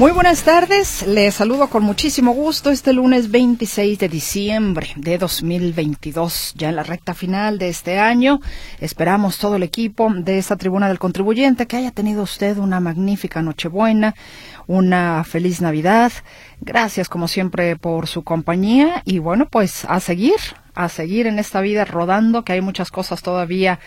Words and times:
Muy 0.00 0.12
buenas 0.12 0.44
tardes, 0.44 1.06
les 1.06 1.34
saludo 1.34 1.68
con 1.68 1.82
muchísimo 1.82 2.32
gusto 2.32 2.70
este 2.70 2.94
lunes 2.94 3.30
26 3.30 3.98
de 3.98 4.08
diciembre 4.08 4.88
de 4.96 5.18
2022, 5.18 6.54
ya 6.56 6.70
en 6.70 6.76
la 6.76 6.84
recta 6.84 7.12
final 7.12 7.58
de 7.58 7.68
este 7.68 7.98
año. 7.98 8.40
Esperamos 8.80 9.36
todo 9.36 9.56
el 9.56 9.62
equipo 9.62 10.10
de 10.10 10.38
esta 10.38 10.56
tribuna 10.56 10.88
del 10.88 10.98
contribuyente 10.98 11.66
que 11.66 11.76
haya 11.76 11.90
tenido 11.90 12.22
usted 12.22 12.56
una 12.56 12.80
magnífica 12.80 13.42
Nochebuena, 13.42 14.14
una 14.66 15.22
feliz 15.22 15.60
Navidad. 15.60 16.12
Gracias 16.62 17.10
como 17.10 17.28
siempre 17.28 17.76
por 17.76 18.06
su 18.06 18.24
compañía 18.24 19.02
y 19.04 19.18
bueno, 19.18 19.50
pues 19.50 19.84
a 19.84 20.00
seguir, 20.00 20.38
a 20.74 20.88
seguir 20.88 21.26
en 21.26 21.38
esta 21.38 21.60
vida 21.60 21.84
rodando, 21.84 22.42
que 22.42 22.54
hay 22.54 22.62
muchas 22.62 22.90
cosas 22.90 23.20
todavía 23.20 23.80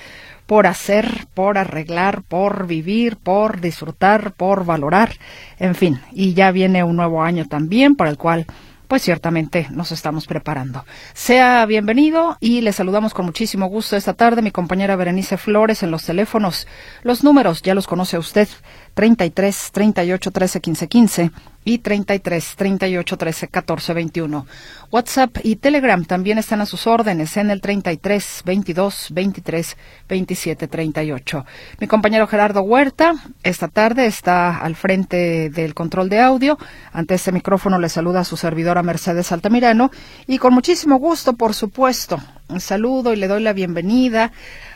por 0.46 0.68
hacer, 0.68 1.28
por 1.34 1.58
arreglar, 1.58 2.22
por 2.24 2.68
vivir, 2.68 3.18
por 3.18 3.62
disfrutar, 3.62 4.34
por 4.34 4.66
valorar, 4.66 5.14
en 5.60 5.76
fin, 5.76 6.02
y 6.12 6.34
ya 6.34 6.52
viene 6.52 6.84
un 6.84 6.96
nuevo 6.96 7.24
año 7.24 7.48
también 7.48 7.96
para 7.96 8.10
el 8.10 8.18
cual 8.18 8.46
pues 8.88 9.02
ciertamente 9.02 9.68
nos 9.72 9.92
estamos 9.92 10.28
preparando. 10.28 10.86
Sea 11.14 11.66
bienvenido 11.66 12.38
y 12.40 12.62
le 12.62 12.74
saludamos 12.74 13.16
con 13.16 13.26
muchísimo 13.26 13.66
gusto 13.66 13.96
esta 13.96 14.14
tarde 14.14 14.44
mi 14.44 14.52
compañera 14.52 14.96
Berenice 14.96 15.38
Flores 15.38 15.82
en 15.82 15.90
los 15.90 16.06
teléfonos. 16.06 16.68
Los 17.02 17.24
números 17.24 17.64
ya 17.64 17.74
los 17.74 17.88
conoce 17.88 18.20
usted, 18.20 18.48
33 18.94 19.72
38 19.72 20.32
13 20.32 20.62
15 20.62 20.88
15 20.88 21.32
y 21.66 21.80
33 21.80 22.56
38 22.56 23.18
13 23.18 23.48
14 23.48 23.94
21. 23.94 24.46
WhatsApp 24.92 25.38
y 25.44 25.56
Telegram 25.56 26.04
también 26.06 26.38
están 26.38 26.62
a 26.62 26.66
sus 26.66 26.86
órdenes 26.88 27.36
en 27.38 27.50
el 27.50 27.62
33 27.62 28.44
22 28.46 29.08
23 29.12 29.78
27 30.08 30.68
38. 30.68 31.46
Mi 31.80 31.88
compañero 31.88 32.28
Gerardo 32.28 32.62
Huerta 32.62 33.16
esta 33.44 33.68
tarde 33.68 34.06
está 34.06 34.58
al 34.58 34.76
frente 34.76 35.50
del 35.50 35.74
control 35.74 36.10
de 36.10 36.20
audio. 36.20 36.58
Ante 36.92 37.16
este 37.16 37.32
micrófono 37.32 37.80
le 37.80 37.90
saluda 37.90 38.22
a 38.22 38.26
su 38.26 38.38
servidora 38.38 38.84
Mercedes 38.84 39.32
Altamirano 39.32 39.92
y 40.28 40.38
con 40.38 40.54
muchísimo 40.54 40.98
gusto, 40.98 41.34
por 41.34 41.54
supuesto, 41.54 42.20
un 42.50 42.60
saludo 42.60 43.14
y 43.14 43.16
le 43.16 43.28
doy 43.28 43.42
la 43.42 43.54
bienvenida 43.54 44.32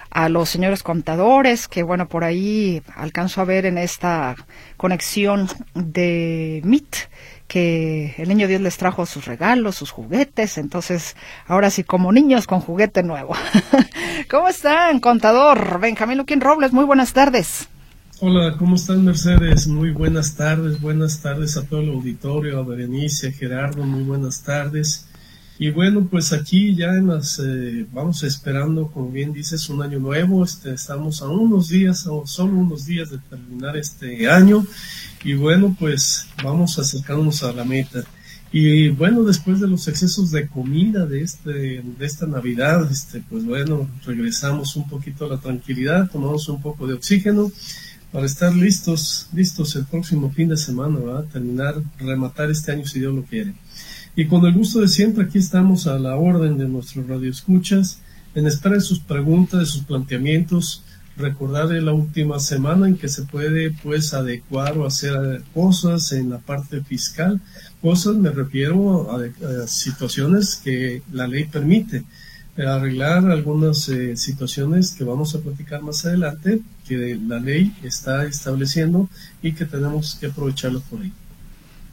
a 0.09 0.29
los 0.29 0.49
señores 0.49 0.83
contadores, 0.83 1.67
que 1.67 1.83
bueno, 1.83 2.07
por 2.07 2.23
ahí 2.23 2.81
alcanzo 2.95 3.41
a 3.41 3.45
ver 3.45 3.65
en 3.65 3.77
esta 3.77 4.35
conexión 4.77 5.47
de 5.73 6.61
Meet 6.63 7.09
que 7.47 8.13
el 8.17 8.27
niño 8.27 8.47
Dios 8.47 8.61
les 8.61 8.77
trajo 8.77 9.05
sus 9.05 9.25
regalos, 9.25 9.75
sus 9.75 9.91
juguetes, 9.91 10.57
entonces 10.57 11.15
ahora 11.47 11.69
sí 11.69 11.83
como 11.83 12.11
niños 12.11 12.45
con 12.45 12.59
juguete 12.59 13.03
nuevo. 13.03 13.35
¿Cómo 14.29 14.49
están, 14.49 14.99
contador? 14.99 15.79
Benjamín 15.79 16.17
Luquín 16.17 16.41
Robles, 16.41 16.73
muy 16.73 16.85
buenas 16.85 17.13
tardes. 17.13 17.69
Hola, 18.19 18.55
¿cómo 18.57 18.75
están 18.75 19.05
Mercedes? 19.05 19.67
Muy 19.67 19.91
buenas 19.91 20.35
tardes, 20.35 20.81
buenas 20.81 21.21
tardes 21.21 21.55
a 21.55 21.63
todo 21.63 21.81
el 21.81 21.89
auditorio, 21.89 22.59
a 22.59 22.63
Berenice, 22.63 23.27
a 23.27 23.31
Gerardo, 23.31 23.83
muy 23.83 24.03
buenas 24.03 24.41
tardes. 24.41 25.06
Y 25.59 25.71
bueno, 25.71 26.07
pues 26.09 26.33
aquí 26.33 26.75
ya 26.75 26.93
en 26.93 27.07
las, 27.07 27.39
eh, 27.39 27.87
vamos 27.91 28.21
esperando, 28.21 28.91
como 28.91 29.09
bien 29.09 29.33
dices, 29.33 29.69
un 29.69 29.81
año 29.81 29.97
nuevo. 29.97 30.43
Este, 30.43 30.73
estamos 30.73 31.21
a 31.21 31.29
unos 31.29 31.69
días, 31.69 32.05
o 32.05 32.27
solo 32.27 32.53
unos 32.53 32.85
días 32.85 33.09
de 33.09 33.17
terminar 33.17 33.75
este 33.75 34.29
año. 34.29 34.63
Y 35.23 35.33
bueno, 35.33 35.75
pues 35.79 36.27
vamos 36.43 36.77
acercándonos 36.77 37.41
a 37.43 37.53
la 37.53 37.65
meta. 37.65 38.03
Y 38.51 38.89
bueno, 38.89 39.23
después 39.23 39.59
de 39.59 39.67
los 39.67 39.87
excesos 39.87 40.31
de 40.31 40.47
comida 40.47 41.05
de, 41.05 41.21
este, 41.21 41.51
de 41.51 42.05
esta 42.05 42.27
Navidad, 42.27 42.89
este, 42.89 43.23
pues 43.27 43.43
bueno, 43.43 43.89
regresamos 44.05 44.75
un 44.75 44.87
poquito 44.87 45.25
a 45.25 45.29
la 45.29 45.37
tranquilidad, 45.37 46.09
tomamos 46.09 46.47
un 46.49 46.61
poco 46.61 46.87
de 46.87 46.93
oxígeno 46.93 47.51
para 48.11 48.25
estar 48.25 48.55
listos, 48.55 49.27
listos 49.33 49.75
el 49.75 49.85
próximo 49.85 50.31
fin 50.31 50.49
de 50.49 50.57
semana, 50.57 50.99
¿verdad? 50.99 51.25
Terminar, 51.25 51.75
rematar 51.99 52.49
este 52.49 52.71
año 52.71 52.85
si 52.85 52.99
Dios 52.99 53.13
lo 53.13 53.23
quiere. 53.23 53.53
Y 54.17 54.25
con 54.25 54.43
el 54.47 54.53
gusto 54.53 54.79
de 54.79 54.87
siempre, 54.87 55.25
aquí 55.25 55.37
estamos 55.37 55.85
a 55.85 55.99
la 55.99 56.15
orden 56.15 56.57
de 56.57 56.67
nuestros 56.67 57.05
radioescuchas, 57.05 57.99
en 58.33 58.47
espera 58.47 58.73
de 58.73 58.81
sus 58.81 58.99
preguntas, 58.99 59.59
de 59.59 59.65
sus 59.67 59.83
planteamientos, 59.83 60.83
recordar 61.17 61.67
la 61.67 61.93
última 61.93 62.39
semana 62.39 62.87
en 62.87 62.97
que 62.97 63.09
se 63.09 63.21
puede 63.23 63.69
pues 63.83 64.15
adecuar 64.15 64.75
o 64.75 64.87
hacer 64.87 65.43
cosas 65.53 66.11
en 66.13 66.31
la 66.31 66.39
parte 66.39 66.81
fiscal. 66.81 67.39
Cosas 67.79 68.15
me 68.15 68.31
refiero 68.31 69.07
a, 69.11 69.67
situaciones 69.67 70.55
que 70.55 71.03
la 71.11 71.27
ley 71.27 71.45
permite. 71.45 72.03
Arreglar 72.57 73.29
algunas 73.29 73.87
eh, 73.87 74.17
situaciones 74.17 74.95
que 74.95 75.03
vamos 75.03 75.35
a 75.35 75.41
platicar 75.41 75.83
más 75.83 76.03
adelante, 76.07 76.61
que 76.87 77.19
la 77.27 77.37
ley 77.37 77.71
está 77.83 78.25
estableciendo 78.25 79.09
y 79.43 79.51
que 79.51 79.65
tenemos 79.65 80.15
que 80.15 80.25
aprovecharlo 80.25 80.81
por 80.81 81.03
ahí. 81.03 81.13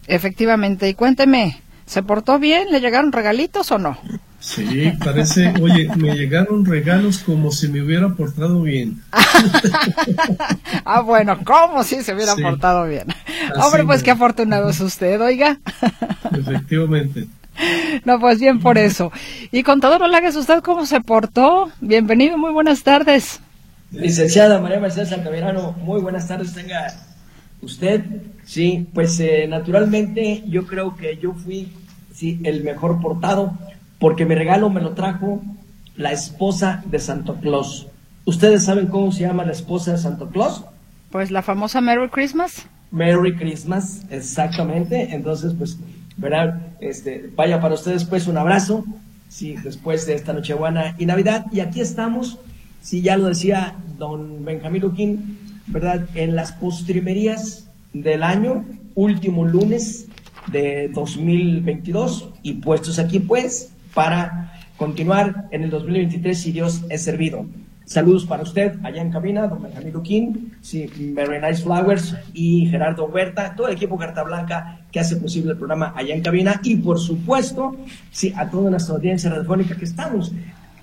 Efectivamente, 0.07 0.89
y 0.89 0.95
cuénteme, 0.95 1.61
¿Se 1.87 2.03
portó 2.03 2.39
bien? 2.39 2.71
¿Le 2.71 2.81
llegaron 2.81 3.13
regalitos 3.13 3.71
o 3.71 3.79
no? 3.79 3.99
Sí, 4.41 4.93
parece, 5.03 5.55
oye, 5.61 5.89
me 5.97 6.15
llegaron 6.15 6.67
regalos 6.67 7.19
como 7.19 7.51
si 7.51 7.69
me 7.69 7.81
hubiera 7.83 8.11
portado 8.11 8.63
bien. 8.63 9.01
ah, 10.85 11.01
bueno, 11.01 11.39
como 11.45 11.83
si 11.83 12.03
se 12.03 12.15
hubiera 12.15 12.37
portado 12.37 12.87
bien. 12.87 13.07
Hombre, 13.57 13.85
pues 13.85 14.03
qué 14.03 14.11
afortunado 14.11 14.69
es 14.69 14.81
usted, 14.81 15.21
oiga. 15.21 15.59
Efectivamente. 16.33 17.27
No, 18.05 18.19
pues 18.19 18.41
bien 18.41 18.61
por 18.61 18.79
eso. 18.79 19.13
Y 19.53 19.63
contador 19.63 20.03
Olagues, 20.03 20.35
¿usted 20.35 20.61
cómo 20.61 20.87
se 20.87 21.01
portó? 21.01 21.71
Bienvenido, 21.81 22.37
muy 22.37 22.53
buenas 22.53 22.83
tardes. 22.83 23.41
Licenciada 23.93 24.61
María 24.61 24.81
Mercedes 24.81 25.13
Altamirano, 25.13 25.73
muy 25.73 26.01
buenas 26.01 26.27
tardes, 26.27 26.53
tenga 26.53 26.93
usted. 27.63 28.03
Sí, 28.45 28.87
pues 28.93 29.19
eh, 29.21 29.47
naturalmente 29.49 30.45
yo 30.47 30.67
creo 30.67 30.97
que 30.97 31.17
yo 31.17 31.33
fui 31.33 31.69
sí, 32.13 32.41
el 32.45 32.63
mejor 32.63 33.01
portado 33.01 33.57
porque 33.99 34.27
mi 34.27 34.35
regalo 34.35 34.71
me 34.71 34.81
lo 34.81 34.91
trajo 34.91 35.43
la 35.97 36.13
esposa 36.13 36.83
de 36.87 36.99
Santo 36.99 37.37
Claus. 37.37 37.87
¿Ustedes 38.27 38.65
saben 38.65 38.87
cómo 38.87 39.13
se 39.13 39.23
llama 39.23 39.45
la 39.45 39.53
esposa 39.53 39.93
de 39.93 39.99
Santo 39.99 40.29
Claus? 40.29 40.65
Pues 41.11 41.31
la 41.31 41.43
famosa 41.43 41.81
Merry 41.81 42.09
Christmas. 42.09 42.67
Merry 42.91 43.35
Christmas, 43.37 44.05
exactamente. 44.11 45.15
Entonces, 45.15 45.53
pues, 45.57 45.79
¿verdad? 46.17 46.61
Este, 46.81 47.31
vaya 47.35 47.61
para 47.61 47.75
ustedes 47.75 48.05
pues 48.05 48.27
un 48.27 48.37
abrazo, 48.37 48.85
sí, 49.29 49.57
después 49.63 50.07
de 50.07 50.15
esta 50.15 50.33
Nochebuena 50.33 50.95
y 50.99 51.07
Navidad. 51.07 51.47
Y 51.53 51.61
aquí 51.61 51.81
estamos, 51.81 52.39
sí, 52.81 53.03
ya 53.03 53.17
lo 53.17 53.27
decía 53.27 53.77
don 53.99 54.45
Benjamín 54.45 54.83
Luquín, 54.83 55.39
¿verdad? 55.67 56.07
En 56.15 56.37
las 56.37 56.53
postrimerías 56.53 57.69
del 57.95 58.23
año, 58.23 58.65
último 58.95 59.47
lunes 59.47 60.09
de 60.49 60.91
2022 60.93 62.31
y 62.43 62.55
puestos 62.55 62.99
aquí 62.99 63.21
pues 63.21 63.73
para 63.95 64.53
continuar 64.77 65.49
en 65.53 65.63
el 65.63 65.71
2023 65.71 66.39
si 66.39 66.53
Dios 66.53 66.83
es 66.91 67.03
servido. 67.03 67.47
Saludos 67.87 68.25
para 68.25 68.43
usted 68.43 68.77
allá 68.83 69.03
en 69.03 69.11
cabina, 69.11 69.47
don 69.47 69.63
Benjamín 69.63 69.93
Luquín, 69.93 70.53
sí, 70.63 70.91
Very 71.15 71.41
Nice 71.41 71.63
Flowers 71.63 72.17
y 72.33 72.67
Gerardo 72.67 73.07
Huerta, 73.07 73.55
todo 73.55 73.69
el 73.69 73.75
equipo 73.75 73.99
Carta 73.99 74.23
Blanca 74.23 74.81
que 74.91 75.01
hace 75.01 75.17
posible 75.17 75.53
el 75.53 75.59
programa 75.59 75.93
allá 75.95 76.15
en 76.15 76.23
cabina 76.23 76.61
y 76.65 76.77
por 76.77 76.99
supuesto, 76.99 77.77
sí, 78.11 78.33
a 78.37 78.49
toda 78.51 78.71
nuestra 78.71 78.95
audiencia 78.97 79.31
radiofónica 79.31 79.77
que 79.77 79.85
estamos 79.85 80.33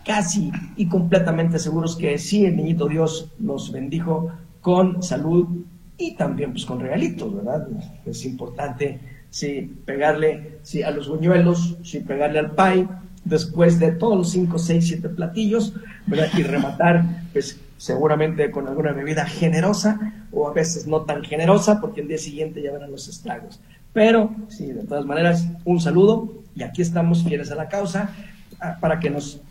casi 0.05 0.51
y 0.77 0.87
completamente 0.87 1.59
seguros 1.59 1.95
que 1.95 2.17
sí, 2.17 2.45
el 2.45 2.55
niñito 2.55 2.87
Dios 2.87 3.31
nos 3.39 3.71
bendijo 3.71 4.31
con 4.61 5.01
salud 5.01 5.47
y 6.01 6.15
también 6.15 6.51
pues 6.51 6.65
con 6.65 6.79
regalitos, 6.79 7.35
¿verdad? 7.35 7.67
Es 8.05 8.25
importante, 8.25 8.99
sí, 9.29 9.77
pegarle 9.85 10.59
sí, 10.63 10.81
a 10.81 10.91
los 10.91 11.07
buñuelos, 11.07 11.77
sí, 11.83 11.99
pegarle 11.99 12.39
al 12.39 12.51
pie, 12.51 12.87
después 13.23 13.79
de 13.79 13.91
todos 13.91 14.17
los 14.17 14.31
5, 14.31 14.57
6, 14.57 14.87
7 14.87 15.09
platillos, 15.09 15.73
¿verdad? 16.07 16.27
Y 16.37 16.43
rematar, 16.43 17.05
pues 17.31 17.59
seguramente 17.77 18.51
con 18.51 18.67
alguna 18.67 18.93
bebida 18.93 19.25
generosa 19.25 20.13
o 20.31 20.47
a 20.47 20.53
veces 20.53 20.87
no 20.87 21.01
tan 21.01 21.23
generosa 21.23 21.79
porque 21.79 22.01
el 22.01 22.07
día 22.07 22.17
siguiente 22.17 22.61
ya 22.61 22.71
verán 22.71 22.91
los 22.91 23.07
estragos. 23.07 23.59
Pero, 23.93 24.35
sí, 24.49 24.71
de 24.71 24.83
todas 24.83 25.05
maneras, 25.05 25.47
un 25.65 25.79
saludo 25.79 26.31
y 26.55 26.63
aquí 26.63 26.81
estamos 26.81 27.23
fieles 27.23 27.51
a 27.51 27.55
la 27.55 27.69
causa 27.69 28.09
ah, 28.59 28.77
para 28.79 28.99
que 28.99 29.09
nos 29.09 29.41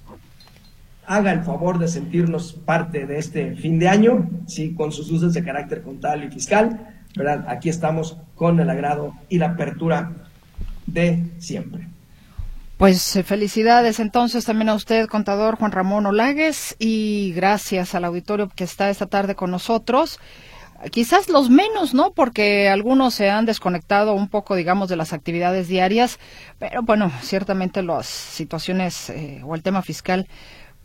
haga 1.11 1.33
el 1.33 1.43
favor 1.43 1.81
de 1.81 1.89
sentirnos 1.89 2.53
parte 2.53 3.05
de 3.05 3.19
este 3.19 3.57
fin 3.57 3.81
de 3.81 3.89
año, 3.89 4.31
sí, 4.47 4.75
con 4.75 4.93
sus 4.93 5.11
luces 5.11 5.35
de 5.35 5.43
carácter 5.43 5.83
contable 5.83 6.27
y 6.27 6.31
fiscal, 6.31 7.03
¿verdad? 7.17 7.47
Aquí 7.49 7.69
estamos 7.69 8.17
con 8.37 8.61
el 8.61 8.71
agrado 8.71 9.13
y 9.29 9.39
la 9.39 9.47
apertura 9.47 10.13
de 10.87 11.25
siempre. 11.39 11.89
Pues 12.77 13.17
eh, 13.17 13.25
felicidades 13.25 13.99
entonces 13.99 14.45
también 14.45 14.69
a 14.69 14.75
usted, 14.75 15.09
contador 15.09 15.57
Juan 15.57 15.73
Ramón 15.73 16.07
Olagues, 16.07 16.77
y 16.79 17.33
gracias 17.35 17.97
al 17.97 18.05
auditorio 18.05 18.49
que 18.49 18.63
está 18.63 18.89
esta 18.89 19.07
tarde 19.07 19.35
con 19.35 19.51
nosotros. 19.51 20.21
Quizás 20.93 21.29
los 21.29 21.51
menos, 21.51 21.93
¿no? 21.93 22.13
Porque 22.13 22.69
algunos 22.69 23.15
se 23.15 23.29
han 23.29 23.47
desconectado 23.47 24.15
un 24.15 24.29
poco, 24.29 24.55
digamos, 24.55 24.89
de 24.89 24.97
las 24.97 25.13
actividades 25.13 25.67
diarias, 25.67 26.21
pero 26.61 26.83
bueno, 26.83 27.11
ciertamente 27.21 27.83
las 27.83 28.07
situaciones 28.07 29.11
eh, 29.11 29.43
o 29.45 29.57
el 29.57 29.63
tema 29.63 29.83
fiscal 29.83 30.29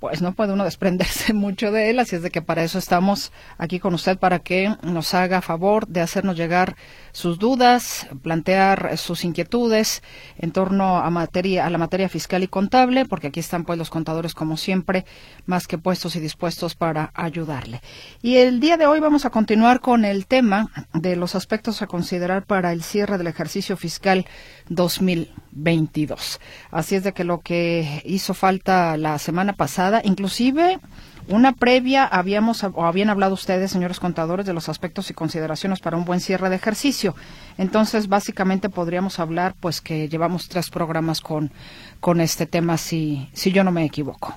pues 0.06 0.22
no 0.22 0.34
puede 0.34 0.54
uno 0.54 0.66
desprenderse 0.66 1.34
mucho 1.34 1.72
de 1.72 1.90
él, 1.90 1.98
así 1.98 2.16
es 2.16 2.22
de 2.22 2.30
que 2.30 2.44
para 2.44 2.64
eso 2.64 2.78
estamos 2.78 3.32
aquí 3.58 3.80
con 3.80 3.96
usted, 3.96 4.20
para 4.20 4.38
que 4.38 4.76
nos 4.84 5.16
haga 5.16 5.42
favor 5.42 5.88
de 5.88 6.02
hacernos 6.02 6.38
llegar 6.38 6.76
sus 7.16 7.40
dudas, 7.40 8.08
plantear 8.22 8.98
sus 8.98 9.24
inquietudes 9.24 10.04
en 10.38 10.52
torno 10.52 10.98
a 10.98 11.10
materia, 11.10 11.66
a 11.66 11.70
la 11.70 11.78
materia 11.78 12.10
fiscal 12.10 12.44
y 12.44 12.50
contable, 12.50 13.06
porque 13.06 13.28
aquí 13.28 13.40
están 13.40 13.64
pues 13.64 13.80
los 13.80 13.90
contadores 13.90 14.34
como 14.34 14.58
siempre, 14.58 15.06
más 15.46 15.66
que 15.66 15.78
puestos 15.78 16.18
y 16.18 16.20
dispuestos 16.20 16.76
para 16.76 17.12
ayudarle. 17.14 17.82
Y 18.22 18.36
el 18.36 18.60
día 18.60 18.76
de 18.76 18.86
hoy 18.86 19.00
vamos 19.00 19.24
a 19.24 19.30
continuar 19.30 19.80
con 19.80 20.04
el 20.04 20.28
tema 20.28 20.70
de 20.94 21.16
los 21.16 21.36
aspectos 21.36 21.82
a 21.82 21.88
considerar 21.88 22.46
para 22.46 22.74
el 22.74 22.84
cierre 22.84 23.18
del 23.18 23.28
ejercicio 23.28 23.78
fiscal 23.78 24.26
2022. 24.68 26.42
Así 26.70 26.96
es 26.96 27.04
de 27.06 27.14
que 27.14 27.24
lo 27.24 27.40
que 27.40 28.02
hizo 28.04 28.34
falta 28.34 28.98
la 28.98 29.20
semana 29.20 29.54
pasada, 29.54 30.02
inclusive 30.04 30.82
una 31.28 31.54
previa 31.54 32.06
habíamos 32.06 32.64
o 32.64 32.86
habían 32.86 33.10
hablado 33.10 33.34
ustedes, 33.34 33.72
señores 33.72 34.00
contadores, 34.00 34.46
de 34.46 34.54
los 34.54 34.70
aspectos 34.70 35.10
y 35.10 35.14
consideraciones 35.14 35.80
para 35.80 35.98
un 35.98 36.06
buen 36.06 36.20
cierre 36.20 36.50
de 36.50 36.56
ejercicio. 36.56 37.16
Entonces, 37.58 38.08
básicamente 38.08 38.70
podríamos 38.70 39.20
hablar, 39.20 39.56
pues, 39.60 39.82
que 39.82 40.08
llevamos 40.08 40.48
tres 40.48 40.70
programas 40.70 41.22
con, 41.22 41.52
con 42.00 42.22
este 42.22 42.46
tema, 42.46 42.78
si, 42.78 43.30
si 43.34 43.52
yo 43.52 43.64
no 43.64 43.72
me 43.72 43.86
equivoco. 43.86 44.36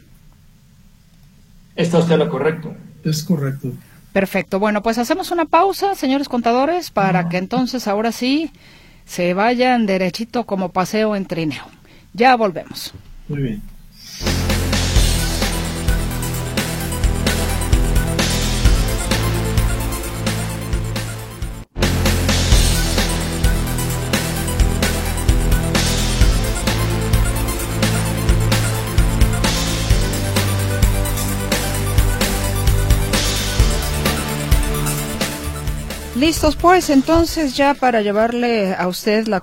¿Está 1.77 1.99
usted 1.99 2.17
lo 2.17 2.29
correcto? 2.29 2.75
Es 3.05 3.23
correcto. 3.23 3.73
Perfecto. 4.13 4.59
Bueno, 4.59 4.83
pues 4.83 4.99
hacemos 4.99 5.31
una 5.31 5.45
pausa, 5.45 5.95
señores 5.95 6.29
contadores, 6.29 6.91
para 6.91 7.29
que 7.29 7.37
entonces 7.37 7.87
ahora 7.87 8.11
sí 8.11 8.51
se 9.05 9.35
vayan 9.35 9.87
derechito 9.87 10.45
como 10.45 10.71
paseo 10.71 11.15
en 11.15 11.27
trineo. 11.27 11.63
Ya 12.15 12.35
volvemos. 12.37 12.95
Muy 13.29 13.43
bien. 13.43 13.63
Listos 36.19 36.57
pues 36.57 36.91
entonces 36.91 37.57
ya 37.57 37.75
para 37.75 38.03
llevarle 38.03 38.75
a 38.75 38.89
usted 38.89 39.29
la, 39.29 39.41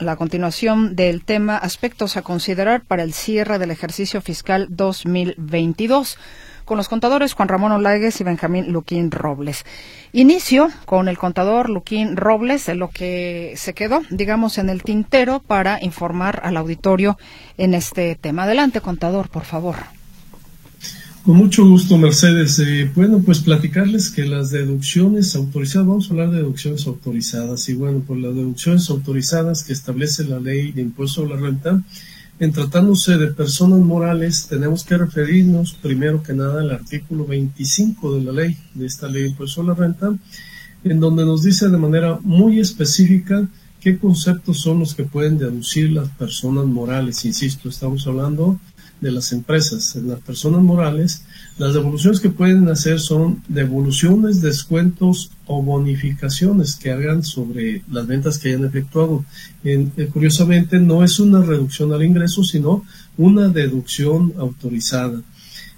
la 0.00 0.16
continuación 0.16 0.94
del 0.94 1.24
tema 1.24 1.56
aspectos 1.56 2.18
a 2.18 2.22
considerar 2.22 2.82
para 2.82 3.04
el 3.04 3.14
cierre 3.14 3.58
del 3.58 3.70
ejercicio 3.70 4.20
fiscal 4.20 4.66
2022 4.68 6.18
con 6.66 6.76
los 6.76 6.90
contadores 6.90 7.32
Juan 7.32 7.48
Ramón 7.48 7.72
Olagues 7.72 8.20
y 8.20 8.24
Benjamín 8.24 8.70
Luquín 8.70 9.10
Robles. 9.10 9.64
Inicio 10.12 10.68
con 10.84 11.08
el 11.08 11.16
contador 11.16 11.70
Luquín 11.70 12.18
Robles 12.18 12.66
de 12.66 12.74
lo 12.74 12.90
que 12.90 13.54
se 13.56 13.72
quedó, 13.72 14.02
digamos, 14.10 14.58
en 14.58 14.68
el 14.68 14.82
tintero 14.82 15.40
para 15.40 15.82
informar 15.82 16.42
al 16.44 16.58
auditorio 16.58 17.16
en 17.56 17.72
este 17.72 18.14
tema. 18.14 18.42
Adelante, 18.42 18.82
contador, 18.82 19.30
por 19.30 19.44
favor. 19.44 19.99
Con 21.24 21.36
mucho 21.36 21.68
gusto, 21.68 21.98
Mercedes. 21.98 22.58
Eh, 22.60 22.90
bueno, 22.94 23.20
pues 23.20 23.40
platicarles 23.40 24.10
que 24.10 24.24
las 24.24 24.50
deducciones 24.50 25.36
autorizadas, 25.36 25.86
vamos 25.86 26.08
a 26.08 26.12
hablar 26.12 26.30
de 26.30 26.38
deducciones 26.38 26.86
autorizadas, 26.86 27.68
y 27.68 27.74
bueno, 27.74 28.02
pues 28.06 28.20
las 28.20 28.34
deducciones 28.34 28.88
autorizadas 28.88 29.62
que 29.62 29.74
establece 29.74 30.24
la 30.24 30.40
ley 30.40 30.72
de 30.72 30.80
impuesto 30.80 31.22
a 31.22 31.28
la 31.28 31.36
renta, 31.36 31.82
en 32.38 32.52
tratándose 32.52 33.18
de 33.18 33.26
personas 33.26 33.80
morales, 33.80 34.46
tenemos 34.48 34.82
que 34.82 34.96
referirnos 34.96 35.74
primero 35.74 36.22
que 36.22 36.32
nada 36.32 36.62
al 36.62 36.70
artículo 36.70 37.26
25 37.26 38.14
de 38.14 38.24
la 38.24 38.32
ley, 38.32 38.56
de 38.72 38.86
esta 38.86 39.06
ley 39.06 39.24
de 39.24 39.28
impuesto 39.28 39.60
a 39.60 39.64
la 39.64 39.74
renta, 39.74 40.16
en 40.84 41.00
donde 41.00 41.26
nos 41.26 41.42
dice 41.42 41.68
de 41.68 41.76
manera 41.76 42.18
muy 42.22 42.60
específica 42.60 43.46
qué 43.78 43.98
conceptos 43.98 44.60
son 44.60 44.78
los 44.78 44.94
que 44.94 45.04
pueden 45.04 45.36
deducir 45.36 45.92
las 45.92 46.08
personas 46.08 46.64
morales. 46.64 47.26
Insisto, 47.26 47.68
estamos 47.68 48.06
hablando 48.06 48.58
de 49.00 49.10
las 49.10 49.32
empresas, 49.32 49.96
en 49.96 50.08
las 50.08 50.20
personas 50.20 50.62
morales, 50.62 51.24
las 51.58 51.74
devoluciones 51.74 52.20
que 52.20 52.30
pueden 52.30 52.68
hacer 52.68 53.00
son 53.00 53.42
devoluciones, 53.48 54.40
descuentos 54.40 55.30
o 55.46 55.62
bonificaciones 55.62 56.76
que 56.76 56.90
hagan 56.90 57.22
sobre 57.22 57.82
las 57.90 58.06
ventas 58.06 58.38
que 58.38 58.48
hayan 58.48 58.64
efectuado. 58.64 59.24
Eh, 59.64 60.08
curiosamente, 60.12 60.78
no 60.78 61.04
es 61.04 61.20
una 61.20 61.42
reducción 61.42 61.92
al 61.92 62.02
ingreso, 62.02 62.44
sino 62.44 62.84
una 63.16 63.48
deducción 63.48 64.32
autorizada. 64.38 65.20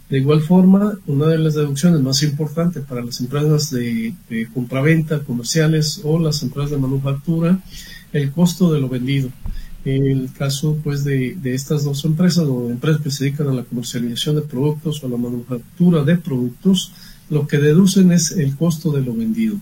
De 0.08 0.18
igual 0.18 0.42
forma, 0.42 0.98
una 1.06 1.26
de 1.26 1.38
las 1.38 1.54
deducciones 1.54 2.00
más 2.00 2.22
importantes 2.22 2.84
para 2.84 3.02
las 3.02 3.20
empresas 3.20 3.70
de, 3.70 4.14
de 4.28 4.46
compraventa 4.52 5.20
comerciales 5.20 6.00
o 6.04 6.18
las 6.18 6.42
empresas 6.42 6.70
de 6.72 6.78
manufactura, 6.78 7.58
el 8.12 8.30
costo 8.30 8.72
de 8.72 8.80
lo 8.80 8.88
vendido. 8.88 9.30
El 9.84 10.30
caso 10.32 10.78
pues 10.82 11.02
de, 11.02 11.36
estas 11.44 11.84
dos 11.84 12.04
empresas 12.04 12.44
o 12.44 12.70
empresas 12.70 13.02
que 13.02 13.10
se 13.10 13.24
dedican 13.24 13.48
a 13.48 13.52
la 13.52 13.64
comercialización 13.64 14.36
de 14.36 14.42
productos 14.42 15.02
o 15.02 15.06
a 15.06 15.10
la 15.10 15.16
manufactura 15.16 16.04
de 16.04 16.16
productos, 16.16 16.92
lo 17.30 17.46
que 17.46 17.58
deducen 17.58 18.12
es 18.12 18.32
el 18.32 18.56
costo 18.56 18.92
de 18.92 19.02
lo 19.02 19.14
vendido. 19.14 19.56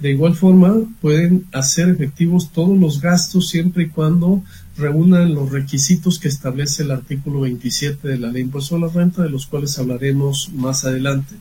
De 0.00 0.10
igual 0.10 0.34
forma, 0.34 0.74
pueden 1.00 1.46
hacer 1.52 1.88
efectivos 1.88 2.52
todos 2.52 2.76
los 2.78 3.00
gastos 3.00 3.48
siempre 3.48 3.84
y 3.84 3.88
cuando 3.88 4.42
reúnan 4.76 5.32
los 5.32 5.50
requisitos 5.50 6.18
que 6.18 6.28
establece 6.28 6.82
el 6.82 6.90
artículo 6.90 7.40
27 7.40 8.06
de 8.06 8.18
la 8.18 8.26
Ley 8.26 8.34
de 8.34 8.40
Impuesto 8.40 8.76
a 8.76 8.80
la 8.80 8.88
Renta, 8.88 9.22
de 9.22 9.30
los 9.30 9.46
cuales 9.46 9.78
hablaremos 9.78 10.50
más 10.54 10.84
adelante. 10.84 11.34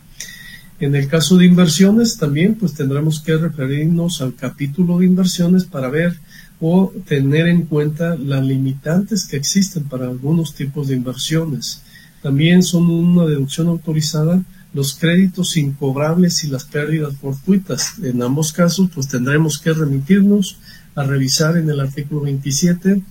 En 0.80 0.96
el 0.96 1.08
caso 1.08 1.38
de 1.38 1.46
inversiones, 1.46 2.18
también 2.18 2.56
pues 2.56 2.74
tendremos 2.74 3.20
que 3.20 3.36
referirnos 3.36 4.22
al 4.22 4.36
capítulo 4.36 5.00
de 5.00 5.06
inversiones 5.06 5.66
para 5.66 5.90
ver 5.90 6.18
o 6.60 6.92
tener 7.08 7.48
en 7.48 7.64
cuenta 7.64 8.16
las 8.16 8.46
limitantes 8.46 9.26
que 9.26 9.38
existen 9.38 9.84
para 9.86 10.06
algunos 10.06 10.54
tipos 10.56 10.88
de 10.88 10.96
inversiones. 10.96 11.82
También 12.22 12.64
son 12.64 12.90
una 12.90 13.26
deducción 13.26 13.68
autorizada 13.68 14.42
los 14.76 14.94
créditos 14.94 15.56
incobrables 15.56 16.44
y 16.44 16.48
las 16.48 16.66
pérdidas 16.66 17.16
fortuitas. 17.16 17.94
En 18.04 18.22
ambos 18.22 18.52
casos, 18.52 18.90
pues 18.94 19.08
tendremos 19.08 19.58
que 19.58 19.72
remitirnos 19.72 20.58
a 20.96 21.04
revisar 21.04 21.56
en 21.56 21.70
el 21.70 21.80
artículo 21.80 22.22
27 22.22 23.02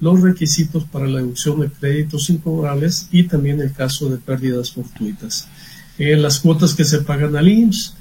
los 0.00 0.20
requisitos 0.20 0.84
para 0.84 1.06
la 1.06 1.20
deducción 1.20 1.60
de 1.60 1.70
créditos 1.70 2.28
incobrables 2.28 3.08
y 3.10 3.22
también 3.24 3.60
el 3.60 3.72
caso 3.72 4.10
de 4.10 4.18
pérdidas 4.18 4.72
fortuitas. 4.72 5.48
Eh, 5.98 6.16
las 6.16 6.40
cuotas 6.40 6.74
que 6.74 6.84
se 6.84 7.00
pagan 7.00 7.36
al 7.36 7.48
IMSS, 7.48 7.94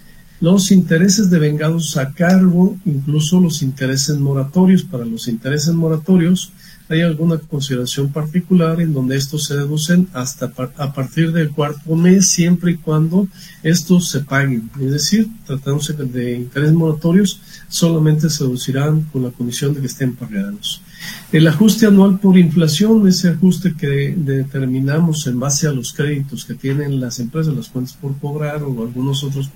los 0.44 0.72
intereses 0.72 1.30
de 1.30 1.40
vengados 1.40 1.96
a 1.96 2.12
cargo, 2.12 2.76
incluso 2.84 3.40
los 3.40 3.62
intereses 3.62 4.18
moratorios. 4.18 4.84
Para 4.84 5.06
los 5.06 5.30
intereses 5.30 5.74
moratorios 5.74 6.52
hay 6.90 7.00
alguna 7.00 7.38
consideración 7.38 8.12
particular 8.12 8.82
en 8.82 8.94
donde 8.94 9.16
estos 9.16 9.46
se 9.46 9.56
deducen 9.56 10.10
hasta 10.12 10.52
a 10.78 10.94
partir 10.94 11.32
del 11.32 11.52
cuarto 11.52 11.96
mes, 11.96 12.28
siempre 12.28 12.74
y 12.74 12.76
cuando 12.76 13.26
estos 13.64 14.10
se 14.10 14.20
paguen. 14.20 14.70
Es 14.82 14.92
decir, 14.92 15.30
tratándose 15.48 15.94
de 15.94 16.36
intereses 16.36 16.74
moratorios, 16.74 17.40
solamente 17.70 18.30
se 18.30 18.44
deducirán 18.44 19.04
con 19.14 19.24
la 19.24 19.32
condición 19.32 19.74
de 19.74 19.80
que 19.80 19.88
estén 19.88 20.14
pagados. 20.14 20.82
El 21.32 21.48
ajuste 21.48 21.88
anual 21.88 22.20
por 22.20 22.38
inflación, 22.38 23.08
ese 23.08 23.30
ajuste 23.30 23.74
que 23.76 24.14
determinamos 24.16 25.26
en 25.28 25.40
base 25.40 25.68
a 25.68 25.72
los 25.72 25.92
créditos 25.94 26.46
que 26.46 26.54
tienen 26.54 27.00
las 27.00 27.20
empresas, 27.20 27.56
las 27.56 27.70
cuentas 27.70 27.94
por 27.94 28.18
cobrar 28.20 28.62
o 28.64 28.84
algunos 28.84 29.24
otros 29.24 29.50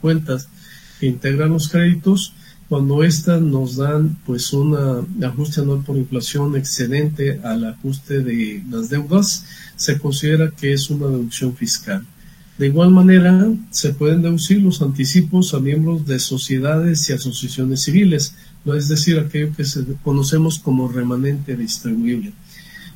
cuentas 0.00 0.48
que 1.00 1.06
integran 1.06 1.50
los 1.50 1.68
créditos, 1.68 2.32
cuando 2.68 3.02
éstas 3.02 3.42
nos 3.42 3.76
dan 3.76 4.16
pues 4.24 4.52
un 4.52 4.76
ajuste 5.22 5.60
anual 5.60 5.82
por 5.84 5.96
inflación 5.96 6.56
excedente 6.56 7.40
al 7.42 7.64
ajuste 7.64 8.22
de 8.22 8.62
las 8.70 8.88
deudas, 8.88 9.44
se 9.76 9.98
considera 9.98 10.50
que 10.50 10.72
es 10.72 10.88
una 10.88 11.08
deducción 11.08 11.54
fiscal. 11.54 12.06
De 12.58 12.68
igual 12.68 12.90
manera, 12.92 13.52
se 13.70 13.92
pueden 13.94 14.22
deducir 14.22 14.62
los 14.62 14.80
anticipos 14.80 15.54
a 15.54 15.60
miembros 15.60 16.06
de 16.06 16.20
sociedades 16.20 17.08
y 17.08 17.12
asociaciones 17.12 17.82
civiles, 17.82 18.34
es 18.64 18.88
decir, 18.88 19.18
aquello 19.18 19.52
que 19.56 19.64
conocemos 20.04 20.60
como 20.60 20.86
remanente 20.86 21.56
distribuible. 21.56 22.32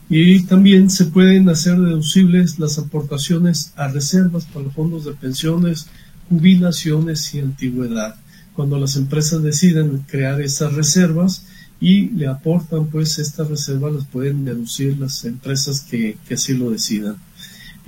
Y 0.08 0.44
también 0.44 0.88
se 0.90 1.06
pueden 1.06 1.48
hacer 1.48 1.78
deducibles 1.78 2.58
las 2.58 2.78
aportaciones 2.78 3.72
a 3.76 3.88
reservas 3.88 4.46
para 4.46 4.70
fondos 4.70 5.04
de 5.04 5.12
pensiones, 5.12 5.88
jubilaciones 6.28 7.34
y 7.34 7.40
antigüedad. 7.40 8.14
Cuando 8.54 8.78
las 8.78 8.96
empresas 8.96 9.42
deciden 9.42 10.04
crear 10.06 10.40
esas 10.40 10.72
reservas, 10.72 11.44
y 11.80 12.08
le 12.08 12.26
aportan 12.26 12.86
pues 12.86 13.18
estas 13.18 13.48
reservas 13.48 13.94
las 13.94 14.04
pueden 14.06 14.44
deducir 14.44 14.98
las 14.98 15.24
empresas 15.24 15.80
que 15.82 16.16
así 16.32 16.54
lo 16.54 16.70
decidan. 16.70 17.16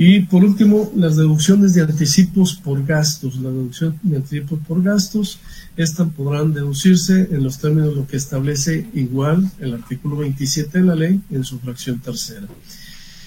Y 0.03 0.21
por 0.21 0.43
último, 0.43 0.91
las 0.97 1.17
deducciones 1.17 1.75
de 1.75 1.83
anticipos 1.83 2.55
por 2.55 2.87
gastos. 2.87 3.37
La 3.37 3.51
deducción 3.51 4.01
de 4.03 4.17
anticipos 4.17 4.59
por 4.67 4.83
gastos, 4.83 5.41
estas 5.77 6.09
podrán 6.13 6.55
deducirse 6.55 7.29
en 7.31 7.45
los 7.45 7.59
términos 7.59 7.91
de 7.91 7.97
lo 7.97 8.07
que 8.07 8.17
establece 8.17 8.87
igual 8.95 9.51
el 9.59 9.75
artículo 9.75 10.17
27 10.17 10.79
de 10.79 10.85
la 10.85 10.95
ley 10.95 11.21
en 11.31 11.45
su 11.45 11.59
fracción 11.59 11.99
tercera. 11.99 12.47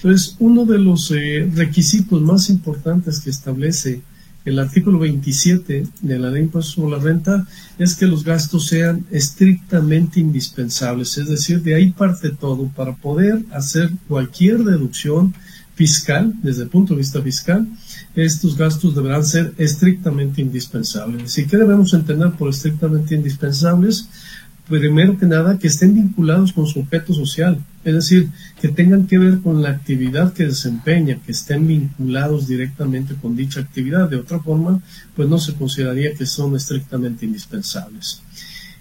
Entonces, 0.02 0.34
uno 0.40 0.64
de 0.64 0.80
los 0.80 1.12
eh, 1.12 1.48
requisitos 1.54 2.20
más 2.20 2.50
importantes 2.50 3.20
que 3.20 3.30
establece 3.30 4.02
el 4.44 4.58
artículo 4.58 4.98
27 4.98 5.86
de 6.02 6.18
la 6.18 6.26
ley 6.26 6.40
de 6.40 6.46
impuestos 6.46 6.74
sobre 6.74 6.96
la 6.96 7.02
renta 7.04 7.46
es 7.78 7.94
que 7.94 8.08
los 8.08 8.24
gastos 8.24 8.66
sean 8.66 9.06
estrictamente 9.12 10.18
indispensables, 10.18 11.18
es 11.18 11.28
decir, 11.28 11.62
de 11.62 11.76
ahí 11.76 11.92
parte 11.92 12.30
todo 12.30 12.66
para 12.74 12.96
poder 12.96 13.44
hacer 13.52 13.92
cualquier 14.08 14.64
deducción 14.64 15.34
fiscal, 15.74 16.32
desde 16.42 16.62
el 16.62 16.68
punto 16.68 16.94
de 16.94 16.98
vista 16.98 17.20
fiscal, 17.20 17.68
estos 18.14 18.56
gastos 18.56 18.94
deberán 18.94 19.24
ser 19.24 19.52
estrictamente 19.58 20.40
indispensables. 20.40 21.36
¿Y 21.38 21.46
qué 21.46 21.56
debemos 21.56 21.92
entender 21.94 22.30
por 22.32 22.48
estrictamente 22.50 23.14
indispensables? 23.14 24.08
Primero 24.68 25.18
que 25.18 25.26
nada, 25.26 25.58
que 25.58 25.66
estén 25.66 25.94
vinculados 25.94 26.52
con 26.52 26.66
su 26.66 26.80
objeto 26.80 27.12
social, 27.12 27.62
es 27.84 27.94
decir, 27.94 28.30
que 28.60 28.68
tengan 28.68 29.06
que 29.06 29.18
ver 29.18 29.40
con 29.40 29.62
la 29.62 29.70
actividad 29.70 30.32
que 30.32 30.46
desempeña, 30.46 31.18
que 31.24 31.32
estén 31.32 31.66
vinculados 31.66 32.46
directamente 32.48 33.14
con 33.14 33.36
dicha 33.36 33.60
actividad. 33.60 34.08
De 34.08 34.16
otra 34.16 34.38
forma, 34.40 34.80
pues 35.14 35.28
no 35.28 35.38
se 35.38 35.54
consideraría 35.54 36.14
que 36.14 36.24
son 36.24 36.56
estrictamente 36.56 37.26
indispensables. 37.26 38.22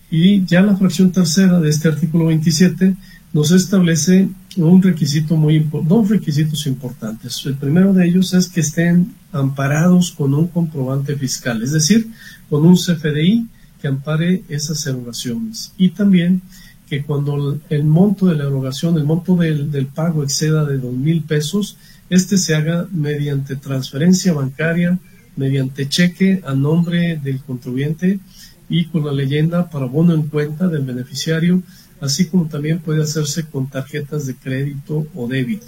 Y 0.09 0.45
ya 0.45 0.61
la 0.61 0.77
fracción 0.77 1.11
tercera 1.11 1.59
de 1.59 1.69
este 1.69 1.89
artículo 1.89 2.27
27 2.27 2.95
nos 3.33 3.51
establece 3.51 4.29
un 4.57 4.81
requisito 4.81 5.35
muy 5.35 5.67
dos 5.83 6.09
requisitos 6.09 6.67
importantes. 6.67 7.43
El 7.45 7.55
primero 7.55 7.93
de 7.93 8.05
ellos 8.05 8.33
es 8.33 8.47
que 8.47 8.61
estén 8.61 9.13
amparados 9.31 10.11
con 10.11 10.33
un 10.33 10.47
comprobante 10.47 11.15
fiscal, 11.15 11.61
es 11.63 11.71
decir, 11.71 12.07
con 12.49 12.65
un 12.65 12.75
CFDI 12.75 13.47
que 13.81 13.87
ampare 13.87 14.43
esas 14.49 14.85
erogaciones. 14.85 15.73
Y 15.77 15.89
también 15.89 16.41
que 16.87 17.03
cuando 17.03 17.59
el 17.69 17.83
monto 17.83 18.27
de 18.27 18.35
la 18.35 18.43
erogación, 18.43 18.97
el 18.97 19.05
monto 19.05 19.35
del, 19.35 19.71
del 19.71 19.87
pago 19.87 20.23
exceda 20.23 20.65
de 20.65 20.77
dos 20.77 20.93
mil 20.93 21.23
pesos, 21.23 21.77
este 22.09 22.37
se 22.37 22.55
haga 22.55 22.87
mediante 22.91 23.55
transferencia 23.55 24.33
bancaria, 24.33 24.99
mediante 25.35 25.89
cheque 25.89 26.43
a 26.45 26.53
nombre 26.53 27.19
del 27.23 27.39
contribuyente 27.39 28.19
y 28.69 28.85
con 28.85 29.05
la 29.05 29.11
leyenda 29.11 29.69
para 29.69 29.85
bono 29.85 30.13
en 30.13 30.23
cuenta 30.23 30.67
del 30.67 30.83
beneficiario 30.83 31.63
así 32.03 32.25
como 32.25 32.47
también 32.47 32.79
puede 32.79 33.01
hacerse 33.01 33.45
con 33.45 33.69
tarjetas 33.69 34.25
de 34.27 34.35
crédito 34.35 35.07
o 35.15 35.27
débito. 35.27 35.67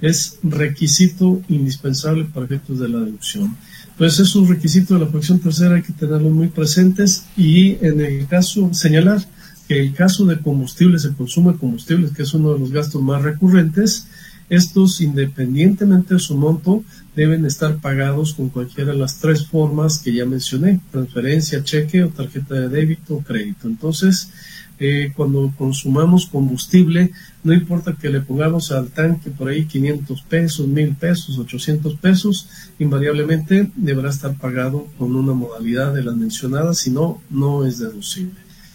Es 0.00 0.38
requisito 0.42 1.42
indispensable 1.48 2.24
para 2.24 2.46
efectos 2.46 2.78
de 2.78 2.88
la 2.88 3.00
deducción. 3.00 3.54
Entonces, 3.90 4.26
esos 4.26 4.48
requisitos 4.48 4.98
de 4.98 5.04
la 5.04 5.10
fracción 5.10 5.40
tercera 5.40 5.76
hay 5.76 5.82
que 5.82 5.92
tenerlos 5.92 6.32
muy 6.32 6.48
presentes 6.48 7.26
y 7.36 7.76
en 7.84 8.00
el 8.00 8.26
caso, 8.26 8.72
señalar 8.72 9.24
que 9.68 9.78
el 9.78 9.94
caso 9.94 10.24
de 10.24 10.40
combustibles, 10.40 11.04
el 11.04 11.14
consumo 11.14 11.52
de 11.52 11.58
combustibles, 11.58 12.12
que 12.12 12.22
es 12.22 12.34
uno 12.34 12.54
de 12.54 12.60
los 12.60 12.72
gastos 12.72 13.02
más 13.02 13.22
recurrentes, 13.22 14.08
estos, 14.50 15.00
independientemente 15.00 16.14
de 16.14 16.20
su 16.20 16.36
monto, 16.36 16.82
deben 17.16 17.46
estar 17.46 17.80
pagados 17.80 18.34
con 18.34 18.48
cualquiera 18.50 18.92
de 18.92 18.98
las 18.98 19.18
tres 19.18 19.46
formas 19.46 19.98
que 19.98 20.12
ya 20.12 20.26
mencioné, 20.26 20.80
transferencia, 20.90 21.62
cheque 21.62 22.04
o 22.04 22.10
tarjeta 22.10 22.54
de 22.54 22.68
débito 22.68 23.16
o 23.16 23.22
crédito. 23.22 23.68
Entonces, 23.68 24.30
eh, 24.78 25.12
cuando 25.16 25.52
consumamos 25.56 26.26
combustible, 26.26 27.12
no 27.42 27.52
importa 27.52 27.96
que 28.00 28.08
le 28.08 28.20
pongamos 28.20 28.72
al 28.72 28.88
tanque 28.88 29.30
por 29.30 29.48
ahí 29.48 29.66
500 29.66 30.22
pesos, 30.22 30.66
1000 30.66 30.94
pesos, 30.94 31.38
800 31.38 31.96
pesos, 31.96 32.48
invariablemente 32.78 33.70
deberá 33.76 34.10
estar 34.10 34.36
pagado 34.36 34.86
con 34.98 35.14
una 35.14 35.32
modalidad 35.32 35.94
de 35.94 36.04
las 36.04 36.16
mencionadas, 36.16 36.78
si 36.78 36.90
no, 36.90 37.22
no 37.30 37.64
es 37.64 37.78
deducible. 37.78 38.34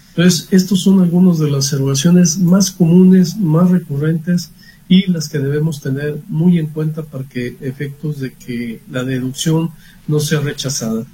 Entonces, 0.10 0.48
estos 0.52 0.82
son 0.82 1.02
algunos 1.02 1.40
de 1.40 1.50
las 1.50 1.72
erogaciones 1.72 2.38
más 2.40 2.72
comunes, 2.72 3.38
más 3.38 3.70
recurrentes 3.70 4.52
y 4.88 5.10
las 5.10 5.30
que 5.30 5.40
debemos 5.40 5.82
tener 5.82 6.20
muy 6.28 6.58
en 6.58 6.68
cuenta 6.68 7.04
para 7.04 7.24
que 7.24 7.56
efectos 7.62 8.20
de 8.20 8.34
que 8.34 8.82
la 8.90 9.04
deducción 9.04 9.70
no 10.08 10.20
sea 10.20 10.40
rechazada. 10.40 11.06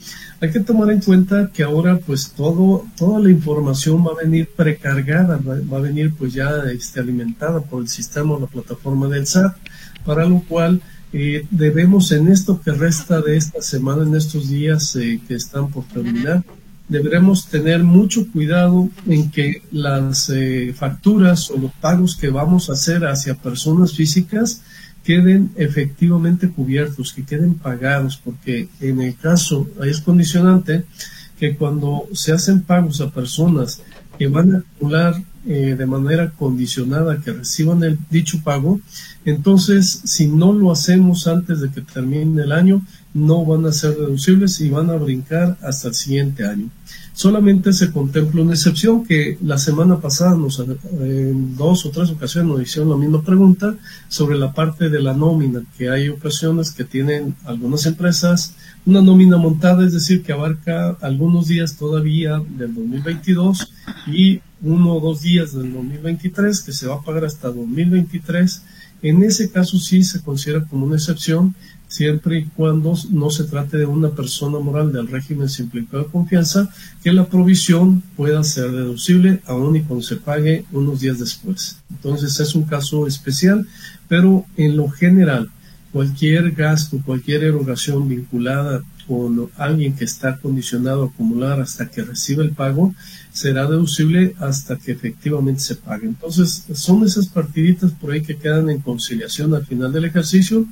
Hay 0.42 0.52
que 0.52 0.60
tomar 0.60 0.92
en 0.92 1.00
cuenta 1.00 1.50
que 1.54 1.64
ahora 1.64 1.98
pues 1.98 2.32
todo, 2.32 2.86
toda 2.98 3.20
la 3.20 3.30
información 3.30 4.06
va 4.06 4.12
a 4.12 4.24
venir 4.24 4.50
precargada, 4.56 5.38
va, 5.38 5.78
a 5.78 5.82
venir 5.82 6.14
pues 6.18 6.34
ya 6.34 6.50
este, 6.74 7.00
alimentada 7.00 7.62
por 7.62 7.82
el 7.82 7.88
sistema 7.88 8.34
o 8.34 8.40
la 8.40 8.48
plataforma 8.48 9.08
del 9.08 9.26
SAT, 9.26 9.56
para 10.04 10.26
lo 10.26 10.42
cual 10.42 10.82
eh, 11.14 11.48
debemos 11.50 12.12
en 12.12 12.28
esto 12.28 12.60
que 12.62 12.72
resta 12.72 13.22
de 13.22 13.38
esta 13.38 13.62
semana, 13.62 14.04
en 14.04 14.16
estos 14.16 14.50
días 14.50 14.96
eh, 14.98 15.22
que 15.26 15.36
están 15.36 15.70
por 15.70 15.86
terminar, 15.86 16.44
deberemos 16.90 17.48
tener 17.48 17.84
mucho 17.84 18.30
cuidado 18.32 18.90
en 19.08 19.32
que 19.32 19.64
las 19.72 20.30
eh, 20.30 20.74
facturas 20.78 21.50
o 21.50 21.58
los 21.58 21.72
pagos 21.74 22.18
que 22.18 22.30
vamos 22.30 22.70
a 22.70 22.74
hacer 22.74 23.06
hacia 23.06 23.36
personas 23.36 23.94
físicas 23.94 24.62
queden 25.06 25.52
efectivamente 25.56 26.50
cubiertos, 26.50 27.14
que 27.14 27.24
queden 27.24 27.54
pagados, 27.54 28.20
porque 28.24 28.68
en 28.82 29.02
el 29.02 29.16
caso, 29.16 29.70
es 29.84 30.02
condicionante 30.02 30.84
que 31.40 31.56
cuando 31.56 32.08
se 32.14 32.32
hacen 32.32 32.64
pagos 32.64 33.02
a 33.02 33.12
personas 33.12 33.82
que 34.18 34.28
van 34.28 34.56
a 34.56 34.58
acumular 34.60 35.22
eh, 35.46 35.76
de 35.78 35.86
manera 35.86 36.32
condicionada 36.32 37.22
que 37.22 37.32
reciban 37.32 37.84
el 37.84 38.00
dicho 38.10 38.42
pago, 38.44 38.80
entonces 39.26 40.02
si 40.06 40.28
no 40.28 40.54
lo 40.54 40.72
hacemos 40.72 41.28
antes 41.28 41.62
de 41.62 41.70
que 41.70 41.82
termine 41.82 42.42
el 42.42 42.52
año, 42.52 42.82
no 43.14 43.46
van 43.46 43.66
a 43.66 43.72
ser 43.72 43.92
deducibles 43.92 44.60
y 44.60 44.70
van 44.70 44.90
a 44.90 44.96
brincar 44.96 45.58
hasta 45.62 45.90
el 45.90 45.94
siguiente 45.94 46.46
año. 46.46 46.70
Solamente 47.16 47.72
se 47.72 47.92
contempla 47.92 48.42
una 48.42 48.54
excepción 48.54 49.06
que 49.06 49.38
la 49.42 49.58
semana 49.58 50.02
pasada 50.02 50.36
nos, 50.36 50.60
en 50.60 51.56
dos 51.56 51.86
o 51.86 51.90
tres 51.90 52.10
ocasiones 52.12 52.52
nos 52.52 52.62
hicieron 52.62 52.90
la 52.90 52.98
misma 52.98 53.22
pregunta 53.24 53.74
sobre 54.10 54.38
la 54.38 54.52
parte 54.52 54.90
de 54.90 55.02
la 55.02 55.14
nómina, 55.14 55.64
que 55.78 55.90
hay 55.90 56.10
ocasiones 56.10 56.72
que 56.72 56.84
tienen 56.84 57.34
algunas 57.46 57.86
empresas 57.86 58.54
una 58.86 59.02
nómina 59.02 59.38
montada, 59.38 59.86
es 59.86 59.94
decir, 59.94 60.22
que 60.22 60.32
abarca 60.32 60.98
algunos 61.02 61.48
días 61.48 61.76
todavía 61.76 62.42
del 62.48 62.76
2022 62.76 63.72
y 64.08 64.42
uno 64.62 64.94
o 64.94 65.00
dos 65.00 65.22
días 65.22 65.54
del 65.54 65.74
2023, 65.74 66.62
que 66.62 66.72
se 66.72 66.88
va 66.88 66.96
a 66.96 67.02
pagar 67.02 67.26
hasta 67.26 67.48
2023. 67.48 68.62
En 69.02 69.24
ese 69.24 69.50
caso 69.50 69.80
sí 69.80 70.04
se 70.04 70.22
considera 70.22 70.66
como 70.66 70.86
una 70.86 70.98
excepción 70.98 71.56
siempre 71.96 72.40
y 72.40 72.46
cuando 72.46 72.94
no 73.12 73.30
se 73.30 73.46
trate 73.46 73.78
de 73.78 73.86
una 73.86 74.10
persona 74.10 74.60
moral 74.60 74.92
del 74.92 75.08
régimen 75.08 75.48
simplificado 75.48 76.04
de 76.04 76.10
confianza, 76.10 76.70
que 77.02 77.14
la 77.14 77.26
provisión 77.26 78.04
pueda 78.18 78.44
ser 78.44 78.72
deducible 78.72 79.42
aún 79.46 79.78
y 79.78 79.82
cuando 79.82 80.04
se 80.04 80.18
pague 80.18 80.66
unos 80.72 81.00
días 81.00 81.20
después. 81.20 81.78
Entonces 81.90 82.40
es 82.40 82.54
un 82.54 82.64
caso 82.64 83.08
especial, 83.08 83.66
pero 84.10 84.46
en 84.58 84.76
lo 84.76 84.90
general, 84.90 85.50
cualquier 85.94 86.52
gasto, 86.52 87.02
cualquier 87.06 87.44
erogación 87.46 88.10
vinculada 88.10 88.84
con 89.08 89.50
alguien 89.56 89.96
que 89.96 90.04
está 90.04 90.38
condicionado 90.38 91.04
a 91.04 91.08
acumular 91.08 91.62
hasta 91.62 91.90
que 91.90 92.02
reciba 92.02 92.44
el 92.44 92.52
pago, 92.52 92.94
será 93.32 93.68
deducible 93.68 94.36
hasta 94.40 94.76
que 94.78 94.92
efectivamente 94.92 95.62
se 95.62 95.76
pague. 95.76 96.08
Entonces, 96.08 96.66
son 96.74 97.06
esas 97.06 97.28
partiditas 97.28 97.92
por 97.92 98.12
ahí 98.12 98.22
que 98.22 98.36
quedan 98.36 98.70
en 98.70 98.82
conciliación 98.82 99.54
al 99.54 99.66
final 99.66 99.94
del 99.94 100.06
ejercicio 100.06 100.66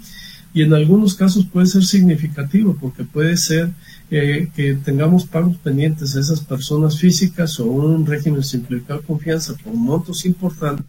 y 0.53 0.61
en 0.61 0.73
algunos 0.73 1.15
casos 1.15 1.45
puede 1.45 1.67
ser 1.67 1.83
significativo 1.83 2.77
porque 2.79 3.03
puede 3.03 3.37
ser 3.37 3.71
eh, 4.11 4.49
que 4.55 4.75
tengamos 4.75 5.25
pagos 5.25 5.57
pendientes 5.57 6.15
a 6.15 6.19
esas 6.19 6.41
personas 6.41 6.99
físicas 6.99 7.59
o 7.59 7.65
un 7.65 8.05
régimen 8.05 8.43
simplificado 8.43 8.99
de 8.99 9.07
confianza 9.07 9.55
por 9.63 9.73
montos 9.73 10.25
importantes 10.25 10.85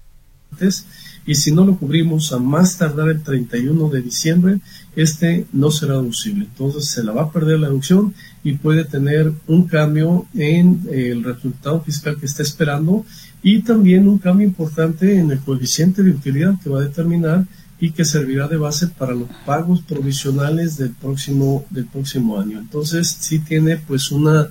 y 1.27 1.35
si 1.35 1.53
no 1.53 1.65
lo 1.65 1.77
cubrimos 1.77 2.33
a 2.33 2.39
más 2.39 2.77
tardar 2.77 3.09
el 3.09 3.23
31 3.23 3.89
de 3.89 4.03
diciembre, 4.03 4.61
este 4.95 5.47
no 5.53 5.71
será 5.71 5.95
deducible. 5.95 6.45
Entonces 6.45 6.87
se 6.87 7.03
la 7.03 7.13
va 7.13 7.23
a 7.23 7.33
perder 7.33 7.61
la 7.61 7.69
deducción 7.69 8.15
y 8.43 8.53
puede 8.53 8.85
tener 8.85 9.33
un 9.47 9.67
cambio 9.67 10.27
en 10.35 10.83
eh, 10.91 11.11
el 11.11 11.25
resultado 11.25 11.81
fiscal 11.81 12.19
que 12.19 12.27
está 12.27 12.43
esperando 12.43 13.07
y 13.43 13.61
también 13.61 14.07
un 14.07 14.19
cambio 14.19 14.47
importante 14.47 15.19
en 15.19 15.31
el 15.31 15.39
coeficiente 15.41 16.03
de 16.03 16.11
utilidad 16.11 16.55
que 16.63 16.69
va 16.69 16.81
a 16.81 16.85
determinar 16.85 17.47
y 17.81 17.91
que 17.91 18.05
servirá 18.05 18.49
de 18.49 18.57
base 18.57 18.89
para 18.89 19.15
los 19.15 19.29
pagos 19.45 19.83
provisionales 19.83 20.77
del 20.77 20.91
próximo, 20.91 21.65
del 21.71 21.87
próximo 21.87 22.39
año. 22.39 22.59
Entonces, 22.59 23.17
sí 23.21 23.41
tiene 23.41 23.77
pues 23.77 24.11
una 24.11 24.49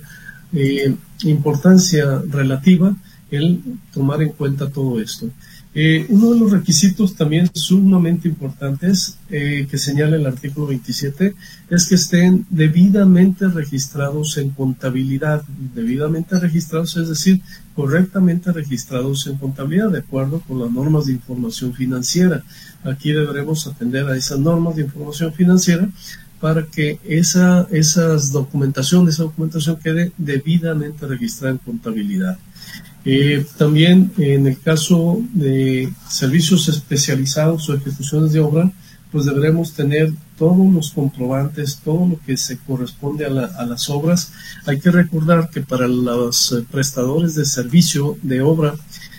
eh, 0.52 0.94
importancia 1.24 2.22
relativa 2.28 2.94
el 3.30 3.60
tomar 3.92 4.22
en 4.22 4.30
cuenta 4.30 4.70
todo 4.70 5.00
esto. 5.00 5.30
Eh, 5.76 6.06
uno 6.08 6.30
de 6.30 6.38
los 6.38 6.52
requisitos 6.52 7.16
también 7.16 7.50
sumamente 7.52 8.28
importantes 8.28 9.18
eh, 9.28 9.66
que 9.68 9.76
señala 9.76 10.14
el 10.14 10.24
artículo 10.24 10.68
27 10.68 11.34
es 11.68 11.88
que 11.88 11.96
estén 11.96 12.46
debidamente 12.48 13.48
registrados 13.48 14.38
en 14.38 14.50
contabilidad, 14.50 15.42
debidamente 15.74 16.38
registrados, 16.38 16.96
es 16.96 17.08
decir, 17.08 17.40
correctamente 17.74 18.52
registrados 18.52 19.26
en 19.26 19.36
contabilidad 19.36 19.90
de 19.90 19.98
acuerdo 19.98 20.40
con 20.40 20.60
las 20.60 20.70
normas 20.70 21.06
de 21.06 21.12
información 21.12 21.74
financiera. 21.74 22.42
Aquí 22.84 23.12
deberemos 23.12 23.66
atender 23.66 24.06
a 24.06 24.16
esas 24.16 24.38
normas 24.38 24.76
de 24.76 24.82
información 24.82 25.32
financiera 25.32 25.88
para 26.40 26.66
que 26.66 26.98
esa 27.04 27.66
esas 27.70 28.30
documentación, 28.30 29.08
esa 29.08 29.24
documentación 29.24 29.76
quede 29.76 30.12
debidamente 30.18 31.06
registrada 31.06 31.52
en 31.52 31.58
contabilidad. 31.58 32.38
Eh, 33.06 33.44
también 33.58 34.12
en 34.18 34.46
el 34.46 34.58
caso 34.58 35.22
de 35.32 35.92
servicios 36.08 36.68
especializados 36.68 37.68
o 37.68 37.74
ejecuciones 37.74 38.32
de 38.32 38.40
obra, 38.40 38.70
pues 39.10 39.26
deberemos 39.26 39.72
tener 39.72 40.12
todos 40.38 40.72
los 40.72 40.92
comprobantes, 40.92 41.80
todo 41.84 42.06
lo 42.06 42.20
que 42.24 42.36
se 42.36 42.58
corresponde 42.58 43.26
a, 43.26 43.30
las 43.30 43.90
obras. 43.90 44.32
Hay 44.66 44.80
que 44.80 44.90
recordar 44.90 45.50
que 45.50 45.60
para 45.60 45.86
los 45.88 46.52
eh, 46.52 46.64
prestadores 46.70 47.34
de 47.34 47.44
servicio 47.44 48.16
de 48.22 48.42
obra 48.42 48.74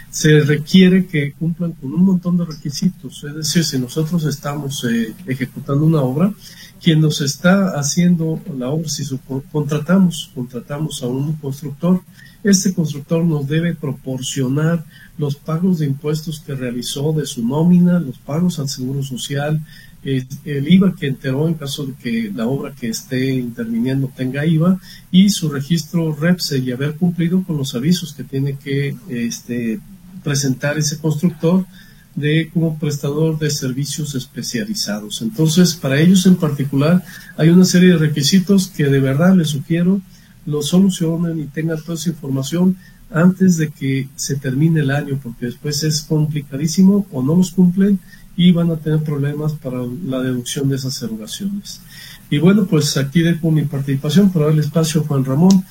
se 0.09 0.39
requiere 0.39 1.07
que 1.07 1.33
cumplan 1.33 1.73
con 1.73 1.93
un 1.93 2.05
montón 2.05 2.37
de 2.37 2.45
requisitos. 2.45 3.23
Es 3.25 3.35
decir, 3.35 3.65
si 3.65 3.77
nosotros 3.77 4.23
estamos 4.23 4.85
eh, 4.85 5.13
ejecutando 5.27 5.85
una 5.85 6.01
obra, 6.01 6.33
quien 6.81 7.01
nos 7.01 7.19
está 7.19 7.77
haciendo 7.77 8.39
la 8.57 8.69
obra, 8.69 8.87
si 8.87 9.03
contratamos, 9.51 10.31
contratamos 10.33 11.03
a 11.03 11.07
un 11.07 11.33
constructor, 11.33 12.01
este 12.43 12.73
constructor 12.73 13.25
nos 13.25 13.47
debe 13.47 13.73
proporcionar 13.73 14.85
los 15.17 15.35
pagos 15.35 15.79
de 15.79 15.87
impuestos 15.87 16.39
que 16.39 16.53
realizó 16.53 17.11
de 17.11 17.25
su 17.25 17.45
nómina, 17.45 17.99
los 17.99 18.19
pagos 18.19 18.59
al 18.59 18.69
Seguro 18.69 19.01
Social, 19.03 19.59
el 20.05 20.71
IVA 20.71 20.95
que 20.95 21.07
enteró 21.07 21.47
en 21.47 21.55
caso 21.55 21.85
de 21.85 21.93
que 21.95 22.31
la 22.33 22.45
obra 22.45 22.73
que 22.73 22.89
esté 22.89 23.33
interviniendo 23.33 24.11
tenga 24.15 24.45
IVA 24.45 24.79
y 25.11 25.29
su 25.29 25.49
registro 25.49 26.15
REPSE 26.15 26.59
y 26.59 26.71
haber 26.71 26.95
cumplido 26.95 27.43
con 27.43 27.57
los 27.57 27.73
avisos 27.73 28.13
que 28.13 28.23
tiene 28.23 28.55
que 28.55 28.95
este, 29.09 29.79
presentar 30.23 30.77
ese 30.77 30.99
constructor 30.99 31.65
de 32.13 32.49
como 32.53 32.77
prestador 32.77 33.39
de 33.39 33.49
servicios 33.49 34.15
especializados. 34.15 35.21
Entonces, 35.21 35.73
para 35.73 35.99
ellos 35.99 36.25
en 36.27 36.35
particular 36.35 37.03
hay 37.35 37.49
una 37.49 37.65
serie 37.65 37.89
de 37.89 37.97
requisitos 37.97 38.67
que 38.67 38.85
de 38.85 38.99
verdad 38.99 39.35
les 39.35 39.49
sugiero 39.49 40.01
lo 40.45 40.61
solucionen 40.61 41.39
y 41.39 41.45
tengan 41.45 41.81
toda 41.81 41.95
esa 41.95 42.11
información 42.11 42.77
antes 43.11 43.57
de 43.57 43.69
que 43.69 44.07
se 44.15 44.35
termine 44.35 44.81
el 44.81 44.91
año, 44.91 45.19
porque 45.21 45.47
después 45.47 45.83
es 45.83 46.01
complicadísimo 46.03 47.07
o 47.11 47.23
no 47.23 47.35
los 47.35 47.51
cumplen 47.51 47.99
y 48.37 48.51
van 48.51 48.71
a 48.71 48.77
tener 48.77 49.01
problemas 49.01 49.53
para 49.53 49.77
la 50.05 50.21
deducción 50.21 50.69
de 50.69 50.75
esas 50.75 51.01
erogaciones. 51.01 51.81
Y 52.29 52.39
bueno, 52.39 52.65
pues 52.65 52.97
aquí 52.97 53.21
dejo 53.21 53.51
mi 53.51 53.63
participación 53.63 54.31
para 54.31 54.45
darle 54.45 54.61
espacio 54.61 55.01
a 55.01 55.03
Juan 55.05 55.23
Ramón 55.23 55.65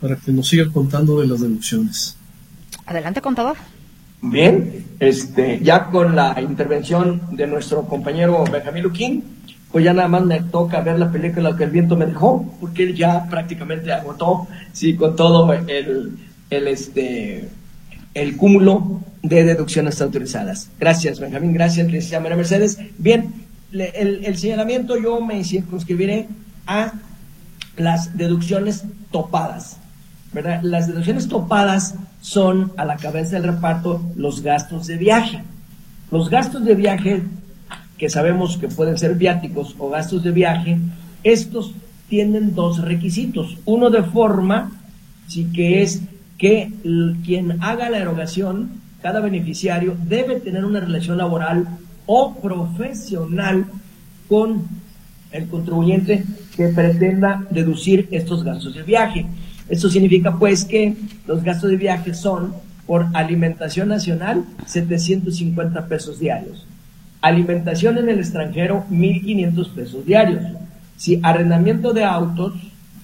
para 0.00 0.16
que 0.16 0.32
nos 0.32 0.48
siga 0.48 0.70
contando 0.72 1.20
de 1.20 1.26
las 1.26 1.40
deducciones. 1.40 2.16
Adelante, 2.86 3.20
contador. 3.20 3.56
Bien, 4.22 4.84
este, 4.98 5.60
ya 5.62 5.86
con 5.86 6.14
la 6.14 6.40
intervención 6.40 7.22
de 7.32 7.46
nuestro 7.46 7.82
compañero 7.82 8.44
Benjamín 8.50 8.82
Luquín, 8.82 9.24
pues 9.72 9.84
ya 9.84 9.92
nada 9.92 10.08
más 10.08 10.24
me 10.24 10.42
toca 10.42 10.80
ver 10.80 10.98
la 10.98 11.10
película 11.10 11.56
que 11.56 11.64
el 11.64 11.70
viento 11.70 11.96
me 11.96 12.06
dejó, 12.06 12.54
porque 12.60 12.82
él 12.82 12.94
ya 12.94 13.26
prácticamente 13.30 13.92
agotó, 13.92 14.46
sí, 14.72 14.96
con 14.96 15.16
todo 15.16 15.52
el, 15.52 16.18
el 16.50 16.68
este, 16.68 17.48
el 18.14 18.36
cúmulo 18.36 19.00
de 19.22 19.44
deducciones 19.44 20.00
autorizadas. 20.00 20.70
Gracias, 20.78 21.20
Benjamín. 21.20 21.52
Gracias, 21.52 21.86
licenciada 21.86 22.22
María 22.22 22.36
Mercedes. 22.36 22.78
Bien, 22.98 23.32
el, 23.72 24.36
señalamiento 24.36 25.00
yo 25.00 25.20
me 25.20 25.44
circunscribiré 25.44 26.28
a 26.66 26.92
las 27.76 28.16
deducciones 28.16 28.84
topadas. 29.10 29.76
¿verdad? 30.32 30.60
Las 30.62 30.86
deducciones 30.86 31.28
topadas 31.28 31.94
son 32.20 32.72
a 32.76 32.84
la 32.84 32.96
cabeza 32.96 33.36
del 33.36 33.44
reparto 33.44 34.02
los 34.16 34.42
gastos 34.42 34.86
de 34.86 34.96
viaje. 34.96 35.42
Los 36.10 36.28
gastos 36.28 36.64
de 36.64 36.74
viaje, 36.74 37.22
que 37.98 38.08
sabemos 38.08 38.56
que 38.56 38.68
pueden 38.68 38.98
ser 38.98 39.14
viáticos 39.14 39.74
o 39.78 39.90
gastos 39.90 40.22
de 40.22 40.32
viaje, 40.32 40.78
estos 41.22 41.74
tienen 42.08 42.54
dos 42.54 42.80
requisitos. 42.82 43.58
Uno 43.64 43.90
de 43.90 44.02
forma, 44.02 44.72
sí 45.28 45.48
que 45.54 45.82
es 45.82 46.02
que 46.40 46.72
quien 47.22 47.62
haga 47.62 47.90
la 47.90 47.98
erogación, 47.98 48.70
cada 49.02 49.20
beneficiario, 49.20 49.94
debe 50.08 50.40
tener 50.40 50.64
una 50.64 50.80
relación 50.80 51.18
laboral 51.18 51.68
o 52.06 52.34
profesional 52.36 53.66
con 54.26 54.62
el 55.32 55.48
contribuyente 55.48 56.24
que 56.56 56.68
pretenda 56.68 57.44
deducir 57.50 58.08
estos 58.10 58.42
gastos 58.42 58.74
de 58.74 58.82
viaje. 58.82 59.26
Esto 59.68 59.90
significa 59.90 60.38
pues 60.38 60.64
que 60.64 60.96
los 61.26 61.44
gastos 61.44 61.70
de 61.70 61.76
viaje 61.76 62.14
son 62.14 62.54
por 62.86 63.06
alimentación 63.12 63.88
nacional 63.88 64.44
750 64.64 65.86
pesos 65.88 66.18
diarios, 66.18 66.66
alimentación 67.20 67.98
en 67.98 68.08
el 68.08 68.18
extranjero 68.18 68.86
1500 68.88 69.68
pesos 69.68 70.06
diarios, 70.06 70.42
si 70.96 71.20
arrendamiento 71.22 71.92
de 71.92 72.04
autos 72.04 72.54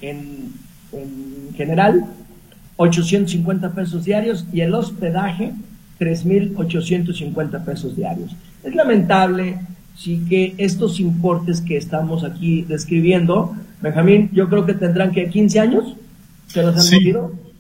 en, 0.01 0.55
en 0.93 1.55
general 1.55 2.07
850 2.77 3.73
pesos 3.73 4.05
diarios 4.05 4.47
y 4.53 4.61
el 4.61 4.75
hospedaje 4.75 5.53
3.850 5.99 7.65
pesos 7.65 7.97
diarios. 7.97 8.35
Es 8.63 8.75
lamentable, 8.75 9.59
sí 9.97 10.25
que 10.29 10.55
estos 10.59 11.01
importes 11.01 11.61
que 11.61 11.77
estamos 11.77 12.25
aquí 12.25 12.63
describiendo, 12.63 13.55
Benjamín, 13.81 14.31
yo 14.33 14.49
creo 14.49 14.67
que 14.67 14.75
tendrán 14.75 15.13
que 15.13 15.29
15 15.29 15.61
años 15.61 15.97
que 16.53 16.63
los 16.63 16.75
han 16.77 16.83
sí, 16.83 17.13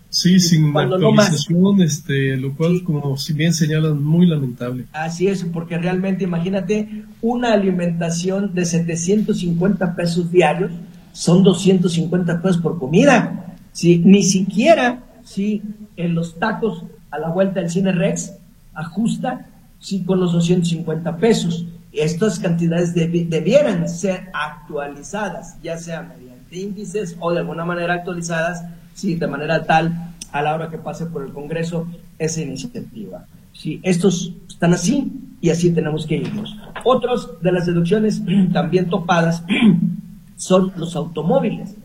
Sí, 0.09 0.41
sin 0.41 0.75
actualización, 0.75 1.83
este, 1.83 2.37
lo 2.37 2.55
cual, 2.55 2.83
como 2.85 3.17
si 3.17 3.33
bien 3.33 3.53
señalan, 3.53 4.03
muy 4.03 4.27
lamentable. 4.27 4.87
Así 4.93 5.27
es, 5.27 5.45
porque 5.45 5.77
realmente 5.77 6.25
imagínate 6.25 7.05
una 7.21 7.53
alimentación 7.53 8.55
de 8.55 8.65
750 8.65 9.95
pesos 9.95 10.31
diarios, 10.31 10.71
son 11.13 11.43
250 11.43 12.41
pesos 12.41 12.59
por 12.59 12.79
comida. 12.79 13.46
Si 13.77 13.99
ni 13.99 14.23
siquiera 14.23 15.05
si 15.23 15.61
en 15.99 16.15
los 16.15 16.39
tacos 16.39 16.85
a 17.11 17.19
la 17.19 17.29
vuelta 17.29 17.61
del 17.61 17.69
cine 17.69 17.93
Rex 17.93 18.33
ajusta 18.73 19.49
sí 19.79 20.03
con 20.03 20.19
los 20.19 20.33
250 20.33 21.19
pesos. 21.19 21.67
Estas 21.93 22.39
cantidades 22.39 22.95
debieran 22.95 23.87
ser 23.87 24.31
actualizadas, 24.33 25.61
ya 25.63 25.77
sea 25.77 26.01
mediante 26.01 26.59
índices 26.59 27.19
o 27.21 27.35
de 27.35 27.41
alguna 27.41 27.67
manera 27.67 27.93
actualizadas, 27.93 28.65
sí, 28.95 29.15
de 29.17 29.27
manera 29.27 29.65
tal 29.65 30.15
a 30.33 30.41
la 30.41 30.55
hora 30.55 30.71
que 30.71 30.79
pase 30.79 31.05
por 31.05 31.23
el 31.23 31.35
Congreso 31.35 31.87
esa 32.19 32.41
iniciativa. 32.41 33.27
Sí, 33.53 33.81
estos 33.83 34.33
están 34.49 34.73
así 34.73 35.13
y 35.43 35.51
así 35.51 35.71
tenemos 35.71 36.07
que 36.07 36.17
irnos. 36.17 36.57
Otros 36.83 37.43
de 37.43 37.53
las 37.53 37.67
deducciones 37.67 38.23
también 38.55 38.89
topadas 38.89 39.45
son 40.37 40.73
los 40.77 40.97
automóviles. 40.97 41.77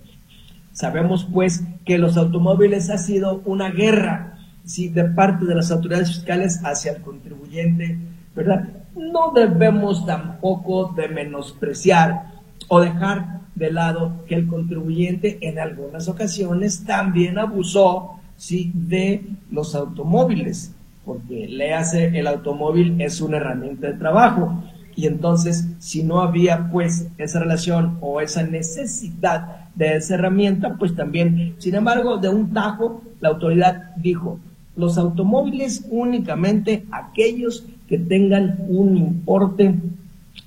Sabemos 0.74 1.28
pues 1.32 1.64
que 1.86 1.98
los 1.98 2.18
automóviles 2.18 2.90
ha 2.90 2.98
sido 2.98 3.42
una 3.46 3.70
guerra 3.70 4.38
¿sí? 4.64 4.90
de 4.90 5.06
parte 5.06 5.46
de 5.46 5.56
las 5.56 5.72
autoridades 5.72 6.10
fiscales 6.10 6.62
hacia 6.64 6.94
el 6.94 7.02
contribuyente, 7.02 7.98
¿verdad? 8.36 8.70
No 8.96 9.32
debemos 9.34 10.06
tampoco 10.06 10.94
de 10.96 11.08
menospreciar 11.08 12.32
o 12.68 12.80
dejar 12.80 13.42
de 13.56 13.72
lado 13.72 14.24
que 14.28 14.36
el 14.36 14.48
contribuyente 14.48 15.38
en 15.42 15.60
algunas 15.60 16.08
ocasiones 16.08 16.84
también 16.86 17.38
abusó 17.38 18.20
¿sí? 18.38 18.72
de 18.74 19.24
los 19.52 19.76
automóviles, 19.76 20.74
porque 21.06 21.48
le 21.48 21.74
hace 21.74 22.18
el 22.18 22.28
automóvil 22.28 23.02
es 23.02 23.20
una 23.22 23.38
herramienta 23.38 23.88
de 23.88 23.94
trabajo 23.94 24.64
y 24.96 25.08
entonces 25.08 25.68
si 25.80 26.04
no 26.04 26.22
había 26.22 26.70
pues 26.72 27.08
esa 27.18 27.40
relación 27.40 27.98
o 28.02 28.22
esa 28.22 28.44
necesidad 28.44 29.68
de 29.76 29.96
esa 29.96 30.16
herramienta, 30.16 30.76
pues 30.78 30.96
también, 30.96 31.56
sin 31.58 31.76
embargo, 31.76 32.18
de 32.18 32.30
un 32.30 32.54
tajo, 32.54 33.02
la 33.20 33.30
autoridad 33.30 33.96
dijo, 33.96 34.40
los 34.76 34.98
automóviles 34.98 35.86
únicamente 35.90 36.86
aquellos 36.92 37.66
que 37.88 37.98
tengan 37.98 38.58
un 38.68 38.98
importe 38.98 39.76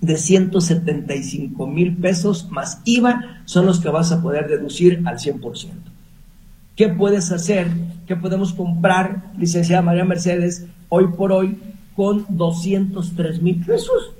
de 0.01 0.17
175 0.17 1.67
mil 1.67 1.97
pesos 1.97 2.51
más 2.51 2.81
IVA 2.85 3.43
son 3.45 3.67
los 3.67 3.81
que 3.81 3.89
vas 3.89 4.13
a 4.13 4.23
poder 4.23 4.49
deducir 4.49 5.03
al 5.05 5.19
100%. 5.19 5.69
¿Qué 6.77 6.89
puedes 6.89 7.31
hacer? 7.31 7.69
¿Qué 8.07 8.17
podemos 8.17 8.53
comprar, 8.53 9.33
licenciada 9.39 9.83
María 9.83 10.05
Mercedes, 10.05 10.67
hoy 10.89 11.09
por 11.17 11.33
hoy 11.33 11.57
con 11.95 12.27
203 12.29 13.43
mil 13.43 13.65
pesos? 13.65 14.13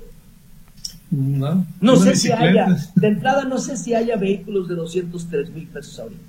No, 1.15 1.65
no 1.79 1.95
sé 1.95 2.15
si 2.15 2.31
haya, 2.31 2.67
de 2.93 3.07
entrada 3.07 3.45
no 3.45 3.57
sé 3.57 3.77
si 3.77 3.93
haya 3.93 4.17
vehículos 4.17 4.67
de 4.67 4.75
203 4.75 5.49
mil 5.51 5.65
pesos 5.67 5.97
ahorita. 5.99 6.21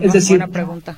es 0.00 0.12
decir, 0.12 0.38
buena 0.38 0.52
pregunta. 0.52 0.96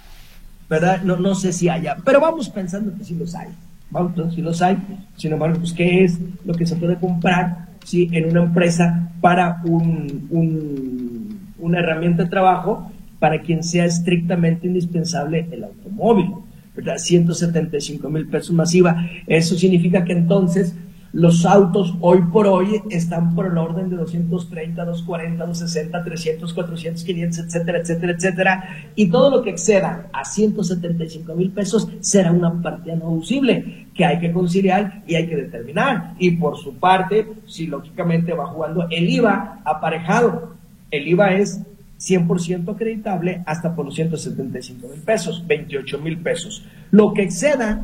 ¿Verdad? 0.69 1.03
No, 1.03 1.17
no 1.17 1.35
sé 1.35 1.53
si 1.53 1.69
haya, 1.69 1.97
pero 2.05 2.21
vamos 2.21 2.51
pensando 2.51 2.95
que 2.97 3.03
sí 3.03 3.15
los 3.15 3.35
hay. 3.35 3.49
Vamos 3.91 4.13
pensando 4.13 4.35
si 4.35 4.43
los 4.43 4.61
hay. 4.61 4.77
Sin 5.17 5.33
embargo, 5.33 5.59
pues, 5.59 5.73
¿qué 5.73 6.05
es 6.05 6.19
lo 6.45 6.55
que 6.55 6.67
se 6.67 6.77
puede 6.77 6.97
comprar 6.97 7.69
¿sí? 7.85 8.11
en 8.13 8.31
una 8.31 8.43
empresa 8.43 9.11
para 9.23 9.63
un, 9.65 10.27
un, 10.31 11.53
una 11.59 11.79
herramienta 11.79 12.25
de 12.25 12.29
trabajo 12.29 12.91
para 13.19 13.41
quien 13.41 13.63
sea 13.63 13.87
estrictamente 13.87 14.67
indispensable 14.67 15.49
el 15.51 15.65
automóvil? 15.65 16.31
¿verdad? 16.77 16.99
175 16.99 18.11
mil 18.11 18.27
pesos 18.27 18.53
masiva. 18.53 19.07
Eso 19.27 19.57
significa 19.57 20.05
que 20.05 20.13
entonces 20.13 20.75
los 21.15 21.47
autos 21.47 21.95
hoy 22.01 22.23
por 22.33 22.49
hoy 22.49 22.83
están 22.91 23.37
por 23.37 23.47
el 23.47 23.57
orden 23.57 23.89
de 23.89 23.95
230, 23.95 24.85
240, 24.85 25.47
260, 25.47 26.03
300, 26.03 26.53
400, 26.53 27.05
500, 27.05 27.39
etcétera, 27.39 27.79
etcétera, 27.79 28.13
etcétera. 28.13 28.69
Y 28.97 29.11
todo 29.11 29.31
lo 29.31 29.43
que 29.43 29.51
exceda 29.51 30.09
a 30.13 30.25
175 30.25 31.35
mil 31.37 31.53
pesos 31.53 31.89
será 32.01 32.33
una 32.33 32.61
partida 32.61 32.97
no 32.97 33.11
deducible 33.11 33.87
que 33.95 34.05
hay 34.05 34.19
que 34.19 34.33
conciliar 34.33 35.05
y 35.07 35.15
hay 35.15 35.29
que 35.29 35.37
determinar. 35.37 36.15
Y 36.19 36.33
por 36.33 36.59
su 36.59 36.75
parte, 36.75 37.29
si 37.47 37.69
lógicamente 37.69 38.33
va 38.33 38.47
jugando 38.47 38.89
el 38.91 39.09
IVA 39.09 39.61
aparejado, 39.65 40.57
el 40.91 41.07
IVA 41.07 41.35
es 41.35 41.61
100% 42.01 42.75
acreditable 42.75 43.45
hasta 43.47 43.77
por 43.77 43.85
los 43.85 43.95
175 43.95 44.89
mil 44.89 45.01
pesos, 45.03 45.47
28 45.47 45.99
mil 46.01 46.19
pesos. 46.19 46.65
Lo 46.91 47.15
que 47.15 47.23
exceda 47.23 47.81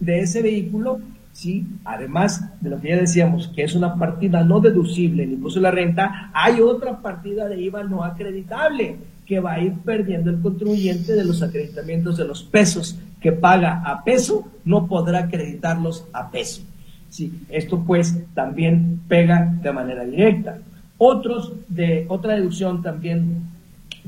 de 0.00 0.20
ese 0.20 0.42
vehículo 0.42 1.00
¿sí? 1.34 1.66
Además 1.84 2.42
de 2.62 2.70
lo 2.70 2.80
que 2.80 2.88
ya 2.88 2.96
decíamos, 2.96 3.48
que 3.48 3.64
es 3.64 3.74
una 3.74 3.96
partida 3.96 4.42
no 4.42 4.60
deducible 4.60 5.24
en 5.24 5.32
impuesto 5.32 5.60
de 5.60 5.64
la 5.64 5.70
renta, 5.70 6.30
hay 6.32 6.60
otra 6.60 7.02
partida 7.02 7.46
de 7.48 7.60
IVA 7.60 7.84
no 7.84 8.02
acreditable 8.02 8.96
que 9.26 9.40
va 9.40 9.54
a 9.54 9.60
ir 9.60 9.74
perdiendo 9.84 10.30
el 10.30 10.40
contribuyente 10.40 11.14
de 11.14 11.24
los 11.24 11.42
acreditamientos 11.42 12.16
de 12.16 12.26
los 12.26 12.42
pesos 12.42 12.98
que 13.20 13.32
paga 13.32 13.82
a 13.84 14.04
peso, 14.04 14.48
no 14.64 14.86
podrá 14.86 15.20
acreditarlos 15.20 16.06
a 16.12 16.30
peso. 16.30 16.62
Sí, 17.08 17.32
esto 17.48 17.82
pues 17.84 18.16
también 18.34 19.00
pega 19.08 19.56
de 19.62 19.72
manera 19.72 20.04
directa. 20.04 20.58
Otros 20.98 21.52
de 21.68 22.06
otra 22.08 22.34
deducción 22.34 22.82
también 22.82 23.48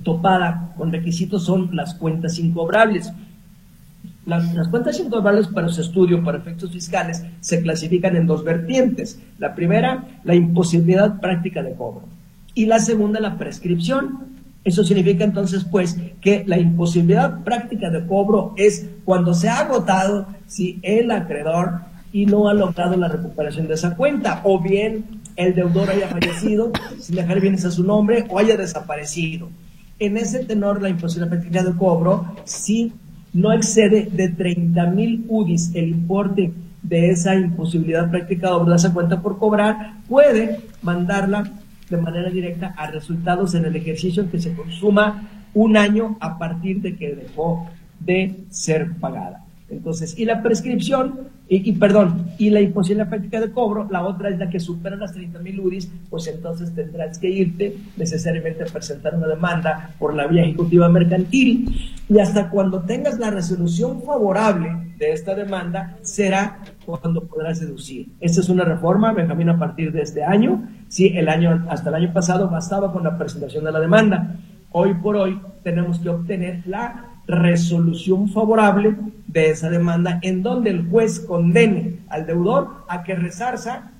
topada 0.02 0.74
con 0.76 0.92
requisitos 0.92 1.44
son 1.44 1.74
las 1.74 1.94
cuentas 1.94 2.38
incobrables. 2.38 3.12
Las, 4.26 4.66
cuentas 4.68 4.98
incobrables 4.98 5.46
para 5.46 5.68
su 5.68 5.80
estudio, 5.80 6.24
para 6.24 6.38
efectos 6.38 6.72
fiscales, 6.72 7.24
se 7.40 7.62
clasifican 7.62 8.16
en 8.16 8.26
dos 8.26 8.42
vertientes. 8.42 9.20
La 9.38 9.54
primera, 9.54 10.04
la 10.24 10.34
imposibilidad 10.34 11.20
práctica 11.20 11.62
de 11.62 11.74
cobro. 11.74 12.02
Y 12.52 12.66
la 12.66 12.80
segunda, 12.80 13.20
la 13.20 13.38
prescripción. 13.38 14.36
Eso 14.64 14.82
significa 14.82 15.22
entonces, 15.22 15.64
pues, 15.64 15.96
que 16.20 16.42
la 16.44 16.58
imposibilidad 16.58 17.44
práctica 17.44 17.88
de 17.88 18.04
cobro 18.04 18.52
es 18.56 18.86
cuando 19.04 19.32
se 19.32 19.48
ha 19.48 19.60
agotado 19.60 20.26
si 20.48 20.80
el 20.82 21.12
acreedor 21.12 21.82
y 22.12 22.26
no 22.26 22.48
ha 22.48 22.54
logrado 22.54 22.96
la 22.96 23.06
recuperación 23.06 23.68
de 23.68 23.74
esa 23.74 23.94
cuenta, 23.94 24.40
o 24.42 24.60
bien 24.60 25.04
el 25.36 25.54
deudor 25.54 25.88
haya 25.90 26.08
fallecido 26.08 26.72
sin 26.98 27.14
dejar 27.14 27.40
bienes 27.40 27.64
a 27.64 27.70
su 27.70 27.84
nombre 27.84 28.26
o 28.28 28.40
haya 28.40 28.56
desaparecido. 28.56 29.48
En 30.00 30.16
ese 30.16 30.44
tenor, 30.44 30.82
la 30.82 30.88
imposibilidad 30.88 31.30
práctica 31.30 31.62
de 31.62 31.76
cobro 31.76 32.34
sí 32.44 32.92
no 33.36 33.52
excede 33.52 34.08
de 34.10 34.30
30 34.30 34.86
mil 34.86 35.26
UDIs 35.28 35.72
el 35.74 35.90
importe 35.90 36.54
de 36.82 37.10
esa 37.10 37.34
imposibilidad 37.34 38.10
práctica 38.10 38.48
de 38.58 38.74
esa 38.74 38.94
cuenta 38.94 39.20
por 39.20 39.38
cobrar, 39.38 39.98
puede 40.08 40.60
mandarla 40.80 41.52
de 41.90 41.96
manera 41.98 42.30
directa 42.30 42.74
a 42.78 42.90
resultados 42.90 43.54
en 43.54 43.66
el 43.66 43.76
ejercicio 43.76 44.22
en 44.22 44.30
que 44.30 44.40
se 44.40 44.54
consuma 44.54 45.28
un 45.52 45.76
año 45.76 46.16
a 46.20 46.38
partir 46.38 46.80
de 46.80 46.96
que 46.96 47.14
dejó 47.14 47.68
de 48.00 48.36
ser 48.48 48.92
pagada. 48.94 49.44
Entonces, 49.68 50.18
y 50.18 50.24
la 50.24 50.42
prescripción, 50.42 51.28
y, 51.48 51.72
perdón, 51.72 52.32
y 52.38 52.50
la 52.50 52.60
imposible 52.60 53.06
práctica 53.06 53.40
de 53.40 53.52
cobro, 53.52 53.86
la 53.88 54.04
otra 54.04 54.30
es 54.30 54.38
la 54.38 54.50
que 54.50 54.58
supera 54.58 54.96
las 54.96 55.12
30 55.12 55.38
mil 55.38 55.60
UDIs, 55.60 55.88
pues 56.10 56.26
entonces 56.26 56.74
tendrás 56.74 57.18
que 57.18 57.28
irte 57.28 57.76
necesariamente 57.96 58.64
a 58.64 58.66
presentar 58.66 59.14
una 59.14 59.28
demanda 59.28 59.90
por 60.00 60.14
la 60.16 60.26
vía 60.26 60.42
ejecutiva 60.42 60.88
mercantil 60.88 61.94
y 62.08 62.18
hasta 62.18 62.50
cuando 62.50 62.82
tengas 62.82 63.20
la 63.20 63.30
resolución 63.30 64.02
favorable 64.02 64.94
de 64.98 65.12
esta 65.12 65.36
demanda 65.36 65.96
será 66.02 66.58
cuando 66.84 67.22
podrás 67.22 67.60
deducir. 67.60 68.08
Esta 68.20 68.40
es 68.40 68.48
una 68.48 68.64
reforma, 68.64 69.12
Benjamín, 69.12 69.48
a 69.50 69.58
partir 69.58 69.92
de 69.92 70.02
este 70.02 70.24
año. 70.24 70.68
Sí, 70.88 71.12
el 71.14 71.28
año, 71.28 71.64
hasta 71.68 71.90
el 71.90 71.94
año 71.94 72.12
pasado 72.12 72.48
bastaba 72.48 72.92
con 72.92 73.04
la 73.04 73.16
presentación 73.16 73.64
de 73.64 73.70
la 73.72 73.78
demanda. 73.78 74.34
Hoy 74.72 74.94
por 74.94 75.14
hoy 75.14 75.40
tenemos 75.62 76.00
que 76.00 76.08
obtener 76.08 76.62
la 76.66 77.15
resolución 77.26 78.28
favorable 78.28 78.96
de 79.26 79.50
esa 79.50 79.68
demanda 79.68 80.18
en 80.22 80.42
donde 80.42 80.70
el 80.70 80.88
juez 80.88 81.20
condene 81.20 81.98
al 82.08 82.26
deudor 82.26 82.84
a 82.88 83.02
que 83.02 83.14
resarza 83.14 83.90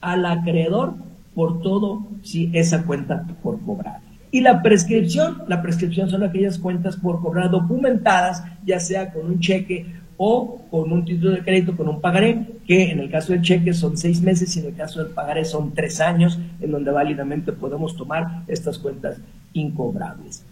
al 0.00 0.26
acreedor 0.26 0.94
por 1.34 1.62
todo 1.62 2.06
si 2.22 2.50
esa 2.52 2.84
cuenta 2.84 3.24
por 3.42 3.60
cobrar. 3.60 4.00
Y 4.32 4.42
la 4.42 4.62
prescripción, 4.62 5.42
la 5.48 5.60
prescripción 5.60 6.08
son 6.08 6.22
aquellas 6.22 6.58
cuentas 6.58 6.96
por 6.96 7.20
cobrar 7.20 7.50
documentadas, 7.50 8.44
ya 8.64 8.78
sea 8.78 9.12
con 9.12 9.26
un 9.26 9.40
cheque 9.40 9.86
o 10.16 10.60
con 10.70 10.92
un 10.92 11.04
título 11.04 11.32
de 11.32 11.42
crédito, 11.42 11.76
con 11.76 11.88
un 11.88 12.00
pagaré, 12.00 12.46
que 12.66 12.90
en 12.90 13.00
el 13.00 13.10
caso 13.10 13.32
del 13.32 13.42
cheque 13.42 13.72
son 13.72 13.96
seis 13.96 14.20
meses 14.20 14.54
y 14.54 14.60
en 14.60 14.66
el 14.66 14.74
caso 14.76 15.02
del 15.02 15.12
pagaré 15.12 15.44
son 15.44 15.72
tres 15.72 16.00
años, 16.00 16.38
en 16.60 16.70
donde 16.70 16.90
válidamente 16.90 17.52
podemos 17.52 17.96
tomar 17.96 18.42
estas 18.46 18.78
cuentas 18.78 19.16
incobrables. 19.52 20.44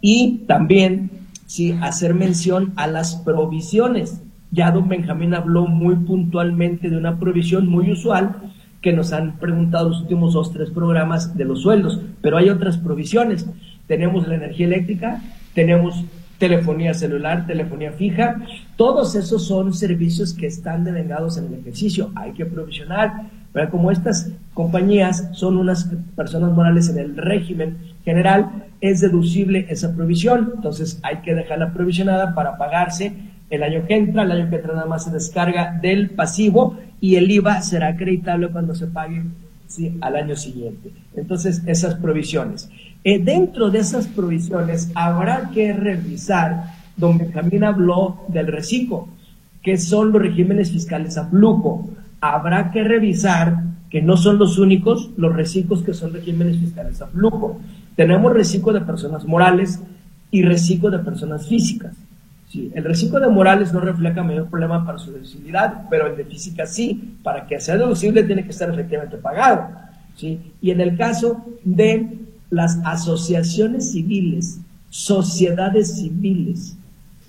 Y 0.00 0.44
también 0.46 1.10
sí, 1.46 1.76
hacer 1.80 2.14
mención 2.14 2.72
a 2.76 2.86
las 2.86 3.16
provisiones. 3.16 4.22
Ya 4.50 4.70
don 4.70 4.88
Benjamín 4.88 5.34
habló 5.34 5.66
muy 5.66 5.96
puntualmente 5.96 6.88
de 6.90 6.96
una 6.96 7.18
provisión 7.18 7.68
muy 7.68 7.92
usual 7.92 8.36
que 8.80 8.92
nos 8.92 9.12
han 9.12 9.38
preguntado 9.38 9.88
los 9.88 10.02
últimos 10.02 10.34
dos, 10.34 10.52
tres 10.52 10.70
programas 10.70 11.36
de 11.36 11.44
los 11.44 11.62
sueldos, 11.62 12.00
pero 12.20 12.36
hay 12.36 12.48
otras 12.48 12.76
provisiones. 12.78 13.46
Tenemos 13.86 14.28
la 14.28 14.36
energía 14.36 14.66
eléctrica, 14.66 15.22
tenemos 15.54 16.04
telefonía 16.38 16.94
celular, 16.94 17.46
telefonía 17.46 17.92
fija, 17.92 18.40
todos 18.76 19.16
esos 19.16 19.44
son 19.46 19.74
servicios 19.74 20.32
que 20.32 20.46
están 20.46 20.84
devengados 20.84 21.36
en 21.36 21.46
el 21.46 21.54
ejercicio, 21.54 22.12
hay 22.14 22.32
que 22.32 22.46
provisionar, 22.46 23.28
pero 23.52 23.70
como 23.70 23.90
estas 23.90 24.30
compañías 24.54 25.30
son 25.32 25.56
unas 25.56 25.90
personas 26.14 26.52
morales 26.52 26.88
en 26.90 26.98
el 26.98 27.16
régimen 27.16 27.76
general, 28.04 28.66
es 28.80 29.00
deducible 29.00 29.66
esa 29.68 29.94
provisión, 29.94 30.52
entonces 30.56 31.00
hay 31.02 31.18
que 31.18 31.34
dejarla 31.34 31.72
provisionada 31.72 32.34
para 32.34 32.56
pagarse 32.56 33.12
el 33.50 33.62
año 33.62 33.86
que 33.86 33.96
entra, 33.96 34.22
el 34.22 34.32
año 34.32 34.50
que 34.50 34.56
entra 34.56 34.74
nada 34.74 34.86
más 34.86 35.04
se 35.04 35.10
descarga 35.10 35.78
del 35.80 36.10
pasivo 36.10 36.76
y 37.00 37.16
el 37.16 37.30
IVA 37.30 37.62
será 37.62 37.88
acreditable 37.88 38.48
cuando 38.48 38.74
se 38.74 38.86
pague 38.86 39.22
al 40.00 40.16
año 40.16 40.36
siguiente. 40.36 40.90
Entonces, 41.14 41.62
esas 41.66 41.94
provisiones. 41.96 42.70
Eh, 43.04 43.18
dentro 43.18 43.70
de 43.70 43.80
esas 43.80 44.06
provisiones 44.06 44.90
habrá 44.94 45.50
que 45.52 45.72
revisar, 45.72 46.74
don 46.96 47.18
Benjamín 47.18 47.64
habló 47.64 48.24
del 48.28 48.46
reciclo, 48.48 49.08
que 49.62 49.76
son 49.78 50.12
los 50.12 50.22
regímenes 50.22 50.72
fiscales 50.72 51.16
a 51.16 51.26
flujo. 51.26 51.88
Habrá 52.20 52.70
que 52.70 52.82
revisar 52.82 53.62
que 53.90 54.02
no 54.02 54.16
son 54.16 54.38
los 54.38 54.58
únicos 54.58 55.10
los 55.16 55.34
reciclos 55.34 55.82
que 55.82 55.94
son 55.94 56.12
regímenes 56.12 56.58
fiscales 56.58 57.00
a 57.00 57.06
flujo. 57.06 57.60
Tenemos 57.98 58.32
reciclo 58.32 58.72
de 58.72 58.82
personas 58.82 59.24
morales 59.24 59.80
y 60.30 60.42
reciclo 60.42 60.88
de 60.88 61.00
personas 61.00 61.48
físicas. 61.48 61.96
Sí, 62.48 62.70
el 62.72 62.84
reciclo 62.84 63.18
de 63.18 63.26
morales 63.26 63.72
no 63.72 63.80
refleja 63.80 64.22
mayor 64.22 64.46
problema 64.46 64.86
para 64.86 64.98
su 64.98 65.10
deducibilidad, 65.10 65.88
pero 65.90 66.06
el 66.06 66.16
de 66.16 66.24
física 66.24 66.64
sí. 66.64 67.16
Para 67.24 67.48
que 67.48 67.58
sea 67.58 67.76
deducible 67.76 68.22
tiene 68.22 68.44
que 68.44 68.50
estar 68.50 68.70
efectivamente 68.70 69.16
pagado. 69.16 69.70
¿sí? 70.14 70.38
Y 70.62 70.70
en 70.70 70.80
el 70.80 70.96
caso 70.96 71.44
de 71.64 72.18
las 72.50 72.78
asociaciones 72.84 73.90
civiles, 73.90 74.60
sociedades 74.90 75.96
civiles, 75.96 76.76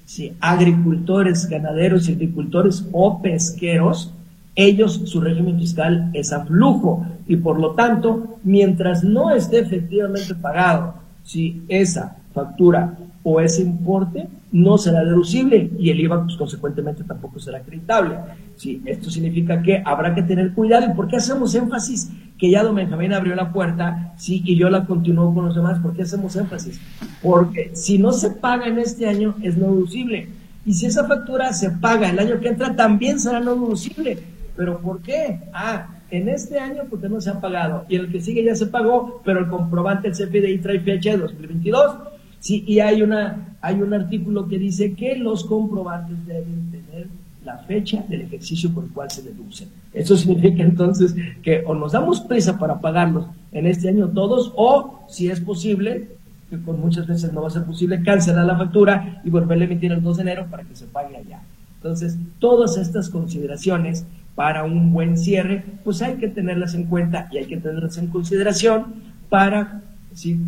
¿sí? 0.05 0.33
agricultores, 0.39 1.47
ganaderos 1.47 2.07
y 2.07 2.11
agricultores 2.11 2.85
o 2.91 3.23
pesqueros, 3.23 4.13
ellos 4.55 5.01
su 5.05 5.21
régimen 5.21 5.57
fiscal 5.59 6.09
es 6.13 6.33
a 6.33 6.45
flujo 6.45 7.05
y 7.27 7.37
por 7.37 7.59
lo 7.59 7.71
tanto, 7.75 8.39
mientras 8.43 9.03
no 9.03 9.31
esté 9.31 9.59
efectivamente 9.59 10.35
pagado, 10.35 10.95
si 11.23 11.63
esa 11.67 12.17
factura 12.33 12.97
o 13.23 13.39
ese 13.39 13.61
importe 13.61 14.27
no 14.51 14.77
será 14.77 15.03
deducible 15.03 15.69
y 15.77 15.91
el 15.91 15.99
IVA 15.99 16.23
pues, 16.23 16.35
consecuentemente 16.37 17.03
tampoco 17.03 17.39
será 17.39 17.59
acreditable. 17.59 18.15
Sí, 18.55 18.81
esto 18.85 19.09
significa 19.09 19.61
que 19.61 19.81
habrá 19.85 20.15
que 20.15 20.23
tener 20.23 20.53
cuidado. 20.53 20.87
¿Y 20.91 20.95
por 20.95 21.07
qué 21.07 21.17
hacemos 21.17 21.53
énfasis? 21.53 22.09
Que 22.37 22.49
ya 22.49 22.63
don 22.63 22.75
Benjamín 22.75 23.13
abrió 23.13 23.35
la 23.35 23.51
puerta, 23.53 24.13
sí, 24.17 24.41
y 24.45 24.55
yo 24.55 24.69
la 24.69 24.85
continúo 24.85 25.33
con 25.33 25.45
los 25.45 25.55
demás. 25.55 25.79
¿Por 25.79 25.93
qué 25.93 26.03
hacemos 26.03 26.35
énfasis? 26.35 26.79
Porque 27.21 27.71
si 27.73 27.99
no 27.99 28.11
se 28.11 28.31
paga 28.31 28.67
en 28.67 28.79
este 28.79 29.07
año, 29.07 29.35
es 29.43 29.57
no 29.57 29.67
deducible. 29.67 30.29
Y 30.65 30.73
si 30.73 30.87
esa 30.87 31.05
factura 31.05 31.53
se 31.53 31.69
paga 31.71 32.09
el 32.09 32.19
año 32.19 32.39
que 32.39 32.47
entra, 32.47 32.75
también 32.75 33.19
será 33.19 33.39
no 33.39 33.53
deducible. 33.53 34.17
¿Pero 34.59 34.77
por 34.81 35.01
qué? 35.01 35.39
Ah, 35.53 35.87
en 36.11 36.27
este 36.27 36.59
año 36.59 36.83
porque 36.89 37.07
no 37.07 37.21
se 37.21 37.29
ha 37.29 37.39
pagado 37.39 37.85
y 37.87 37.95
el 37.95 38.11
que 38.11 38.19
sigue 38.19 38.43
ya 38.43 38.55
se 38.55 38.65
pagó, 38.65 39.21
pero 39.23 39.39
el 39.39 39.47
comprobante 39.47 40.09
el 40.09 40.13
CFDI 40.13 40.57
trae 40.57 40.81
fecha 40.81 41.11
de 41.11 41.17
2022. 41.19 41.95
Sí, 42.41 42.65
y 42.67 42.81
hay 42.81 43.01
una 43.01 43.55
hay 43.61 43.81
un 43.81 43.93
artículo 43.93 44.49
que 44.49 44.59
dice 44.59 44.95
que 44.95 45.15
los 45.15 45.45
comprobantes 45.45 46.27
deben 46.27 46.71
tener 46.71 47.07
la 47.45 47.59
fecha 47.59 48.03
del 48.09 48.23
ejercicio 48.23 48.69
por 48.73 48.83
el 48.83 48.89
cual 48.89 49.09
se 49.09 49.21
deducen. 49.21 49.69
Eso 49.93 50.17
significa 50.17 50.61
entonces 50.61 51.15
que 51.41 51.63
o 51.65 51.73
nos 51.73 51.93
damos 51.93 52.19
prisa 52.19 52.59
para 52.59 52.81
pagarlos 52.81 53.27
en 53.53 53.65
este 53.65 53.87
año 53.87 54.09
todos 54.09 54.51
o 54.57 55.05
si 55.07 55.29
es 55.29 55.39
posible 55.39 56.09
que 56.49 56.61
con 56.61 56.81
muchas 56.81 57.07
veces 57.07 57.31
no 57.31 57.43
va 57.43 57.47
a 57.47 57.51
ser 57.51 57.63
posible 57.63 58.03
cancelar 58.03 58.45
la 58.45 58.57
factura 58.57 59.21
y 59.23 59.29
volverle 59.29 59.63
a 59.63 59.67
emitir 59.67 59.93
el 59.93 60.03
2 60.03 60.17
de 60.17 60.23
enero 60.23 60.47
para 60.51 60.63
que 60.63 60.75
se 60.75 60.83
pague 60.83 61.15
allá. 61.15 61.39
Entonces, 61.77 62.17
todas 62.39 62.75
estas 62.75 63.09
consideraciones 63.09 64.05
para 64.39 64.63
un 64.63 64.93
buen 64.93 65.17
cierre, 65.17 65.65
pues 65.83 66.01
hay 66.01 66.15
que 66.15 66.29
tenerlas 66.29 66.73
en 66.73 66.85
cuenta 66.85 67.27
y 67.29 67.39
hay 67.39 67.45
que 67.45 67.57
tenerlas 67.57 67.97
en 67.97 68.07
consideración 68.07 68.85
para 69.27 69.81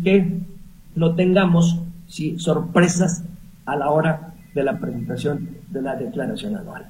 que 0.02 0.38
no 0.94 1.14
tengamos 1.14 1.78
sorpresas 2.38 3.22
a 3.66 3.76
la 3.76 3.90
hora 3.90 4.32
de 4.54 4.64
la 4.64 4.78
presentación 4.78 5.46
de 5.68 5.82
la 5.82 5.94
declaración 5.94 6.56
anual. 6.56 6.86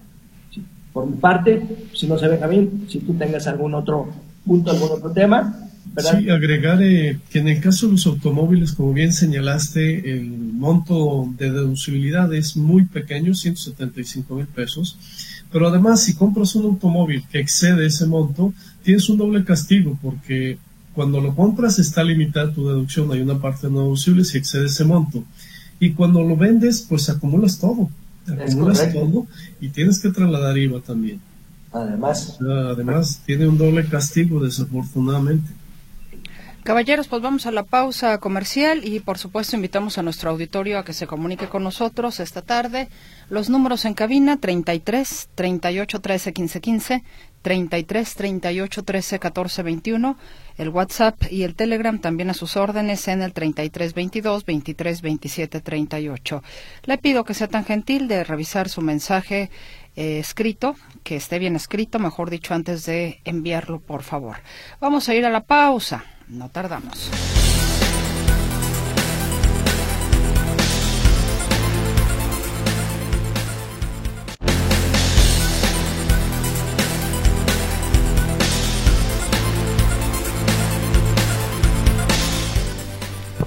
Por 0.92 1.08
mi 1.08 1.16
parte, 1.16 1.66
si 1.92 2.06
no 2.06 2.16
se 2.18 2.28
ve 2.28 2.38
bien, 2.46 2.84
si 2.88 3.00
tú 3.00 3.14
tengas 3.14 3.48
algún 3.48 3.74
otro 3.74 4.08
punto, 4.46 4.70
algún 4.70 4.90
otro 4.92 5.10
tema. 5.10 5.58
Sí, 5.96 6.30
agregar 6.30 6.78
que 6.78 7.18
en 7.32 7.48
el 7.48 7.60
caso 7.60 7.86
de 7.86 7.94
los 7.94 8.06
automóviles, 8.06 8.74
como 8.74 8.92
bien 8.92 9.12
señalaste, 9.12 10.12
el 10.12 10.30
monto 10.30 11.28
de 11.36 11.50
deducibilidad 11.50 12.32
es 12.32 12.56
muy 12.56 12.84
pequeño, 12.84 13.34
175 13.34 14.36
mil 14.36 14.46
pesos. 14.46 14.96
Pero 15.52 15.68
además, 15.68 16.02
si 16.02 16.14
compras 16.14 16.54
un 16.54 16.64
automóvil 16.64 17.24
que 17.30 17.40
excede 17.40 17.86
ese 17.86 18.06
monto, 18.06 18.54
tienes 18.82 19.08
un 19.08 19.18
doble 19.18 19.44
castigo 19.44 19.98
porque 20.02 20.58
cuando 20.94 21.20
lo 21.20 21.34
compras 21.34 21.78
está 21.78 22.02
limitada 22.02 22.52
tu 22.52 22.68
deducción, 22.68 23.12
hay 23.12 23.20
una 23.20 23.38
parte 23.38 23.68
no 23.68 23.82
deducible 23.82 24.24
si 24.24 24.38
excede 24.38 24.66
ese 24.66 24.84
monto. 24.84 25.24
Y 25.78 25.92
cuando 25.92 26.22
lo 26.22 26.36
vendes, 26.36 26.86
pues 26.88 27.08
acumulas 27.10 27.58
todo 27.58 27.88
acumulas 28.26 28.92
todo 28.92 29.26
y 29.60 29.68
tienes 29.68 29.98
que 29.98 30.10
trasladar 30.10 30.56
IVA 30.58 30.80
también. 30.80 31.20
Además. 31.72 32.38
además, 32.40 33.22
tiene 33.24 33.48
un 33.48 33.56
doble 33.56 33.86
castigo, 33.86 34.40
desafortunadamente. 34.40 35.50
Caballeros, 36.64 37.08
pues 37.08 37.20
vamos 37.20 37.46
a 37.46 37.50
la 37.50 37.64
pausa 37.64 38.18
comercial 38.18 38.84
y 38.84 39.00
por 39.00 39.18
supuesto 39.18 39.56
invitamos 39.56 39.98
a 39.98 40.02
nuestro 40.04 40.30
auditorio 40.30 40.78
a 40.78 40.84
que 40.84 40.92
se 40.92 41.08
comunique 41.08 41.48
con 41.48 41.64
nosotros 41.64 42.20
esta 42.20 42.40
tarde. 42.40 42.88
Los 43.28 43.50
números 43.50 43.84
en 43.84 43.94
cabina 43.94 44.36
33 44.36 45.30
38 45.34 46.00
13 46.00 46.32
15 46.32 46.60
15, 46.60 47.04
33 47.42 48.14
38 48.14 48.82
13 48.84 49.18
14 49.18 49.62
21, 49.64 50.16
el 50.56 50.68
WhatsApp 50.68 51.20
y 51.32 51.42
el 51.42 51.56
Telegram 51.56 51.98
también 51.98 52.30
a 52.30 52.34
sus 52.34 52.56
órdenes 52.56 53.08
en 53.08 53.22
el 53.22 53.32
33 53.32 53.92
22 53.92 54.44
23 54.44 55.02
27 55.02 55.60
38. 55.60 56.42
Le 56.84 56.98
pido 56.98 57.24
que 57.24 57.34
sea 57.34 57.48
tan 57.48 57.64
gentil 57.64 58.06
de 58.06 58.22
revisar 58.22 58.68
su 58.68 58.82
mensaje 58.82 59.50
eh, 59.96 60.20
escrito, 60.20 60.76
que 61.02 61.16
esté 61.16 61.40
bien 61.40 61.56
escrito, 61.56 61.98
mejor 61.98 62.30
dicho, 62.30 62.54
antes 62.54 62.86
de 62.86 63.20
enviarlo, 63.24 63.80
por 63.80 64.04
favor. 64.04 64.36
Vamos 64.80 65.08
a 65.08 65.14
ir 65.16 65.26
a 65.26 65.30
la 65.30 65.42
pausa. 65.42 66.04
No 66.28 66.48
tardamos. 66.48 67.10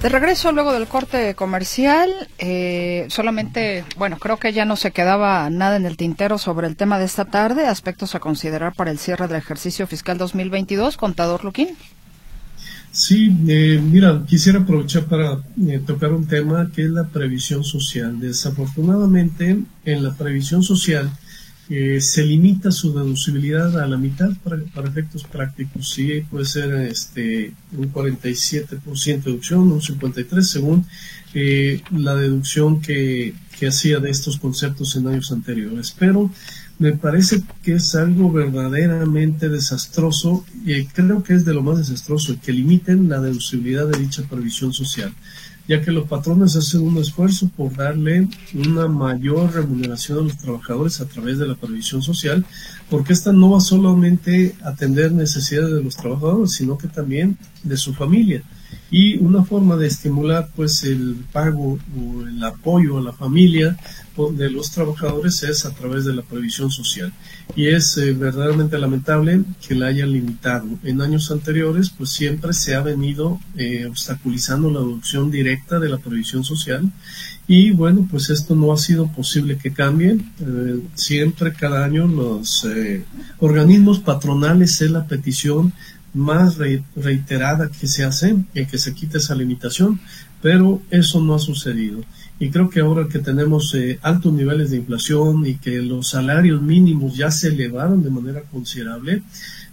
De 0.06 0.10
regreso 0.10 0.52
luego 0.52 0.72
del 0.72 0.86
corte 0.86 1.34
comercial, 1.34 2.12
eh, 2.38 3.08
solamente, 3.10 3.84
bueno, 3.98 4.18
creo 4.20 4.38
que 4.38 4.54
ya 4.54 4.64
no 4.64 4.76
se 4.76 4.92
quedaba 4.92 5.50
nada 5.50 5.78
en 5.78 5.88
el 5.88 5.98
tintero 5.98 6.38
sobre 6.38 6.68
el 6.68 6.76
tema 6.76 7.00
de 7.00 7.06
esta 7.06 7.26
tarde, 7.26 7.66
aspectos 7.66 8.14
a 8.14 8.20
considerar 8.20 8.76
para 8.76 8.92
el 8.92 9.00
cierre 9.00 9.28
del 9.28 9.38
ejercicio 9.38 9.88
fiscal 9.88 10.20
2022. 10.20 10.98
Contador 10.98 11.44
Luquín. 11.44 11.76
Sí, 12.96 13.30
eh, 13.50 13.82
mira, 13.84 14.24
quisiera 14.26 14.60
aprovechar 14.60 15.04
para 15.08 15.44
eh, 15.68 15.82
tocar 15.86 16.14
un 16.14 16.28
tema 16.28 16.72
que 16.74 16.84
es 16.84 16.90
la 16.90 17.10
previsión 17.10 17.66
social. 17.66 18.18
Desafortunadamente, 18.22 19.60
en 19.84 20.02
la 20.02 20.16
previsión 20.16 20.64
social 20.64 21.12
eh, 21.70 22.00
se 22.00 22.26
limita 22.26 22.72
su 22.72 22.94
deducibilidad 22.94 23.78
a 23.82 23.86
la 23.86 23.98
mitad 23.98 24.30
para, 24.42 24.88
efectos 24.88 25.26
prácticos. 25.26 25.90
Sí, 25.90 26.24
puede 26.32 26.46
ser 26.46 26.72
este, 26.90 27.52
un 27.78 27.92
47% 27.92 28.80
de 29.04 29.18
deducción, 29.18 29.74
un 29.74 29.82
53% 29.82 30.42
según 30.42 30.86
la 31.92 32.16
deducción 32.16 32.82
que, 32.82 33.34
que 33.60 33.68
hacía 33.68 34.00
de 34.00 34.10
estos 34.10 34.40
conceptos 34.40 34.96
en 34.96 35.08
años 35.08 35.34
anteriores. 35.34 35.94
Pero 36.00 36.32
me 36.78 36.92
parece 36.94 37.42
que 37.64 37.76
es 37.76 37.96
algo 37.96 38.32
verdaderamente 38.32 39.48
desastroso 39.48 40.46
y 40.66 40.86
creo 40.86 41.24
que 41.24 41.34
es 41.34 41.46
de 41.46 41.54
lo 41.54 41.64
más 41.64 41.78
desastroso 41.78 42.36
que 42.44 42.52
limiten 42.52 43.08
la 43.08 43.22
deducibilidad 43.22 43.88
de 43.88 44.00
dicha 44.00 44.24
previsión 44.24 44.74
social, 44.74 45.14
ya 45.70 45.82
que 45.82 45.92
los 45.92 46.08
patrones 46.08 46.56
hacen 46.58 46.82
un 46.82 46.98
esfuerzo 46.98 47.50
por 47.56 47.74
darle 47.76 48.28
una 48.54 48.88
mayor 48.88 49.54
remuneración 49.54 50.20
a 50.20 50.22
los 50.24 50.38
trabajadores 50.38 51.00
a 51.00 51.06
través 51.06 51.40
de 51.40 51.48
la 51.48 51.56
previsión 51.56 52.02
social, 52.02 52.46
porque 52.90 53.14
esta 53.14 53.32
no 53.32 53.52
va 53.52 53.62
solamente 53.62 54.56
a 54.62 54.70
atender 54.70 55.14
necesidades 55.14 55.74
de 55.74 55.84
los 55.84 55.96
trabajadores, 55.96 56.52
sino 56.52 56.78
que 56.78 56.90
también 56.90 57.38
de 57.64 57.78
su 57.78 57.94
familia. 57.94 58.44
Y 58.92 59.18
una 59.18 59.44
forma 59.44 59.76
de 59.76 59.88
estimular 59.88 60.50
pues 60.56 60.84
el 60.84 61.16
pago 61.32 61.80
o 61.98 62.22
el 62.28 62.44
apoyo 62.44 62.98
a 62.98 63.02
la 63.02 63.14
familia 63.14 63.78
de 64.32 64.50
los 64.50 64.72
trabajadores 64.72 65.44
es 65.44 65.66
a 65.66 65.72
través 65.72 66.06
de 66.06 66.14
la 66.14 66.22
previsión 66.22 66.72
social. 66.72 67.12
Y 67.56 67.68
es 67.68 67.98
eh, 67.98 68.14
verdaderamente 68.14 68.78
lamentable 68.78 69.42
que 69.68 69.76
la 69.76 69.88
hayan 69.88 70.12
limitado. 70.12 70.68
En 70.84 71.02
años 71.02 71.32
anteriores, 71.32 71.90
pues 71.90 72.12
siempre 72.12 72.54
se 72.54 72.76
ha 72.76 72.82
venido 72.82 73.40
eh, 73.58 73.86
obstaculizando 73.86 74.72
la 74.72 74.80
adopción 74.80 75.32
directa 75.32 75.80
de 75.80 75.90
la 75.90 75.98
previsión 75.98 76.44
social. 76.44 76.90
Y 77.48 77.72
bueno, 77.72 78.08
pues 78.10 78.30
esto 78.30 78.56
no 78.56 78.72
ha 78.72 78.78
sido 78.78 79.12
posible 79.12 79.58
que 79.58 79.74
cambie. 79.74 80.18
Eh, 80.40 80.80
siempre, 80.96 81.54
cada 81.54 81.84
año, 81.84 82.08
los 82.08 82.66
organismos 83.40 84.00
patronales 84.00 84.82
es 84.82 84.92
la 84.92 85.06
petición 85.06 85.74
más 86.16 86.58
reiterada 86.96 87.70
que 87.70 87.88
se 87.88 88.04
hace, 88.06 88.36
que 88.54 88.78
se 88.78 88.94
quite 88.94 89.18
esa 89.18 89.36
limitación, 89.36 90.00
pero 90.42 90.82
eso 90.90 91.22
no 91.22 91.36
ha 91.36 91.40
sucedido. 91.40 92.02
Y 92.40 92.50
creo 92.50 92.70
que 92.70 92.80
ahora 92.80 93.08
que 93.08 93.20
tenemos 93.20 93.74
eh, 93.76 94.00
altos 94.02 94.34
niveles 94.34 94.72
de 94.72 94.78
inflación 94.78 95.46
y 95.46 95.56
que 95.56 95.82
los 95.82 96.10
salarios 96.10 96.62
mínimos 96.62 97.16
ya 97.16 97.32
se 97.32 97.50
elevaron 97.50 98.02
de 98.02 98.10
manera 98.10 98.42
considerable, 98.44 99.24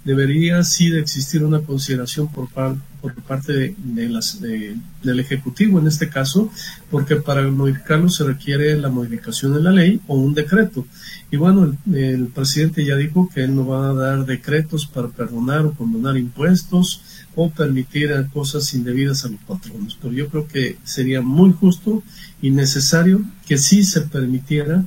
debería 0.05 0.63
sí 0.65 0.91
de 0.91 1.01
existir 1.01 1.45
una 1.45 1.61
consideración 1.61 2.29
por, 2.29 2.49
por 2.49 3.15
parte 3.23 3.75
de, 3.77 4.09
las, 4.09 4.41
del 4.41 5.21
Ejecutivo 5.21 5.79
en 5.79 5.87
este 5.87 6.09
caso, 6.09 6.51
porque 6.91 7.17
para 7.17 7.43
modificarlo 7.51 8.09
se 8.09 8.25
requiere 8.25 8.77
la 8.77 8.89
modificación 8.89 9.55
de 9.55 9.63
la 9.63 9.71
ley 9.71 10.01
o 10.07 10.17
un 10.17 10.35
decreto. 10.35 10.87
Y 11.31 11.37
bueno, 11.37 11.77
el, 11.93 12.27
presidente 12.27 12.85
ya 12.85 12.97
dijo 12.97 13.29
que 13.33 13.45
él 13.45 13.55
no 13.55 13.67
va 13.67 13.91
a 13.91 13.95
dar 13.95 14.27
decretos 14.27 14.87
para 14.87 15.09
perdonar 15.09 15.65
o 15.65 15.73
condonar 15.73 16.17
impuestos 16.17 17.03
o 17.35 17.51
permitir 17.51 18.11
cosas 18.33 18.75
indebidas 18.75 19.25
a 19.25 19.29
los 19.29 19.41
patronos. 19.41 19.99
Pero 20.01 20.13
yo 20.13 20.29
creo 20.29 20.47
que 20.47 20.77
sería 20.85 21.23
muy 21.23 21.53
justo 21.53 22.03
y 22.43 22.51
necesario 22.51 23.23
que 23.47 23.57
sí 23.57 23.83
se 23.83 24.03
permitiera 24.03 24.85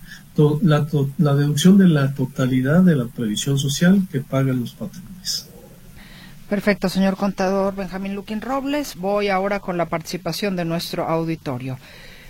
la, 0.61 0.87
la 1.17 1.35
deducción 1.35 1.77
de 1.77 1.87
la 1.87 2.13
totalidad 2.13 2.81
de 2.81 2.95
la 2.95 3.05
previsión 3.05 3.57
social 3.57 4.07
que 4.11 4.21
pagan 4.21 4.61
los 4.61 4.73
patrones. 4.73 5.49
Perfecto, 6.49 6.89
señor 6.89 7.17
contador 7.17 7.75
Benjamín 7.75 8.13
Luquín 8.15 8.41
Robles. 8.41 8.95
Voy 8.95 9.29
ahora 9.29 9.59
con 9.59 9.77
la 9.77 9.87
participación 9.87 10.55
de 10.55 10.65
nuestro 10.65 11.07
auditorio. 11.07 11.79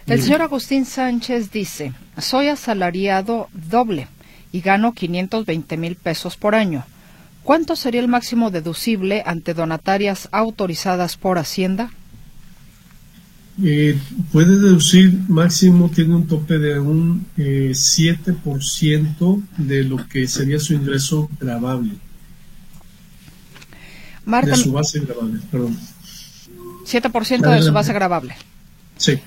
El 0.07 0.21
señor 0.21 0.43
Agustín 0.43 0.85
Sánchez 0.85 1.51
dice, 1.51 1.91
soy 2.17 2.47
asalariado 2.47 3.49
doble 3.53 4.07
y 4.51 4.61
gano 4.61 4.93
520 4.93 5.77
mil 5.77 5.95
pesos 5.95 6.37
por 6.37 6.53
año. 6.53 6.85
¿Cuánto 7.43 7.75
sería 7.75 8.01
el 8.01 8.07
máximo 8.07 8.51
deducible 8.51 9.23
ante 9.25 9.53
donatarias 9.53 10.29
autorizadas 10.31 11.17
por 11.17 11.37
Hacienda? 11.37 11.89
Eh, 13.63 13.97
puede 14.33 14.59
deducir 14.59 15.17
máximo, 15.29 15.89
tiene 15.89 16.15
un 16.15 16.27
tope 16.27 16.59
de 16.59 16.77
un 16.77 17.25
eh, 17.37 17.71
7% 17.73 19.43
de 19.57 19.83
lo 19.85 20.07
que 20.09 20.27
sería 20.27 20.59
su 20.59 20.73
ingreso 20.73 21.29
grabable. 21.39 21.93
de 24.25 24.55
su 24.57 24.73
base 24.73 24.99
grabable, 24.99 25.39
perdón. 25.49 25.77
7% 26.85 27.49
de 27.49 27.61
su 27.61 27.71
base 27.71 27.93
grabable. 27.93 28.35
Sí. 28.97 29.19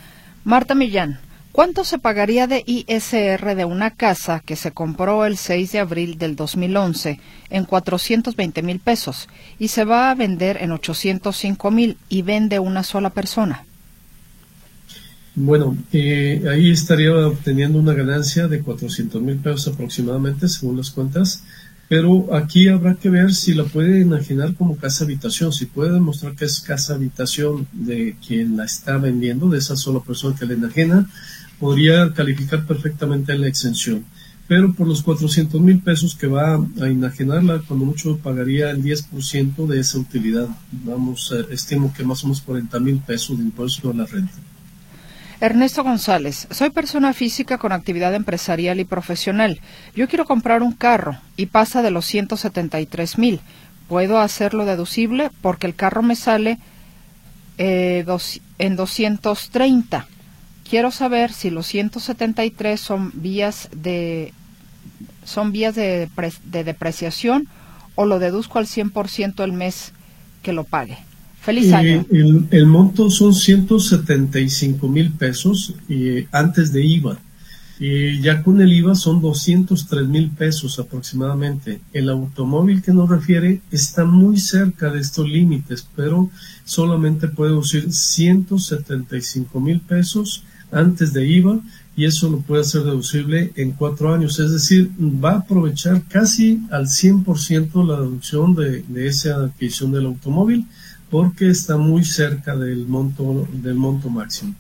Marta 0.44 0.74
Millán, 0.74 1.18
¿cuánto 1.50 1.84
se 1.84 1.98
pagaría 1.98 2.46
de 2.46 2.62
ISR 2.66 3.54
de 3.54 3.64
una 3.64 3.92
casa 3.92 4.40
que 4.44 4.56
se 4.56 4.72
compró 4.72 5.24
el 5.24 5.38
6 5.38 5.72
de 5.72 5.78
abril 5.78 6.18
del 6.18 6.36
2011 6.36 7.18
en 7.48 7.64
420 7.64 8.62
mil 8.62 8.78
pesos 8.78 9.28
y 9.58 9.68
se 9.68 9.84
va 9.84 10.10
a 10.10 10.14
vender 10.14 10.58
en 10.62 10.72
805 10.72 11.70
mil 11.70 11.96
y 12.10 12.20
vende 12.20 12.58
una 12.58 12.82
sola 12.82 13.08
persona? 13.10 13.64
Bueno, 15.40 15.79
eh, 15.92 16.42
ahí 16.51 16.70
estaría 16.70 17.14
obteniendo 17.14 17.79
una 17.79 17.94
ganancia 17.94 18.48
de 18.48 18.61
400 18.61 19.22
mil 19.22 19.37
pesos 19.37 19.72
aproximadamente, 19.72 20.48
según 20.48 20.79
las 20.79 20.90
cuentas. 20.90 21.44
Pero 21.88 22.35
aquí 22.35 22.66
habrá 22.66 22.96
que 22.96 23.09
ver 23.09 23.33
si 23.33 23.55
la 23.55 23.62
puede 23.62 24.03
enajenar 24.03 24.55
como 24.55 24.77
casa 24.77 25.05
habitación, 25.05 25.53
si 25.53 25.66
puede 25.66 25.92
demostrar 25.92 26.35
que 26.35 26.44
es 26.44 26.59
casa 26.59 26.94
habitación 26.94 27.68
de 27.72 28.16
quien 28.27 28.57
la 28.57 28.64
está 28.64 28.98
vendiendo, 28.98 29.48
de 29.48 29.59
esa 29.59 29.77
sola 29.77 30.01
persona 30.01 30.37
que 30.37 30.44
la 30.44 30.55
enajena, 30.55 31.09
podría 31.61 32.12
calificar 32.12 32.66
perfectamente 32.66 33.38
la 33.38 33.46
exención. 33.46 34.05
Pero 34.48 34.74
por 34.74 34.88
los 34.88 35.03
400 35.03 35.61
mil 35.61 35.81
pesos 35.81 36.16
que 36.16 36.27
va 36.27 36.57
a 36.57 36.88
enajenarla, 36.88 37.62
cuando 37.68 37.85
mucho 37.85 38.18
pagaría 38.18 38.70
el 38.70 38.83
10% 38.83 39.68
de 39.68 39.79
esa 39.79 39.98
utilidad. 39.98 40.48
Vamos, 40.85 41.33
eh, 41.33 41.46
estimo 41.53 41.94
que 41.96 42.03
más 42.03 42.24
o 42.24 42.27
menos 42.27 42.40
40 42.40 42.81
mil 42.81 42.98
pesos 42.98 43.38
de 43.38 43.44
impuesto 43.44 43.90
a 43.90 43.94
la 43.94 44.05
renta. 44.05 44.47
Ernesto 45.40 45.85
González, 45.85 46.48
soy 46.51 46.70
persona 46.70 47.12
física 47.12 47.59
con 47.59 47.70
actividad 47.70 48.12
empresarial 48.12 48.81
y 48.81 48.85
profesional. 48.85 49.61
Yo 49.94 50.09
quiero 50.09 50.24
comprar 50.24 50.64
un 50.64 50.72
carro 50.72 51.16
y 51.37 51.46
pasa 51.46 51.81
de 51.81 51.92
los 51.92 52.07
173 52.07 53.18
mil. 53.18 53.40
¿Puedo 53.87 54.18
hacerlo 54.18 54.64
deducible? 54.64 55.31
Porque 55.40 55.68
el 55.68 55.77
carro 55.77 56.03
me 56.03 56.16
sale 56.16 56.59
eh, 57.57 58.03
dos, 58.05 58.40
en 58.59 58.74
230. 58.74 60.09
Quiero 60.68 60.90
saber 60.90 61.33
si 61.33 61.51
los 61.51 61.68
173 61.68 62.81
son 62.81 63.12
vías 63.14 63.68
de 63.72 64.35
son 65.22 65.53
vías 65.53 65.77
de, 65.77 66.09
de 66.44 66.64
depreciación 66.64 67.46
o 67.94 68.07
lo 68.07 68.18
deduzco 68.18 68.59
al 68.59 68.66
100% 68.66 69.44
el 69.44 69.53
mes 69.53 69.92
que 70.42 70.53
lo 70.53 70.64
pague. 70.64 70.98
Feliz 71.48 71.72
año. 71.72 72.04
el, 72.11 72.66
monto 72.66 73.08
son 73.08 73.32
175 73.32 74.87
mil 74.87 75.12
pesos 75.12 75.72
y 75.88 76.26
antes 76.30 76.74
de 76.74 76.84
IVA. 76.84 77.18
Y 77.80 78.20
ya 78.20 78.42
con 78.42 78.61
el 78.61 78.70
IVA 78.70 78.94
son 78.94 79.22
203 79.22 80.06
mil 80.08 80.28
pesos 80.28 80.78
aproximadamente. 80.78 81.80
El 81.94 82.11
automóvil 82.11 82.82
que 82.82 82.92
nos 82.92 83.08
refiere 83.08 83.62
está 83.70 84.04
muy 84.04 84.37
cerca 84.37 84.90
de 84.90 85.00
estos 85.00 85.26
límites, 85.26 85.88
pero 85.96 86.28
solamente 86.66 87.28
puede 87.28 87.54
usar 87.54 87.90
175 87.90 89.58
mil 89.58 89.80
pesos 89.80 90.44
antes 90.70 91.14
de 91.14 91.26
IVA 91.26 91.61
y 91.96 92.04
eso 92.04 92.28
lo 92.28 92.40
puede 92.40 92.61
hacer 92.61 92.82
deducible 92.82 93.54
en 93.56 93.70
cuatro 93.70 94.12
años. 94.12 94.38
Es 94.38 94.52
decir, 94.52 94.90
va 95.00 95.30
a 95.30 95.38
aprovechar 95.38 96.02
casi 96.08 96.61
al 96.70 96.88
100% 96.88 97.87
la 97.87 98.02
deducción 98.02 98.54
de, 98.54 98.82
de 98.87 99.06
esa 99.06 99.37
adquisición 99.37 99.92
del 99.92 100.04
automóvil 100.04 100.66
porque 101.11 101.51
está 101.51 101.77
muy 101.77 102.05
cerca 102.05 102.57
del 102.57 102.87
monto, 102.87 103.47
del 103.53 103.75
monto 103.75 104.11
máximo. 104.11 104.55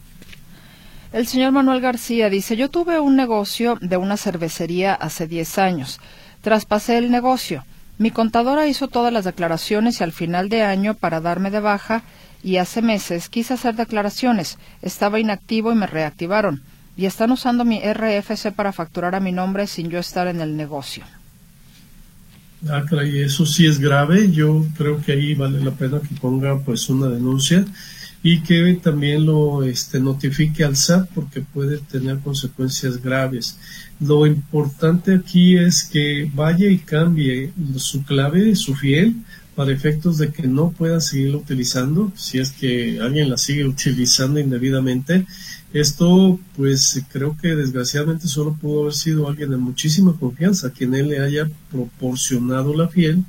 El 1.12 1.26
señor 1.26 1.52
Manuel 1.52 1.80
García 1.80 2.28
dice, 2.28 2.56
yo 2.56 2.68
tuve 2.68 3.00
un 3.00 3.16
negocio 3.16 3.78
de 3.80 3.96
una 3.96 4.16
cervecería 4.16 4.92
hace 4.94 5.26
10 5.26 5.58
años. 5.58 6.00
Traspasé 6.42 6.98
el 6.98 7.10
negocio. 7.10 7.64
Mi 7.96 8.10
contadora 8.10 8.68
hizo 8.68 8.88
todas 8.88 9.12
las 9.12 9.24
declaraciones 9.24 10.00
y 10.00 10.04
al 10.04 10.12
final 10.12 10.48
de 10.48 10.62
año 10.62 10.94
para 10.94 11.20
darme 11.20 11.50
de 11.50 11.60
baja 11.60 12.02
y 12.42 12.58
hace 12.58 12.82
meses 12.82 13.28
quise 13.28 13.54
hacer 13.54 13.74
declaraciones. 13.74 14.58
Estaba 14.82 15.18
inactivo 15.18 15.72
y 15.72 15.76
me 15.76 15.86
reactivaron. 15.86 16.62
Y 16.96 17.06
están 17.06 17.32
usando 17.32 17.64
mi 17.64 17.80
RFC 17.80 18.52
para 18.52 18.72
facturar 18.72 19.14
a 19.14 19.20
mi 19.20 19.32
nombre 19.32 19.66
sin 19.66 19.88
yo 19.88 19.98
estar 19.98 20.26
en 20.26 20.40
el 20.40 20.56
negocio. 20.56 21.04
Ah, 22.66 22.82
caray, 22.88 23.20
eso 23.20 23.46
sí 23.46 23.66
es 23.66 23.78
grave. 23.78 24.32
Yo 24.32 24.66
creo 24.76 25.00
que 25.00 25.12
ahí 25.12 25.34
vale 25.34 25.62
la 25.62 25.70
pena 25.70 26.00
que 26.00 26.14
ponga 26.20 26.58
pues 26.58 26.88
una 26.88 27.08
denuncia 27.08 27.64
y 28.22 28.40
que 28.40 28.78
también 28.82 29.26
lo 29.26 29.62
este, 29.62 30.00
notifique 30.00 30.64
al 30.64 30.76
SAT 30.76 31.08
porque 31.14 31.40
puede 31.40 31.78
tener 31.78 32.18
consecuencias 32.18 33.00
graves. 33.00 33.56
Lo 34.00 34.26
importante 34.26 35.14
aquí 35.14 35.56
es 35.56 35.84
que 35.84 36.28
vaya 36.34 36.68
y 36.68 36.78
cambie 36.78 37.52
su 37.76 38.04
clave, 38.04 38.56
su 38.56 38.74
fiel, 38.74 39.14
para 39.54 39.72
efectos 39.72 40.18
de 40.18 40.30
que 40.30 40.46
no 40.46 40.70
pueda 40.70 41.00
seguirlo 41.00 41.38
utilizando, 41.38 42.12
si 42.14 42.38
es 42.38 42.52
que 42.52 43.00
alguien 43.00 43.28
la 43.28 43.36
sigue 43.36 43.64
utilizando 43.66 44.38
indebidamente 44.38 45.26
esto, 45.72 46.40
pues 46.56 47.02
creo 47.12 47.36
que 47.40 47.54
desgraciadamente 47.54 48.26
solo 48.26 48.54
pudo 48.54 48.82
haber 48.82 48.94
sido 48.94 49.28
alguien 49.28 49.50
de 49.50 49.58
muchísima 49.58 50.16
confianza, 50.18 50.70
quien 50.70 50.94
él 50.94 51.08
le 51.08 51.20
haya 51.20 51.50
proporcionado 51.70 52.74
la 52.74 52.88
fiel 52.88 53.24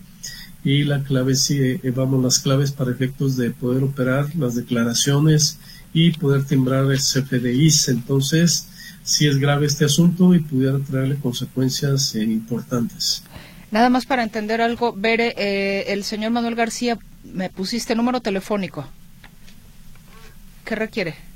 y 0.63 0.84
la 0.84 1.04
clave, 1.04 1.36
sí, 1.36 1.58
eh, 1.60 1.93
vamos, 1.95 2.23
las 2.23 2.39
claves 2.39 2.71
para 2.71 2.91
efectos 2.91 3.38
de 3.38 3.52
poder 3.52 3.84
operar 3.84 4.34
las 4.36 4.56
declaraciones 4.56 5.60
y 5.93 6.12
poder 6.12 6.45
timbrar 6.45 6.86
el 6.91 6.99
CFDIs. 6.99 7.89
Entonces, 7.89 8.67
sí 9.04 9.28
es 9.28 9.38
grave 9.38 9.65
este 9.65 9.86
asunto 9.86 10.34
y 10.36 10.39
pudiera 10.39 10.80
traerle 10.80 11.15
consecuencias 11.15 12.15
eh, 12.15 12.23
importantes. 12.23 13.23
Nada 13.71 13.89
más 13.89 14.06
para 14.06 14.23
entender 14.23 14.62
algo, 14.62 14.93
Bere, 14.93 15.34
eh, 15.38 15.93
el 15.93 16.04
señor 16.04 16.32
Manuel 16.32 16.56
García, 16.56 16.97
me 17.23 17.49
pusiste 17.49 17.95
número 17.95 18.21
telefónico. 18.21 18.86
¿Qué 20.65 20.75
requiere? 20.75 21.29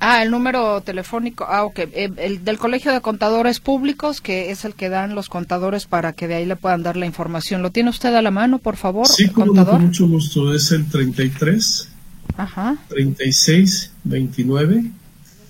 Ah, 0.00 0.22
el 0.22 0.30
número 0.30 0.80
telefónico, 0.82 1.44
ah, 1.48 1.64
ok, 1.64 1.78
eh, 1.80 2.10
el 2.18 2.44
del 2.44 2.56
Colegio 2.58 2.92
de 2.92 3.00
Contadores 3.00 3.58
Públicos, 3.58 4.20
que 4.20 4.52
es 4.52 4.64
el 4.64 4.74
que 4.74 4.88
dan 4.88 5.16
los 5.16 5.28
contadores 5.28 5.86
para 5.86 6.12
que 6.12 6.28
de 6.28 6.36
ahí 6.36 6.46
le 6.46 6.54
puedan 6.54 6.84
dar 6.84 6.96
la 6.96 7.06
información. 7.06 7.62
¿Lo 7.62 7.72
tiene 7.72 7.90
usted 7.90 8.14
a 8.14 8.22
la 8.22 8.30
mano, 8.30 8.60
por 8.60 8.76
favor, 8.76 9.08
sí, 9.08 9.28
con 9.28 9.48
mucho 9.48 10.06
gusto, 10.06 10.54
es 10.54 10.70
el 10.70 10.88
33 10.88 11.88
Ajá. 12.36 12.76
36 12.88 13.92
29 14.04 14.92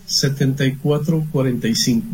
74 0.06 1.26
45. 1.30 2.06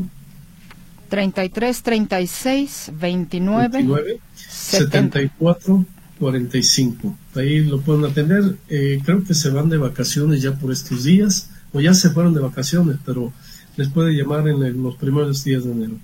33 1.09 1.83
36 1.83 2.90
29, 2.94 3.68
29 3.68 4.20
74 4.37 5.87
45. 6.18 7.16
Ahí 7.37 7.61
lo 7.61 7.81
pueden 7.81 8.05
atender. 8.05 8.57
Eh, 8.68 9.01
creo 9.05 9.23
que 9.23 9.35
se 9.35 9.51
van 9.51 9.68
de 9.68 9.77
vacaciones 9.77 10.42
ya 10.42 10.59
por 10.59 10.73
estos 10.73 11.05
días 11.05 11.51
o 11.74 11.80
ya 11.80 11.92
se 11.92 12.08
fueron 12.10 12.32
de 12.32 12.40
vacaciones, 12.40 12.96
pero 13.04 13.32
les 13.76 13.88
puede 13.88 14.14
llamar 14.14 14.48
en 14.48 14.82
los 14.82 14.96
primeros 14.96 15.44
días 15.44 15.64
de 15.64 15.72
enero. 15.72 15.94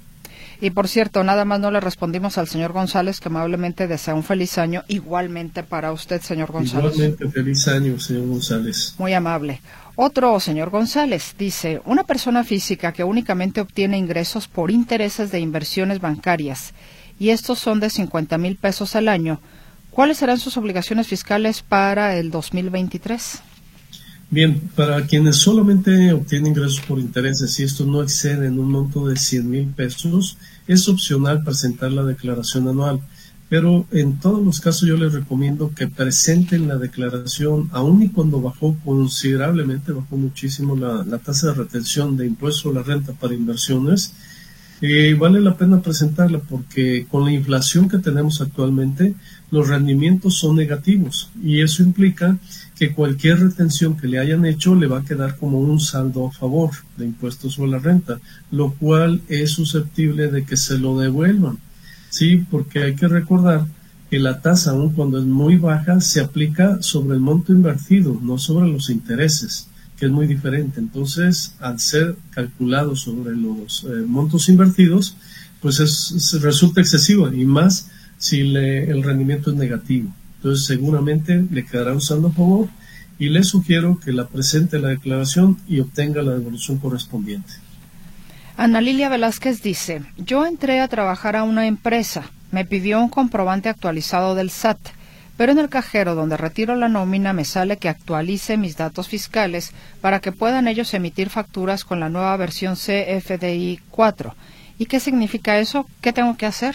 Y 0.61 0.71
por 0.71 0.89
cierto, 0.89 1.25
nada 1.25 1.47
más 1.47 1.59
no 1.59 1.71
le 1.71 1.81
respondimos 1.81 2.37
al 2.37 2.47
señor 2.47 2.73
González 2.73 3.19
que 3.19 3.29
amablemente 3.29 3.87
desea 3.87 4.15
un 4.15 4.23
feliz 4.23 4.59
año, 4.59 4.85
igualmente 4.89 5.63
para 5.63 5.91
usted, 5.91 6.21
señor 6.21 6.53
González. 6.53 6.93
Igualmente, 6.93 7.29
feliz 7.31 7.67
año, 7.69 7.99
señor 7.99 8.27
González. 8.27 8.95
Muy 8.99 9.15
amable. 9.15 9.63
Otro 9.97 10.39
señor 10.39 10.69
González 10.69 11.35
dice, 11.39 11.81
una 11.87 12.05
persona 12.05 12.45
física 12.45 12.93
que 12.93 13.05
únicamente 13.05 13.63
obtiene 13.63 13.97
ingresos 13.97 14.49
por 14.49 14.71
intereses 14.71 15.31
de 15.31 15.41
inversiones 15.41 16.01
bancarias, 16.01 16.75
y 17.19 17.31
estos 17.31 17.59
son 17.59 17.81
de 17.81 17.89
50 17.89 18.37
mil 18.37 18.57
pesos 18.57 18.97
al 18.97 19.09
año, 19.09 19.41
¿cuáles 19.91 20.19
serán 20.19 20.39
sus 20.39 20.59
obligaciones 20.59 21.07
fiscales 21.07 21.63
para 21.63 22.17
el 22.17 22.31
2023? 22.31 23.43
Bien, 24.33 24.61
para 24.77 25.05
quienes 25.07 25.39
solamente 25.39 26.13
obtienen 26.13 26.53
ingresos 26.53 26.81
por 26.87 27.01
intereses 27.01 27.59
y 27.59 27.65
esto 27.65 27.85
no 27.85 28.01
excede 28.01 28.47
en 28.47 28.61
un 28.61 28.71
monto 28.71 29.09
de 29.09 29.17
100 29.17 29.51
mil 29.51 29.67
pesos, 29.67 30.39
es 30.69 30.89
opcional 30.89 31.43
presentar 31.43 31.91
la 31.91 32.05
declaración 32.05 32.69
anual. 32.69 33.01
Pero 33.49 33.87
en 33.91 34.21
todos 34.21 34.45
los 34.45 34.61
casos 34.61 34.89
yo 34.89 34.97
les 34.97 35.13
recomiendo 35.13 35.73
que 35.75 35.89
presenten 35.89 36.69
la 36.69 36.77
declaración, 36.77 37.69
aun 37.73 38.05
y 38.05 38.11
cuando 38.11 38.41
bajó 38.41 38.77
considerablemente, 38.85 39.91
bajó 39.91 40.17
muchísimo 40.17 40.77
la, 40.77 41.03
la 41.05 41.19
tasa 41.19 41.49
de 41.49 41.55
retención 41.55 42.17
de 42.17 42.27
impuesto 42.27 42.71
a 42.71 42.75
la 42.75 42.85
renta 42.85 43.13
para 43.13 43.35
inversiones, 43.35 44.15
eh, 44.83 45.15
vale 45.19 45.41
la 45.41 45.57
pena 45.57 45.83
presentarla 45.83 46.39
porque 46.39 47.07
con 47.11 47.27
la 47.27 47.33
inflación 47.33 47.89
que 47.89 47.99
tenemos 47.99 48.41
actualmente, 48.41 49.15
los 49.51 49.69
rendimientos 49.69 50.39
son 50.39 50.57
negativos 50.57 51.31
y 51.43 51.61
eso 51.61 51.83
implica 51.83 52.39
que 52.81 52.95
cualquier 52.95 53.39
retención 53.41 53.95
que 53.95 54.09
le 54.09 54.19
hayan 54.19 54.47
hecho 54.47 54.75
le 54.75 54.87
va 54.87 55.01
a 55.01 55.05
quedar 55.05 55.37
como 55.37 55.61
un 55.61 55.79
saldo 55.81 56.27
a 56.27 56.33
favor 56.33 56.71
de 56.97 57.05
impuestos 57.05 57.53
sobre 57.53 57.73
la 57.73 57.79
renta, 57.79 58.19
lo 58.51 58.73
cual 58.73 59.21
es 59.29 59.51
susceptible 59.51 60.31
de 60.31 60.47
que 60.47 60.57
se 60.57 60.79
lo 60.79 60.99
devuelvan. 60.99 61.59
Sí, 62.09 62.47
porque 62.51 62.83
hay 62.83 62.95
que 62.95 63.07
recordar 63.07 63.67
que 64.09 64.19
la 64.19 64.41
tasa, 64.41 64.71
aun 64.71 64.95
cuando 64.95 65.19
es 65.19 65.27
muy 65.27 65.59
baja, 65.59 66.01
se 66.01 66.23
aplica 66.23 66.81
sobre 66.81 67.17
el 67.17 67.21
monto 67.21 67.53
invertido, 67.53 68.19
no 68.23 68.39
sobre 68.39 68.73
los 68.73 68.89
intereses 68.89 69.69
que 69.99 70.07
es 70.07 70.11
muy 70.11 70.27
diferente. 70.27 70.81
Entonces, 70.81 71.57
al 71.61 71.81
ser 71.81 72.17
calculado 72.31 72.97
sobre 72.97 73.37
los 73.37 73.85
eh, 73.85 74.07
montos 74.07 74.49
invertidos, 74.49 75.19
pues 75.61 75.81
es, 75.81 76.41
resulta 76.41 76.81
excesivo 76.81 77.31
y 77.31 77.45
más 77.45 77.91
si 78.17 78.41
el 78.41 79.03
rendimiento 79.03 79.51
es 79.51 79.57
negativo. 79.59 80.11
Entonces, 80.37 80.65
seguramente 80.65 81.47
le 81.51 81.67
quedará 81.67 81.93
usando 81.93 82.29
a 82.29 82.33
favor 82.33 82.71
y 83.21 83.29
le 83.29 83.45
sugiero 83.45 84.01
que 84.05 84.13
la 84.13 84.27
presente 84.27 84.81
la 84.81 84.89
declaración 84.89 85.59
y 85.69 85.79
obtenga 85.79 86.23
la 86.23 86.33
devolución 86.33 86.79
correspondiente. 86.79 87.53
Ana 88.57 88.81
Lilia 88.81 89.09
Velázquez 89.09 89.63
dice, 89.63 90.03
yo 90.17 90.45
entré 90.45 90.81
a 90.81 90.89
trabajar 90.89 91.37
a 91.37 91.45
una 91.45 91.69
empresa, 91.69 92.33
me 92.51 92.65
pidió 92.65 93.01
un 93.01 93.09
comprobante 93.09 93.69
actualizado 93.69 94.35
del 94.35 94.51
SAT 94.51 94.79
pero 95.41 95.53
en 95.53 95.59
el 95.59 95.71
cajero 95.71 96.15
donde 96.15 96.37
retiro 96.37 96.77
la 96.77 96.91
nómina 96.91 97.33
me 97.33 97.47
sale 97.47 97.79
que 97.79 97.89
actualice 97.89 98.59
mis 98.59 98.77
datos 98.77 99.09
fiscales 99.09 99.73
para 100.03 100.21
que 100.21 100.33
puedan 100.33 100.69
ellos 100.69 100.93
emitir 100.93 101.31
facturas 101.31 101.85
con 101.87 101.99
la 101.99 102.11
nueva 102.11 102.37
versión 102.37 102.75
CFDI 102.75 103.81
4 103.91 104.35
¿Y 104.81 104.85
qué 104.85 105.01
significa 105.01 105.59
eso? 105.59 105.87
¿Qué 106.03 106.13
tengo 106.13 106.37
que 106.37 106.45
hacer? 106.45 106.75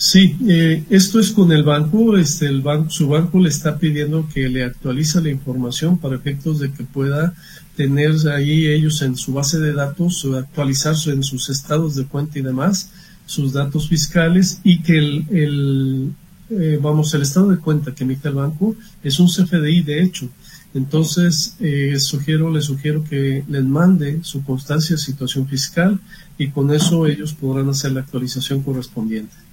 Sí, 0.00 0.36
eh, 0.46 0.84
esto 0.90 1.18
es 1.18 1.32
con 1.32 1.50
el 1.50 1.64
banco. 1.64 2.16
Este, 2.16 2.46
el 2.46 2.62
banco, 2.62 2.88
su 2.88 3.08
banco 3.08 3.40
le 3.40 3.48
está 3.48 3.78
pidiendo 3.78 4.28
que 4.32 4.48
le 4.48 4.62
actualice 4.62 5.20
la 5.20 5.28
información 5.28 5.98
para 5.98 6.14
efectos 6.14 6.60
de 6.60 6.70
que 6.70 6.84
pueda 6.84 7.34
tener 7.74 8.12
ahí 8.28 8.68
ellos 8.68 9.02
en 9.02 9.16
su 9.16 9.32
base 9.32 9.58
de 9.58 9.72
datos, 9.72 10.24
actualizar 10.36 10.94
en 11.06 11.24
sus 11.24 11.50
estados 11.50 11.96
de 11.96 12.06
cuenta 12.06 12.38
y 12.38 12.42
demás, 12.42 12.90
sus 13.26 13.52
datos 13.52 13.88
fiscales 13.88 14.60
y 14.62 14.82
que 14.82 14.98
el, 14.98 16.12
eh, 16.50 16.78
vamos, 16.80 17.12
el 17.14 17.22
estado 17.22 17.48
de 17.50 17.58
cuenta 17.58 17.92
que 17.92 18.04
emite 18.04 18.28
el 18.28 18.34
banco 18.34 18.76
es 19.02 19.18
un 19.18 19.26
CFDI 19.26 19.82
de 19.82 20.00
hecho. 20.00 20.28
Entonces, 20.74 21.56
eh, 21.58 21.98
sugiero, 21.98 22.52
les 22.52 22.66
sugiero 22.66 23.02
que 23.02 23.42
les 23.48 23.64
mande 23.64 24.20
su 24.22 24.44
constancia 24.44 24.94
de 24.94 25.02
situación 25.02 25.48
fiscal 25.48 25.98
y 26.38 26.50
con 26.50 26.72
eso 26.72 27.04
ellos 27.08 27.34
podrán 27.34 27.68
hacer 27.70 27.90
la 27.90 28.00
actualización 28.02 28.62
correspondiente. 28.62 29.47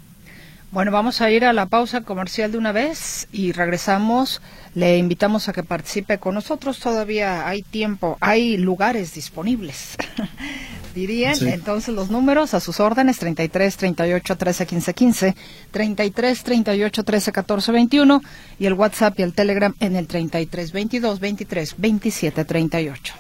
Bueno, 0.76 0.91
vamos 0.91 1.21
a 1.21 1.32
ir 1.32 1.45
a 1.45 1.53
la 1.53 1.67
pausa 1.67 2.01
comercial 2.01 2.51
de 2.51 2.57
una 2.57 2.73
vez 2.73 3.30
y 3.32 3.53
regresamos. 3.53 4.41
Le 4.73 4.97
invitamos 4.97 5.47
a 5.47 5.53
que 5.53 5.63
participe 5.63 6.17
con 6.17 6.36
nosotros. 6.36 6.82
Todavía 6.82 7.47
hay 7.47 7.61
tiempo, 7.61 8.17
hay 8.19 8.57
lugares 8.57 9.13
disponibles. 9.13 9.95
Dirían, 10.93 11.38
entonces 11.47 11.95
los 11.95 12.09
números 12.11 12.53
a 12.53 12.59
sus 12.59 12.82
órdenes 12.82 13.19
33 13.19 13.78
38 13.78 14.36
13 14.36 14.65
15 14.65 14.93
15, 14.93 15.36
33 15.71 16.43
38 16.43 17.03
13 17.05 17.32
14 17.32 17.71
21 17.71 18.21
y 18.59 18.65
el 18.65 18.73
WhatsApp 18.73 19.17
y 19.17 19.23
el 19.23 19.34
Telegram 19.34 19.73
en 19.80 19.95
el 19.95 20.07
33 20.07 20.73
22 20.73 21.21
23 21.21 21.76
27 21.78 22.43
38. 22.43 23.13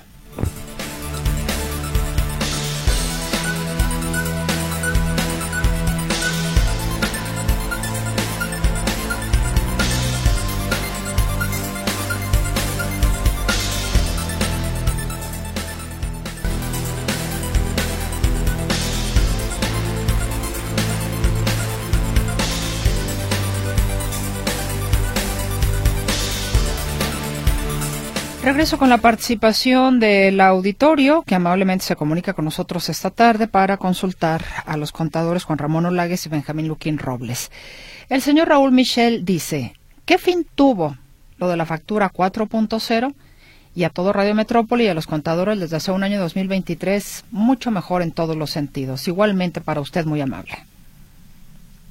Regreso 28.55 28.77
con 28.77 28.87
la 28.87 28.99
participación 28.99 29.99
del 29.99 30.39
auditorio 30.39 31.23
que 31.23 31.35
amablemente 31.35 31.83
se 31.83 31.97
comunica 31.97 32.31
con 32.31 32.45
nosotros 32.45 32.87
esta 32.87 33.09
tarde 33.09 33.49
para 33.49 33.75
consultar 33.75 34.45
a 34.65 34.77
los 34.77 34.93
contadores 34.93 35.43
Juan 35.43 35.59
Ramón 35.59 35.85
Olagues 35.85 36.25
y 36.25 36.29
Benjamín 36.29 36.69
Luquín 36.69 36.97
Robles. 36.97 37.51
El 38.07 38.21
señor 38.21 38.47
Raúl 38.47 38.71
Michel 38.71 39.25
dice, 39.25 39.73
¿qué 40.05 40.17
fin 40.17 40.47
tuvo 40.55 40.95
lo 41.37 41.49
de 41.49 41.57
la 41.57 41.65
factura 41.65 42.09
4.0? 42.09 43.13
Y 43.75 43.83
a 43.83 43.89
todo 43.89 44.13
Radio 44.13 44.33
Metrópoli 44.33 44.85
y 44.85 44.87
a 44.87 44.93
los 44.93 45.05
contadores 45.05 45.57
les 45.57 45.71
deseo 45.71 45.93
un 45.93 46.03
año 46.03 46.21
2023 46.21 47.25
mucho 47.31 47.71
mejor 47.71 48.03
en 48.03 48.13
todos 48.13 48.37
los 48.37 48.51
sentidos. 48.51 49.05
Igualmente 49.09 49.59
para 49.59 49.81
usted 49.81 50.05
muy 50.05 50.21
amable. 50.21 50.53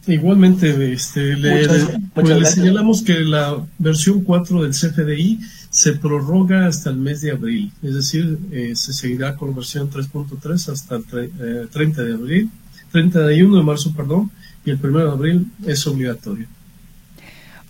Igualmente, 0.06 0.92
este, 0.92 1.36
le, 1.36 1.66
pues 2.14 2.54
señalamos 2.54 3.02
que 3.02 3.20
la 3.20 3.56
versión 3.78 4.22
4 4.22 4.62
del 4.62 4.72
CFDI 4.72 5.40
se 5.74 5.94
prorroga 5.94 6.68
hasta 6.68 6.90
el 6.90 6.96
mes 6.96 7.20
de 7.20 7.32
abril, 7.32 7.72
es 7.82 7.94
decir, 7.94 8.38
eh, 8.52 8.76
se 8.76 8.92
seguirá 8.92 9.34
con 9.34 9.50
la 9.50 9.56
versión 9.56 9.90
3.3 9.90 10.68
hasta 10.72 10.94
el 10.94 11.68
30 11.68 12.00
eh, 12.00 12.04
de 12.04 12.14
abril, 12.14 12.50
31 12.92 13.56
de 13.56 13.62
marzo, 13.64 13.92
perdón, 13.92 14.30
y 14.64 14.70
el 14.70 14.78
1 14.80 14.98
de 15.00 15.10
abril 15.10 15.46
es 15.66 15.84
obligatorio. 15.88 16.46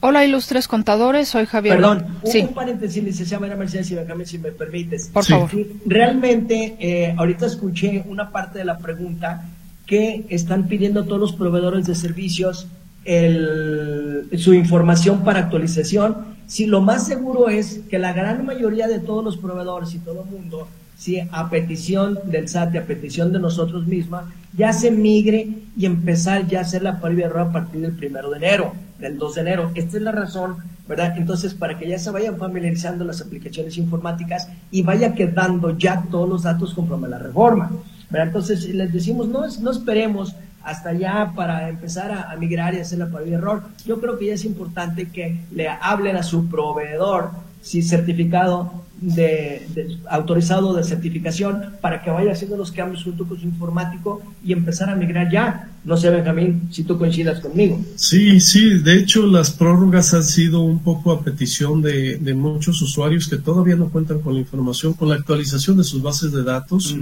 Hola, 0.00 0.22
ilustres 0.22 0.68
contadores, 0.68 1.30
soy 1.30 1.46
Javier. 1.46 1.76
Perdón, 1.76 2.04
un 2.22 2.48
paréntesis, 2.52 3.02
licenciada 3.02 3.56
Mercedes 3.56 3.90
y 3.90 4.26
si 4.26 4.38
me 4.38 4.52
permites. 4.52 5.08
Por 5.08 5.24
favor. 5.24 5.50
Realmente, 5.86 6.76
eh, 6.78 7.14
ahorita 7.16 7.46
escuché 7.46 8.04
una 8.06 8.30
parte 8.30 8.58
de 8.58 8.66
la 8.66 8.76
pregunta 8.76 9.48
que 9.86 10.26
están 10.28 10.68
pidiendo 10.68 11.04
todos 11.04 11.20
los 11.20 11.32
proveedores 11.32 11.86
de 11.86 11.94
servicios 11.94 12.66
su 13.04 14.54
información 14.54 15.24
para 15.24 15.40
actualización. 15.40 16.34
Si 16.46 16.66
lo 16.66 16.80
más 16.80 17.06
seguro 17.06 17.48
es 17.48 17.80
que 17.90 17.98
la 17.98 18.12
gran 18.12 18.44
mayoría 18.44 18.88
de 18.88 18.98
todos 18.98 19.24
los 19.24 19.36
proveedores 19.36 19.94
y 19.94 19.98
todo 19.98 20.24
el 20.24 20.30
mundo, 20.30 20.68
si 20.96 21.20
a 21.20 21.50
petición 21.50 22.18
del 22.24 22.48
SAT 22.48 22.74
y 22.74 22.78
a 22.78 22.86
petición 22.86 23.32
de 23.32 23.40
nosotros 23.40 23.86
mismas, 23.86 24.24
ya 24.56 24.72
se 24.72 24.90
migre 24.90 25.48
y 25.76 25.86
empezar 25.86 26.46
ya 26.46 26.60
a 26.60 26.62
hacer 26.62 26.82
la 26.82 27.00
prueba 27.00 27.16
de 27.16 27.24
error 27.24 27.48
a 27.48 27.52
partir 27.52 27.80
del 27.80 27.92
primero 27.92 28.30
de 28.30 28.36
enero, 28.36 28.72
del 28.98 29.18
2 29.18 29.34
de 29.34 29.40
enero. 29.40 29.70
Esta 29.74 29.96
es 29.96 30.02
la 30.02 30.12
razón, 30.12 30.56
¿verdad? 30.88 31.14
Entonces, 31.16 31.54
para 31.54 31.78
que 31.78 31.88
ya 31.88 31.98
se 31.98 32.10
vayan 32.10 32.36
familiarizando 32.36 33.04
las 33.04 33.20
aplicaciones 33.20 33.76
informáticas 33.76 34.48
y 34.70 34.82
vaya 34.82 35.14
quedando 35.14 35.76
ya 35.76 36.04
todos 36.10 36.28
los 36.28 36.42
datos 36.44 36.74
conforme 36.74 37.08
a 37.08 37.10
la 37.10 37.18
reforma. 37.18 37.70
Entonces 38.12 38.68
les 38.68 38.92
decimos, 38.92 39.28
no, 39.28 39.42
no 39.60 39.70
esperemos 39.70 40.34
hasta 40.64 40.90
allá 40.90 41.32
para 41.34 41.68
empezar 41.68 42.10
a, 42.10 42.34
migrar 42.36 42.74
y 42.74 42.80
hacer 42.80 42.98
la 42.98 43.06
prueba 43.06 43.26
de 43.26 43.34
error. 43.34 43.62
Yo 43.84 44.00
creo 44.00 44.18
que 44.18 44.26
ya 44.26 44.34
es 44.34 44.44
importante 44.44 45.08
que 45.08 45.40
le 45.52 45.68
hablen 45.68 46.16
a 46.16 46.22
su 46.22 46.48
proveedor 46.48 47.30
si 47.60 47.82
certificado 47.82 48.84
de, 49.04 49.66
autorizado 50.08 50.74
de 50.74 50.82
certificación 50.82 51.74
para 51.80 52.02
que 52.02 52.10
vaya 52.10 52.32
haciendo 52.32 52.56
los 52.56 52.72
cambios 52.72 53.04
junto 53.04 53.26
con 53.26 53.38
su 53.38 53.44
informático 53.44 54.22
y 54.44 54.52
empezar 54.52 54.88
a 54.88 54.96
migrar 54.96 55.30
ya. 55.30 55.70
No 55.84 55.98
sé, 55.98 56.08
Benjamín, 56.08 56.68
si 56.70 56.84
tú 56.84 56.96
coincidas 56.96 57.40
conmigo. 57.40 57.78
Sí, 57.96 58.40
sí, 58.40 58.78
de 58.78 58.96
hecho 58.96 59.26
las 59.26 59.50
prórrogas 59.50 60.14
han 60.14 60.24
sido 60.24 60.62
un 60.62 60.78
poco 60.78 61.12
a 61.12 61.22
petición 61.22 61.82
de, 61.82 62.18
muchos 62.34 62.80
usuarios 62.82 63.28
que 63.28 63.36
todavía 63.36 63.76
no 63.76 63.90
cuentan 63.90 64.20
con 64.20 64.34
la 64.34 64.40
información, 64.40 64.94
con 64.94 65.08
la 65.08 65.16
actualización 65.16 65.76
de 65.76 65.84
sus 65.84 66.02
bases 66.02 66.32
de 66.32 66.42
datos 66.42 66.96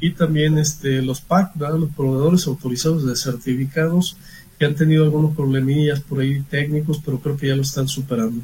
y 0.00 0.10
también 0.10 0.58
este, 0.58 1.02
los 1.02 1.20
PAC, 1.20 1.56
los 1.56 1.90
proveedores 1.90 2.46
autorizados 2.46 3.06
de 3.06 3.14
certificados 3.14 4.16
que 4.58 4.64
han 4.66 4.74
tenido 4.74 5.04
algunos 5.04 5.36
problemillas 5.36 6.00
por 6.00 6.20
ahí 6.20 6.42
técnicos, 6.48 7.00
pero 7.04 7.18
creo 7.20 7.36
que 7.36 7.48
ya 7.48 7.56
lo 7.56 7.62
están 7.62 7.86
superando. 7.86 8.42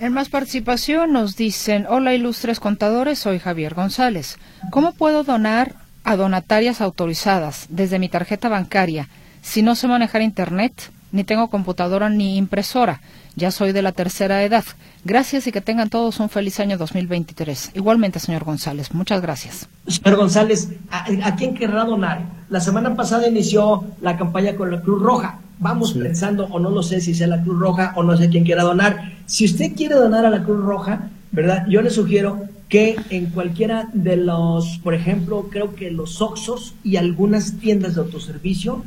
En 0.00 0.12
más 0.12 0.28
participación 0.28 1.12
nos 1.12 1.36
dicen, 1.36 1.86
hola 1.88 2.14
ilustres 2.14 2.58
contadores, 2.58 3.20
soy 3.20 3.38
Javier 3.38 3.74
González. 3.74 4.38
¿Cómo 4.70 4.92
puedo 4.92 5.22
donar 5.22 5.76
a 6.02 6.16
donatarias 6.16 6.80
autorizadas 6.80 7.66
desde 7.68 8.00
mi 8.00 8.08
tarjeta 8.08 8.48
bancaria 8.48 9.08
si 9.40 9.62
no 9.62 9.76
sé 9.76 9.86
manejar 9.86 10.22
Internet, 10.22 10.90
ni 11.12 11.22
tengo 11.22 11.48
computadora 11.48 12.08
ni 12.08 12.36
impresora? 12.36 13.00
Ya 13.36 13.52
soy 13.52 13.70
de 13.70 13.82
la 13.82 13.92
tercera 13.92 14.42
edad. 14.42 14.64
Gracias 15.04 15.46
y 15.46 15.52
que 15.52 15.60
tengan 15.60 15.90
todos 15.90 16.18
un 16.18 16.28
feliz 16.28 16.58
año 16.58 16.76
2023. 16.76 17.70
Igualmente, 17.74 18.18
señor 18.18 18.42
González, 18.42 18.92
muchas 18.94 19.22
gracias. 19.22 19.68
Señor 19.86 20.16
González, 20.16 20.70
¿a, 20.90 21.06
¿a 21.22 21.36
quién 21.36 21.54
querrá 21.54 21.84
donar? 21.84 22.22
La 22.48 22.60
semana 22.60 22.96
pasada 22.96 23.28
inició 23.28 23.84
la 24.00 24.16
campaña 24.16 24.56
con 24.56 24.72
la 24.72 24.80
Cruz 24.80 25.00
Roja 25.00 25.38
vamos 25.58 25.94
pensando, 25.94 26.46
o 26.46 26.58
no 26.58 26.70
lo 26.70 26.82
sé 26.82 27.00
si 27.00 27.14
sea 27.14 27.26
la 27.26 27.42
Cruz 27.42 27.58
Roja 27.58 27.92
o 27.96 28.02
no 28.02 28.16
sé 28.16 28.28
quién 28.28 28.44
quiera 28.44 28.62
donar. 28.62 29.12
Si 29.26 29.44
usted 29.44 29.74
quiere 29.74 29.94
donar 29.94 30.24
a 30.26 30.30
la 30.30 30.42
Cruz 30.42 30.64
Roja, 30.64 31.10
¿verdad? 31.32 31.66
Yo 31.68 31.82
le 31.82 31.90
sugiero 31.90 32.42
que 32.68 32.96
en 33.10 33.26
cualquiera 33.26 33.88
de 33.92 34.16
los, 34.16 34.78
por 34.82 34.94
ejemplo, 34.94 35.48
creo 35.50 35.74
que 35.74 35.90
los 35.90 36.20
Oxos 36.20 36.74
y 36.82 36.96
algunas 36.96 37.58
tiendas 37.58 37.94
de 37.94 38.00
autoservicio, 38.00 38.84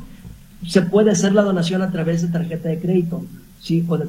se 0.66 0.82
puede 0.82 1.12
hacer 1.12 1.32
la 1.32 1.42
donación 1.42 1.82
a 1.82 1.90
través 1.90 2.22
de 2.22 2.28
tarjeta 2.28 2.68
de 2.68 2.78
crédito, 2.78 3.24
¿sí? 3.60 3.84
O, 3.88 3.96
de, 3.96 4.06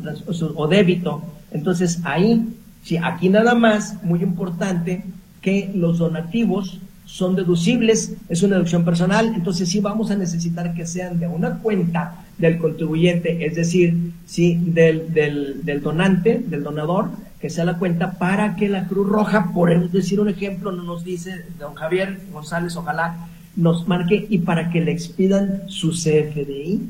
o 0.56 0.68
débito. 0.68 1.22
Entonces 1.52 2.00
ahí, 2.04 2.48
sí, 2.84 2.98
aquí 2.98 3.30
nada 3.30 3.56
más, 3.56 4.04
muy 4.04 4.22
importante, 4.22 5.04
que 5.42 5.72
los 5.74 6.00
donativos 6.00 6.80
son 7.06 7.36
deducibles, 7.36 8.14
es 8.30 8.44
una 8.44 8.56
deducción 8.56 8.86
personal, 8.86 9.34
entonces 9.34 9.70
sí 9.70 9.80
vamos 9.80 10.12
a 10.12 10.16
necesitar 10.16 10.74
que 10.74 10.86
sean 10.86 11.20
de 11.20 11.28
una 11.28 11.58
cuenta 11.60 12.26
del 12.40 12.58
contribuyente, 12.58 13.46
es 13.46 13.56
decir, 13.56 14.14
sí, 14.26 14.60
del, 14.66 15.14
del, 15.14 15.82
donante, 15.82 16.42
del 16.46 16.64
donador, 16.64 17.10
que 17.40 17.50
sea 17.50 17.66
la 17.66 17.78
cuenta 17.78 18.14
para 18.14 18.56
que 18.56 18.70
la 18.70 18.88
Cruz 18.88 19.08
Roja, 19.08 19.52
por 19.54 19.92
decir 19.92 20.20
un 20.20 20.30
ejemplo, 20.30 20.72
no 20.72 20.84
nos 20.84 21.04
dice 21.04 21.46
don 21.60 21.76
Javier 21.76 22.20
González, 22.32 22.76
ojalá 22.76 23.28
nos 23.56 23.88
marque 23.88 24.26
y 24.30 24.40
para 24.40 24.70
que 24.72 24.82
le 24.82 24.92
expidan 24.92 25.64
su 25.68 25.92
CFDI, 25.92 26.82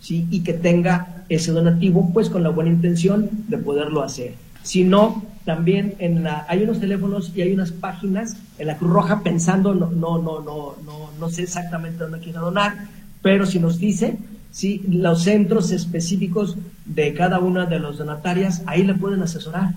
¿sí? 0.00 0.26
y 0.30 0.40
que 0.40 0.52
tenga 0.52 1.24
ese 1.28 1.50
donativo, 1.50 2.10
pues 2.12 2.30
con 2.30 2.42
la 2.42 2.50
buena 2.50 2.70
intención 2.70 3.28
de 3.48 3.58
poderlo 3.58 4.02
hacer. 4.02 4.34
Si 4.62 4.84
no, 4.84 5.24
también 5.44 5.94
en 5.98 6.22
la, 6.24 6.44
hay 6.48 6.62
unos 6.62 6.80
teléfonos 6.80 7.32
y 7.34 7.42
hay 7.42 7.52
unas 7.52 7.72
páginas 7.72 8.36
en 8.58 8.68
la 8.68 8.76
Cruz 8.76 8.92
Roja 8.92 9.22
pensando, 9.22 9.74
no, 9.74 9.90
no, 9.90 10.18
no, 10.18 10.40
no, 10.40 10.76
no, 10.84 11.10
no 11.18 11.28
sé 11.28 11.42
exactamente 11.42 11.98
dónde 11.98 12.20
quiere 12.20 12.38
donar, 12.38 12.74
pero 13.22 13.46
si 13.46 13.58
nos 13.58 13.78
dice, 13.78 14.18
si 14.56 14.80
los 14.88 15.24
centros 15.24 15.70
específicos 15.70 16.56
de 16.86 17.12
cada 17.12 17.40
una 17.40 17.66
de 17.66 17.78
las 17.78 17.98
donatarias, 17.98 18.62
ahí 18.64 18.84
le 18.84 18.94
pueden 18.94 19.20
asesorar. 19.20 19.74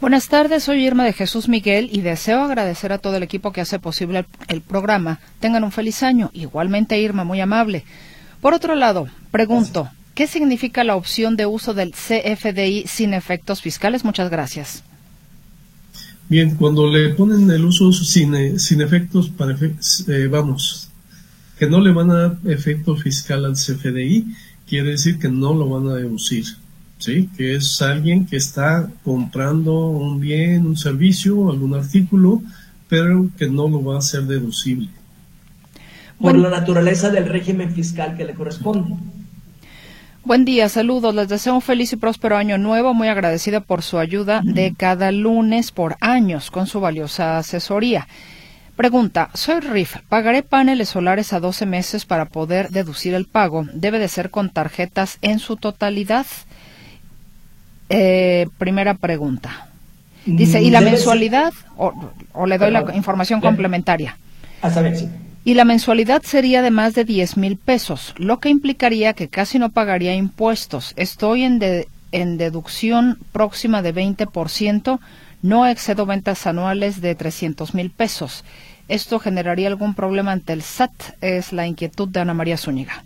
Buenas 0.00 0.28
tardes, 0.28 0.64
soy 0.64 0.86
Irma 0.86 1.04
de 1.04 1.12
Jesús 1.12 1.46
Miguel 1.46 1.90
y 1.92 2.00
deseo 2.00 2.40
agradecer 2.40 2.94
a 2.94 2.98
todo 2.98 3.18
el 3.18 3.22
equipo 3.22 3.52
que 3.52 3.60
hace 3.60 3.78
posible 3.78 4.20
el, 4.20 4.26
el 4.48 4.62
programa. 4.62 5.20
Tengan 5.38 5.64
un 5.64 5.70
feliz 5.70 6.02
año. 6.02 6.30
Igualmente, 6.32 6.98
Irma, 6.98 7.24
muy 7.24 7.38
amable. 7.42 7.84
Por 8.40 8.54
otro 8.54 8.74
lado, 8.74 9.06
pregunto, 9.30 9.90
¿qué 10.14 10.26
significa 10.26 10.82
la 10.82 10.96
opción 10.96 11.36
de 11.36 11.44
uso 11.44 11.74
del 11.74 11.92
CFDI 11.92 12.86
sin 12.86 13.12
efectos 13.12 13.60
fiscales? 13.60 14.02
Muchas 14.02 14.30
gracias. 14.30 14.82
Bien, 16.30 16.56
cuando 16.56 16.90
le 16.90 17.10
ponen 17.10 17.50
el 17.50 17.66
uso 17.66 17.92
sin, 17.92 18.34
eh, 18.34 18.58
sin 18.58 18.80
efectos, 18.80 19.28
para, 19.28 19.52
eh, 19.52 20.26
vamos, 20.26 20.85
que 21.58 21.66
no 21.66 21.80
le 21.80 21.92
van 21.92 22.10
a 22.10 22.14
dar 22.14 22.36
efecto 22.46 22.96
fiscal 22.96 23.44
al 23.44 23.54
CFDI, 23.54 24.26
quiere 24.68 24.90
decir 24.90 25.18
que 25.18 25.28
no 25.28 25.54
lo 25.54 25.68
van 25.68 25.88
a 25.88 25.94
deducir, 25.94 26.44
¿sí? 26.98 27.28
Que 27.36 27.56
es 27.56 27.80
alguien 27.80 28.26
que 28.26 28.36
está 28.36 28.90
comprando 29.04 29.88
un 29.88 30.20
bien, 30.20 30.66
un 30.66 30.76
servicio, 30.76 31.50
algún 31.50 31.74
artículo, 31.74 32.42
pero 32.88 33.28
que 33.38 33.48
no 33.48 33.68
lo 33.68 33.82
va 33.82 33.96
a 33.96 33.98
hacer 33.98 34.22
deducible. 34.22 34.88
Por 36.18 36.36
la 36.36 36.50
naturaleza 36.50 37.10
del 37.10 37.28
régimen 37.28 37.72
fiscal 37.72 38.16
que 38.16 38.24
le 38.24 38.34
corresponde. 38.34 38.96
Buen 40.24 40.44
día, 40.44 40.68
saludos. 40.68 41.14
Les 41.14 41.28
deseo 41.28 41.54
un 41.54 41.62
feliz 41.62 41.92
y 41.92 41.96
próspero 41.96 42.36
año 42.36 42.58
nuevo. 42.58 42.94
Muy 42.94 43.06
agradecida 43.08 43.60
por 43.60 43.82
su 43.82 43.98
ayuda 43.98 44.40
de 44.42 44.74
cada 44.76 45.12
lunes 45.12 45.70
por 45.70 45.96
años 46.00 46.50
con 46.50 46.66
su 46.66 46.80
valiosa 46.80 47.38
asesoría. 47.38 48.08
Pregunta, 48.76 49.30
soy 49.32 49.60
RIF, 49.60 49.96
¿pagaré 50.08 50.42
paneles 50.42 50.90
solares 50.90 51.32
a 51.32 51.40
12 51.40 51.64
meses 51.64 52.04
para 52.04 52.26
poder 52.26 52.68
deducir 52.68 53.14
el 53.14 53.24
pago? 53.24 53.66
¿Debe 53.72 53.98
de 53.98 54.08
ser 54.08 54.30
con 54.30 54.50
tarjetas 54.50 55.18
en 55.22 55.38
su 55.38 55.56
totalidad? 55.56 56.26
Eh, 57.88 58.48
primera 58.58 58.94
pregunta. 58.94 59.68
Dice, 60.26 60.60
¿y 60.60 60.70
la 60.70 60.80
mensualidad? 60.80 61.54
O, 61.76 62.46
le 62.46 62.58
doy 62.58 62.70
la 62.70 62.84
información 62.94 63.40
complementaria. 63.40 64.18
A 64.60 64.70
saber, 64.70 64.96
sí 64.96 65.08
y 65.46 65.54
la 65.54 65.64
mensualidad 65.64 66.22
sería 66.24 66.60
de 66.60 66.72
más 66.72 66.96
de 66.96 67.04
10 67.04 67.36
mil 67.36 67.56
pesos, 67.56 68.16
lo 68.18 68.40
que 68.40 68.48
implicaría 68.48 69.12
que 69.12 69.28
casi 69.28 69.60
no 69.60 69.70
pagaría 69.70 70.12
impuestos. 70.12 70.92
Estoy 70.96 71.44
en, 71.44 71.60
en 72.10 72.36
deducción 72.36 73.18
próxima 73.30 73.80
de 73.80 73.94
20%, 73.94 74.98
no 75.42 75.66
excedo 75.66 76.06
ventas 76.06 76.46
anuales 76.46 77.00
de 77.00 77.14
300 77.14 77.74
mil 77.74 77.90
pesos. 77.90 78.44
¿Esto 78.88 79.18
generaría 79.18 79.68
algún 79.68 79.94
problema 79.94 80.32
ante 80.32 80.52
el 80.52 80.62
SAT? 80.62 80.92
Es 81.20 81.52
la 81.52 81.66
inquietud 81.66 82.08
de 82.08 82.20
Ana 82.20 82.34
María 82.34 82.56
Zúñiga. 82.56 83.04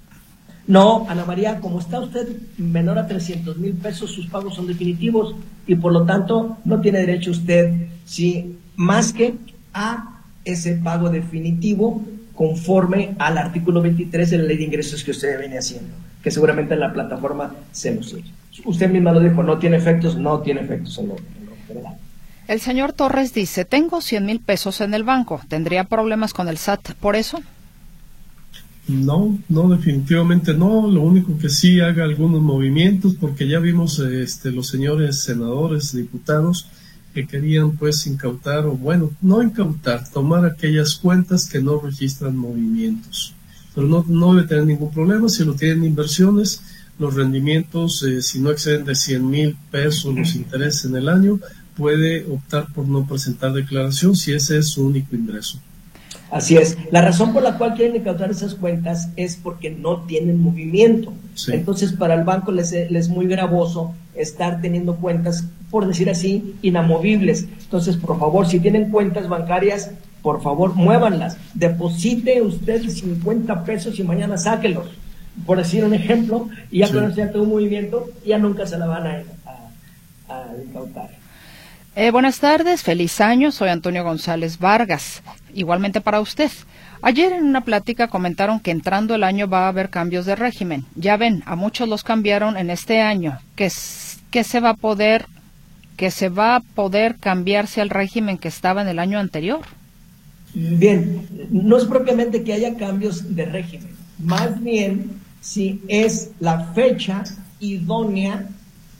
No, 0.67 1.07
Ana 1.09 1.25
María, 1.25 1.59
como 1.59 1.81
está 1.81 1.99
usted 2.01 2.29
menor 2.59 2.99
a 2.99 3.07
300 3.07 3.57
mil 3.57 3.73
pesos, 3.75 4.13
sus 4.13 4.27
pagos 4.27 4.55
son 4.55 4.67
definitivos 4.67 5.35
y 5.67 5.75
por 5.75 5.93
lo 5.93 6.05
tanto 6.05 6.59
no 6.65 6.81
tiene 6.81 7.01
derecho 7.01 7.31
usted, 7.31 7.89
sí, 8.05 8.57
más 8.77 9.13
que 9.13 9.35
a 9.73 10.21
ese 10.45 10.75
pago 10.77 11.09
definitivo 11.09 12.05
conforme 12.35 13.15
al 13.19 13.37
artículo 13.37 13.83
23 13.83 14.31
de 14.31 14.39
la 14.39 14.45
ley 14.45 14.57
de 14.59 14.65
ingresos 14.65 15.05
que 15.05 15.11
usted 15.11 15.39
viene 15.39 15.59
haciendo, 15.59 15.93
que 16.23 16.31
seguramente 16.31 16.75
en 16.75 16.81
la 16.81 16.93
plataforma 16.93 17.55
se 17.73 17.95
nos. 17.95 18.15
Usted 18.65 18.91
misma 18.91 19.13
lo 19.13 19.21
dijo, 19.21 19.43
no 19.43 19.59
tiene 19.59 19.77
efectos, 19.77 20.17
no 20.17 20.41
tiene 20.41 20.61
efectos 20.61 20.99
en 20.99 21.09
lo, 21.09 21.17
general. 21.67 21.95
El 22.51 22.61
señor 22.61 22.93
Torres 22.93 23.33
dice, 23.33 23.65
tengo 23.65 24.01
100 24.01 24.27
mil 24.27 24.41
pesos 24.41 24.81
en 24.81 24.93
el 24.93 25.05
banco, 25.05 25.41
¿tendría 25.47 25.85
problemas 25.85 26.33
con 26.33 26.49
el 26.49 26.59
SAT 26.59 26.95
por 26.95 27.15
eso? 27.15 27.41
No, 28.89 29.39
no, 29.49 29.69
definitivamente 29.69 30.53
no. 30.53 30.89
Lo 30.89 31.03
único 31.03 31.39
que 31.39 31.49
sí 31.49 31.79
haga 31.79 32.03
algunos 32.03 32.43
movimientos, 32.43 33.15
porque 33.21 33.47
ya 33.47 33.61
vimos 33.61 34.01
este, 34.01 34.51
los 34.51 34.67
señores 34.67 35.21
senadores, 35.21 35.95
diputados, 35.95 36.67
que 37.15 37.25
querían 37.25 37.77
pues 37.77 38.05
incautar 38.09 38.67
o 38.67 38.73
bueno, 38.73 39.13
no 39.23 39.45
incautar, 39.45 40.11
tomar 40.11 40.45
aquellas 40.45 40.97
cuentas 40.97 41.49
que 41.49 41.61
no 41.61 41.79
registran 41.79 42.37
movimientos. 42.37 43.33
Pero 43.77 43.87
no, 43.87 44.05
no 44.09 44.35
debe 44.35 44.49
tener 44.49 44.67
ningún 44.67 44.91
problema 44.91 45.29
si 45.29 45.45
lo 45.45 45.55
tienen 45.55 45.85
inversiones, 45.85 46.63
los 46.99 47.15
rendimientos, 47.15 48.03
eh, 48.03 48.21
si 48.21 48.41
no 48.41 48.51
exceden 48.51 48.85
de 48.85 48.97
100 48.97 49.31
mil 49.31 49.57
pesos 49.71 50.13
los 50.13 50.35
intereses 50.35 50.87
en 50.87 50.97
el 50.97 51.09
año, 51.09 51.39
puede 51.81 52.27
optar 52.31 52.67
por 52.75 52.87
no 52.87 53.07
presentar 53.07 53.55
declaración 53.55 54.15
si 54.15 54.35
ese 54.35 54.59
es 54.59 54.69
su 54.69 54.87
único 54.87 55.17
ingreso. 55.17 55.59
Así 56.31 56.59
es. 56.59 56.77
La 56.91 57.01
razón 57.01 57.33
por 57.33 57.43
la 57.43 57.57
cual 57.57 57.75
quieren 57.75 57.97
incautar 57.97 58.31
esas 58.31 58.55
cuentas 58.55 59.09
es 59.17 59.37
porque 59.37 59.71
no 59.71 60.03
tienen 60.03 60.39
movimiento. 60.39 61.15
Entonces, 61.49 61.93
para 61.95 62.15
el 62.15 62.25
banco 62.25 62.53
les, 62.53 62.71
les, 62.71 62.91
es 62.93 63.09
muy 63.09 63.27
gravoso 63.27 63.95
estar 64.15 64.61
teniendo 64.61 64.97
cuentas, 64.97 65.47
por 65.71 65.87
decir 65.87 66.11
así, 66.11 66.55
inamovibles. 66.61 67.47
Entonces, 67.65 67.97
por 67.97 68.19
favor, 68.19 68.47
si 68.47 68.61
tienen 68.61 68.91
cuentas 68.91 69.27
bancarias, 69.27 69.91
por 70.23 70.43
favor, 70.43 70.75
muévanlas. 70.75 71.39
Deposite 71.55 72.43
usted 72.43 72.87
50 72.87 73.65
pesos 73.65 73.99
y 73.99 74.05
mañana 74.05 74.37
sáquelos. 74.37 74.89
Por 75.47 75.57
decir 75.57 75.83
un 75.85 75.95
ejemplo, 75.95 76.49
y 76.71 76.81
ya 76.81 76.91
cuando 76.91 77.15
sea 77.15 77.33
todo 77.33 77.45
un 77.45 77.51
movimiento, 77.51 78.11
ya 78.27 78.39
nunca 78.39 78.67
se 78.67 78.77
la 78.77 78.87
van 78.87 79.07
a, 79.07 79.23
a 80.29 80.45
incautar. 80.63 81.20
Eh, 81.97 82.13
buenas 82.13 82.39
tardes, 82.39 82.83
feliz 82.83 83.21
año. 83.21 83.51
Soy 83.51 83.69
Antonio 83.69 84.05
González 84.05 84.59
Vargas. 84.59 85.23
Igualmente 85.55 86.01
para 86.01 86.21
usted. 86.21 86.51
Ayer 87.03 87.33
en 87.33 87.45
una 87.45 87.63
plática 87.63 88.07
comentaron 88.07 88.61
que 88.61 88.71
entrando 88.71 89.15
el 89.15 89.25
año 89.25 89.49
va 89.49 89.65
a 89.65 89.69
haber 89.69 89.91
cambios 89.91 90.25
de 90.25 90.37
régimen. 90.37 90.85
Ya 90.95 91.17
ven, 91.17 91.43
a 91.47 91.57
muchos 91.57 91.89
los 91.89 92.05
cambiaron 92.05 92.57
en 92.57 92.71
este 92.71 93.01
año. 93.01 93.39
¿Qué, 93.57 93.73
que 94.31 94.45
se 94.45 94.61
va 94.61 94.71
a 94.71 94.75
poder 94.75 95.27
que 95.97 96.11
se 96.11 96.31
va 96.31 96.57
a 96.57 96.61
poder 96.61 97.17
cambiarse 97.17 97.83
al 97.83 97.91
régimen 97.91 98.39
que 98.39 98.49
estaba 98.49 98.81
en 98.81 98.89
el 98.89 98.99
año 98.99 99.19
anterior? 99.19 99.61
Bien, 100.55 101.27
no 101.51 101.77
es 101.77 101.85
propiamente 101.85 102.43
que 102.43 102.55
haya 102.55 102.77
cambios 102.77 103.37
de 103.37 103.45
régimen, 103.45 103.91
más 104.19 104.61
bien 104.63 105.21
si 105.41 105.81
es 105.89 106.31
la 106.41 106.73
fecha 106.73 107.23
idónea 107.61 108.49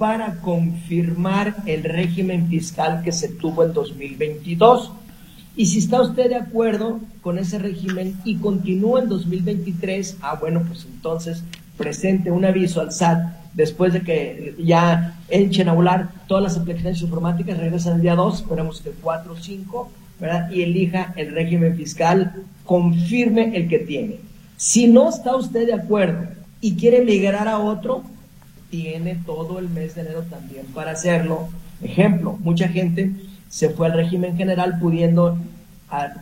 para 0.01 0.37
confirmar 0.37 1.57
el 1.67 1.85
régimen 1.85 2.49
fiscal 2.49 3.03
que 3.05 3.13
se 3.13 3.29
tuvo 3.29 3.65
en 3.65 3.75
2022. 3.75 4.93
Y 5.57 5.67
si 5.67 5.81
está 5.81 6.01
usted 6.01 6.31
de 6.31 6.37
acuerdo 6.37 7.01
con 7.21 7.39
ese 7.39 7.59
régimen 7.59 8.17
y 8.25 8.37
continúa 8.37 9.03
en 9.03 9.11
2023, 9.11 10.17
ah, 10.23 10.39
bueno, 10.41 10.63
pues 10.67 10.87
entonces 10.91 11.45
presente 11.77 12.31
un 12.31 12.47
aviso 12.47 12.81
al 12.81 12.93
SAT 12.93 13.19
después 13.53 13.93
de 13.93 14.01
que 14.01 14.55
ya 14.59 15.19
echen 15.29 15.69
a 15.69 15.75
volar 15.75 16.09
todas 16.27 16.45
las 16.45 16.57
aplicaciones 16.57 17.03
informáticas, 17.03 17.59
regresan 17.59 17.97
el 17.97 18.01
día 18.01 18.15
2, 18.15 18.41
esperemos 18.41 18.81
que 18.81 18.89
el 18.89 18.95
4 19.03 19.35
o 19.35 19.37
5, 19.37 19.91
¿verdad? 20.19 20.51
Y 20.51 20.63
elija 20.63 21.13
el 21.17 21.35
régimen 21.35 21.77
fiscal, 21.77 22.43
confirme 22.65 23.55
el 23.55 23.69
que 23.69 23.81
tiene. 23.81 24.17
Si 24.57 24.87
no 24.87 25.11
está 25.11 25.37
usted 25.37 25.67
de 25.67 25.75
acuerdo 25.75 26.27
y 26.63 26.77
quiere 26.77 27.05
migrar 27.05 27.49
a 27.49 27.59
otro, 27.59 28.03
tiene 28.71 29.19
todo 29.27 29.59
el 29.59 29.69
mes 29.69 29.95
de 29.95 30.03
enero 30.03 30.23
también 30.23 30.67
para 30.75 30.93
hacerlo. 30.93 31.49
Ejemplo, 31.83 32.39
mucha 32.41 32.69
gente 32.69 33.13
se 33.49 33.71
fue 33.71 33.87
al 33.87 33.95
régimen 33.95 34.37
general 34.37 34.79
pudiendo 34.79 35.39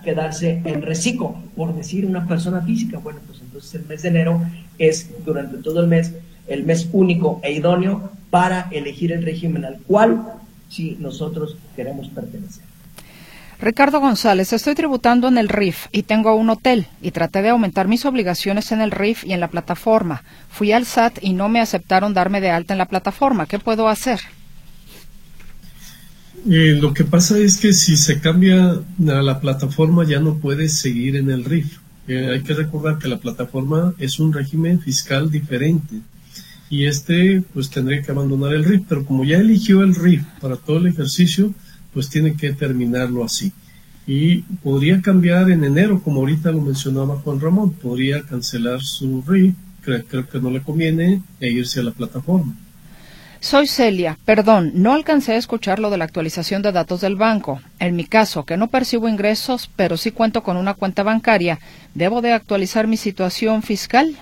quedarse 0.02 0.62
en 0.64 0.82
reciclo, 0.82 1.36
por 1.54 1.74
decir 1.74 2.06
una 2.06 2.26
persona 2.26 2.62
física. 2.62 2.98
Bueno, 2.98 3.20
pues 3.26 3.40
entonces 3.40 3.74
el 3.74 3.86
mes 3.86 4.02
de 4.02 4.08
enero 4.08 4.40
es 4.78 5.10
durante 5.24 5.58
todo 5.58 5.80
el 5.80 5.88
mes 5.88 6.12
el 6.46 6.64
mes 6.64 6.88
único 6.92 7.40
e 7.42 7.52
idóneo 7.52 8.10
para 8.30 8.68
elegir 8.70 9.12
el 9.12 9.22
régimen 9.22 9.66
al 9.66 9.78
cual 9.80 10.32
si 10.70 10.96
nosotros 10.98 11.56
queremos 11.76 12.08
pertenecer. 12.08 12.64
Ricardo 13.60 13.98
González, 13.98 14.52
estoy 14.52 14.76
tributando 14.76 15.26
en 15.26 15.36
el 15.36 15.48
RIF 15.48 15.86
y 15.90 16.04
tengo 16.04 16.32
un 16.36 16.48
hotel 16.48 16.86
y 17.02 17.10
traté 17.10 17.42
de 17.42 17.48
aumentar 17.48 17.88
mis 17.88 18.04
obligaciones 18.04 18.70
en 18.70 18.80
el 18.80 18.92
RIF 18.92 19.24
y 19.24 19.32
en 19.32 19.40
la 19.40 19.48
plataforma. 19.48 20.22
Fui 20.48 20.70
al 20.70 20.86
SAT 20.86 21.18
y 21.22 21.32
no 21.32 21.48
me 21.48 21.60
aceptaron 21.60 22.14
darme 22.14 22.40
de 22.40 22.50
alta 22.50 22.74
en 22.74 22.78
la 22.78 22.86
plataforma. 22.86 23.46
¿Qué 23.46 23.58
puedo 23.58 23.88
hacer? 23.88 24.20
Eh, 26.48 26.78
lo 26.80 26.94
que 26.94 27.02
pasa 27.02 27.36
es 27.36 27.58
que 27.58 27.72
si 27.72 27.96
se 27.96 28.20
cambia 28.20 28.80
a 29.08 29.22
la 29.22 29.40
plataforma 29.40 30.04
ya 30.06 30.20
no 30.20 30.36
puede 30.36 30.68
seguir 30.68 31.16
en 31.16 31.28
el 31.28 31.44
RIF. 31.44 31.78
Eh, 32.06 32.30
hay 32.32 32.42
que 32.42 32.54
recordar 32.54 32.98
que 32.98 33.08
la 33.08 33.18
plataforma 33.18 33.92
es 33.98 34.20
un 34.20 34.32
régimen 34.32 34.80
fiscal 34.80 35.32
diferente 35.32 35.96
y 36.70 36.86
este 36.86 37.42
pues 37.52 37.70
tendría 37.70 38.02
que 38.02 38.12
abandonar 38.12 38.54
el 38.54 38.64
RIF, 38.64 38.82
pero 38.88 39.04
como 39.04 39.24
ya 39.24 39.38
eligió 39.38 39.82
el 39.82 39.96
RIF 39.96 40.22
para 40.40 40.54
todo 40.56 40.78
el 40.78 40.86
ejercicio, 40.86 41.52
pues 41.98 42.10
tiene 42.10 42.36
que 42.36 42.52
terminarlo 42.52 43.24
así. 43.24 43.50
Y 44.06 44.42
podría 44.62 45.02
cambiar 45.02 45.50
en 45.50 45.64
enero, 45.64 46.00
como 46.00 46.20
ahorita 46.20 46.52
lo 46.52 46.60
mencionaba 46.60 47.16
Juan 47.16 47.40
Ramón, 47.40 47.72
podría 47.72 48.22
cancelar 48.22 48.80
su 48.80 49.24
RIF, 49.26 49.56
creo, 49.82 50.04
creo 50.04 50.28
que 50.28 50.38
no 50.38 50.48
le 50.48 50.62
conviene, 50.62 51.24
e 51.40 51.48
irse 51.48 51.80
a 51.80 51.82
la 51.82 51.90
plataforma. 51.90 52.54
Soy 53.40 53.66
Celia. 53.66 54.16
Perdón, 54.24 54.70
no 54.76 54.92
alcancé 54.92 55.32
a 55.32 55.38
escuchar 55.38 55.80
lo 55.80 55.90
de 55.90 55.98
la 55.98 56.04
actualización 56.04 56.62
de 56.62 56.70
datos 56.70 57.00
del 57.00 57.16
banco. 57.16 57.60
En 57.80 57.96
mi 57.96 58.04
caso, 58.04 58.44
que 58.44 58.56
no 58.56 58.68
percibo 58.68 59.08
ingresos, 59.08 59.68
pero 59.74 59.96
sí 59.96 60.12
cuento 60.12 60.44
con 60.44 60.56
una 60.56 60.74
cuenta 60.74 61.02
bancaria, 61.02 61.58
¿debo 61.94 62.22
de 62.22 62.32
actualizar 62.32 62.86
mi 62.86 62.96
situación 62.96 63.64
fiscal? 63.64 64.16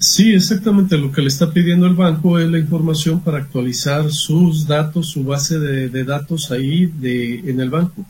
Sí, 0.00 0.32
exactamente. 0.32 0.96
Lo 0.96 1.12
que 1.12 1.20
le 1.20 1.28
está 1.28 1.52
pidiendo 1.52 1.86
el 1.86 1.94
banco 1.94 2.38
es 2.38 2.50
la 2.50 2.58
información 2.58 3.20
para 3.20 3.36
actualizar 3.36 4.10
sus 4.10 4.66
datos, 4.66 5.08
su 5.08 5.24
base 5.24 5.58
de, 5.58 6.04
datos 6.04 6.50
ahí 6.50 6.86
de, 6.86 7.40
en 7.40 7.60
el 7.60 7.68
banco. 7.68 8.06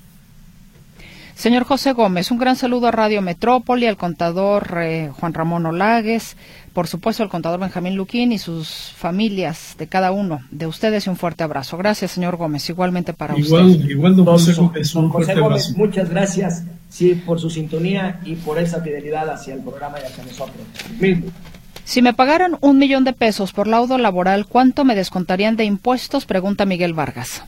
Señor 1.34 1.64
José 1.64 1.93
Gómez, 1.93 2.30
un 2.30 2.38
gran 2.38 2.55
saludo 2.55 2.86
a 2.86 2.91
Radio 2.93 3.22
Metrópoli, 3.22 3.86
al 3.86 3.97
contador 3.97 4.78
eh, 4.82 5.11
Juan 5.18 5.34
Ramón 5.34 5.66
Olagues, 5.66 6.36
por 6.74 6.86
supuesto 6.86 7.24
al 7.24 7.28
contador 7.28 7.59
Benjamín 7.59 7.97
Luquín 7.97 8.30
y 8.30 8.38
sus 8.38 8.93
familias 8.95 9.74
de 9.76 9.88
cada 9.88 10.12
uno 10.12 10.43
de 10.53 10.66
ustedes 10.66 11.07
y 11.07 11.11
un 11.11 11.16
fuerte 11.16 11.43
abrazo. 11.43 11.76
Gracias, 11.76 12.12
señor 12.12 12.36
Gómez, 12.36 12.68
igualmente 12.68 13.14
para 13.14 13.36
igual, 13.36 13.66
usted. 13.66 13.88
Igual, 13.88 14.14
don 14.14 14.26
José 14.26 14.53
Gómez, 14.53 14.95
un 14.95 15.09
José 15.09 15.34
Gómez, 15.34 15.76
muchas 15.76 16.09
gracias 16.09 16.62
sí, 16.88 17.14
por 17.14 17.41
su 17.41 17.51
sintonía 17.51 18.20
y 18.24 18.36
por 18.36 18.61
esa 18.61 18.80
fidelidad 18.80 19.28
hacia 19.30 19.55
el 19.55 19.61
programa 19.61 19.99
y 19.99 20.07
hacia 20.07 20.22
nosotros. 20.22 20.66
Si 21.85 22.03
me 22.03 22.14
pagaran 22.14 22.57
un 22.61 22.78
millón 22.78 23.05
de 23.05 23.12
pesos 23.12 23.53
por 23.53 23.66
laudo 23.66 23.99
laboral, 23.99 24.47
¿cuánto 24.47 24.85
me 24.85 24.95
descontarían 24.95 25.57
de 25.57 25.64
impuestos? 25.64 26.24
Pregunta 26.24 26.64
Miguel 26.64 26.95
Vargas. 26.95 27.43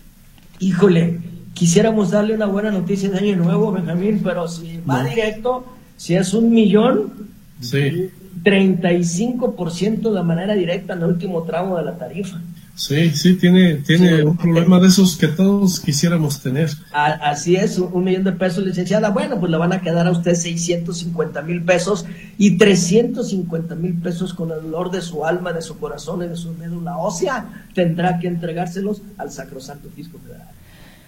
Híjole, 0.58 1.20
quisiéramos 1.54 2.10
darle 2.10 2.34
una 2.34 2.46
buena 2.46 2.70
noticia 2.70 3.10
de 3.10 3.18
Año 3.18 3.36
Nuevo, 3.36 3.72
Benjamín, 3.72 4.20
pero 4.22 4.48
si 4.48 4.80
va 4.88 5.04
directo, 5.04 5.64
si 5.96 6.14
es 6.14 6.34
un 6.34 6.50
millón, 6.50 7.12
sí. 7.60 8.10
35% 8.42 10.12
de 10.12 10.22
manera 10.22 10.54
directa 10.54 10.94
en 10.94 11.00
el 11.00 11.10
último 11.10 11.42
tramo 11.44 11.76
de 11.76 11.84
la 11.84 11.96
tarifa. 11.96 12.40
Sí, 12.74 13.10
sí, 13.10 13.36
tiene, 13.36 13.76
tiene 13.76 14.24
un 14.24 14.36
problema 14.36 14.80
de 14.80 14.88
esos 14.88 15.16
que 15.16 15.28
todos 15.28 15.78
quisiéramos 15.78 16.40
tener. 16.40 16.70
así 16.92 17.54
es, 17.54 17.78
un, 17.78 18.02
millón 18.02 18.24
de 18.24 18.32
pesos, 18.32 18.64
licenciada. 18.64 19.10
Bueno, 19.10 19.38
pues 19.38 19.52
le 19.52 19.58
van 19.58 19.72
a 19.72 19.82
quedar 19.82 20.06
a 20.06 20.10
usted 20.10 20.34
650 20.34 21.42
mil 21.42 21.62
pesos 21.62 22.06
y 22.38 22.56
350 22.56 23.74
mil 23.74 23.94
pesos 23.94 24.32
con 24.32 24.50
el 24.52 24.62
dolor 24.62 24.90
de 24.90 25.02
su 25.02 25.24
alma, 25.24 25.52
de 25.52 25.60
su 25.60 25.78
corazón 25.78 26.22
y 26.22 26.28
de 26.28 26.36
su 26.36 26.54
médula 26.54 26.96
ósea. 26.96 27.66
Tendrá 27.74 28.18
que 28.18 28.28
entregárselos 28.28 29.02
al 29.18 29.30
Sacrosanto 29.30 29.90
Fisco 29.94 30.18
Federal. 30.18 30.48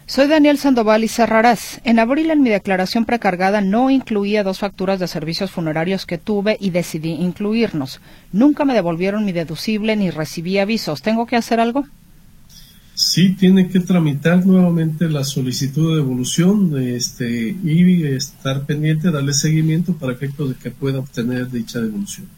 Soy 0.06 0.28
Daniel 0.28 0.58
Sandoval 0.58 1.02
y 1.02 1.08
cerrarás. 1.08 1.80
En 1.82 1.98
abril 1.98 2.30
en 2.30 2.42
mi 2.42 2.50
declaración 2.50 3.06
precargada 3.06 3.62
no 3.62 3.88
incluía 3.88 4.42
dos 4.42 4.58
facturas 4.58 5.00
de 5.00 5.08
servicios 5.08 5.50
funerarios 5.50 6.04
que 6.04 6.18
tuve 6.18 6.58
y 6.60 6.70
decidí 6.70 7.12
incluirnos. 7.12 8.02
Nunca 8.30 8.66
me 8.66 8.74
devolvieron 8.74 9.24
mi 9.24 9.32
deducible 9.32 9.96
ni 9.96 10.10
recibí 10.10 10.58
avisos. 10.58 11.00
¿Tengo 11.00 11.24
que 11.26 11.36
hacer 11.36 11.58
algo? 11.58 11.86
Sí, 12.94 13.34
tiene 13.34 13.68
que 13.68 13.80
tramitar 13.80 14.44
nuevamente 14.44 15.08
la 15.08 15.24
solicitud 15.24 15.90
de 15.90 15.96
devolución 15.96 16.78
este, 16.78 17.56
y 17.64 18.04
estar 18.04 18.66
pendiente, 18.66 19.10
darle 19.10 19.32
seguimiento 19.32 19.94
para 19.94 20.12
efecto 20.12 20.46
de 20.46 20.54
que 20.54 20.70
pueda 20.70 20.98
obtener 20.98 21.50
dicha 21.50 21.80
devolución. 21.80 22.28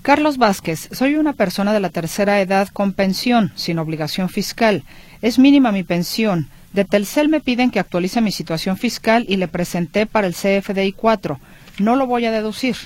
Carlos 0.00 0.38
Vázquez, 0.38 0.88
soy 0.90 1.14
una 1.14 1.34
persona 1.34 1.74
de 1.74 1.78
la 1.78 1.90
tercera 1.90 2.40
edad 2.40 2.68
con 2.68 2.94
pensión, 2.94 3.52
sin 3.54 3.78
obligación 3.78 4.30
fiscal. 4.30 4.82
Es 5.20 5.38
mínima 5.38 5.70
mi 5.70 5.84
pensión. 5.84 6.48
De 6.72 6.84
Telcel 6.84 7.28
me 7.28 7.40
piden 7.40 7.70
que 7.70 7.80
actualice 7.80 8.20
mi 8.20 8.32
situación 8.32 8.76
fiscal 8.76 9.26
y 9.28 9.36
le 9.36 9.48
presenté 9.48 10.06
para 10.06 10.26
el 10.26 10.34
CFDI 10.34 10.92
4. 10.92 11.38
No 11.78 11.96
lo 11.96 12.06
voy 12.06 12.24
a 12.24 12.32
deducir. 12.32 12.76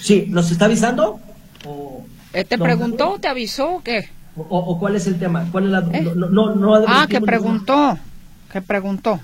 Sí, 0.00 0.26
¿nos 0.28 0.50
está 0.50 0.64
avisando? 0.64 1.20
Eh, 2.32 2.44
¿Te 2.44 2.58
preguntó, 2.58 3.18
te 3.20 3.28
avisó 3.28 3.76
o 3.76 3.82
qué? 3.82 4.08
O, 4.36 4.78
cuál 4.78 4.96
es 4.96 5.06
el 5.06 5.18
tema? 5.18 5.46
¿Cuál 5.50 5.64
es 5.66 5.70
la, 5.70 5.80
¿Eh? 5.92 6.12
ah, 6.86 7.06
que 7.08 7.20
preguntó, 7.20 7.98
que 8.52 8.62
preguntó. 8.62 9.20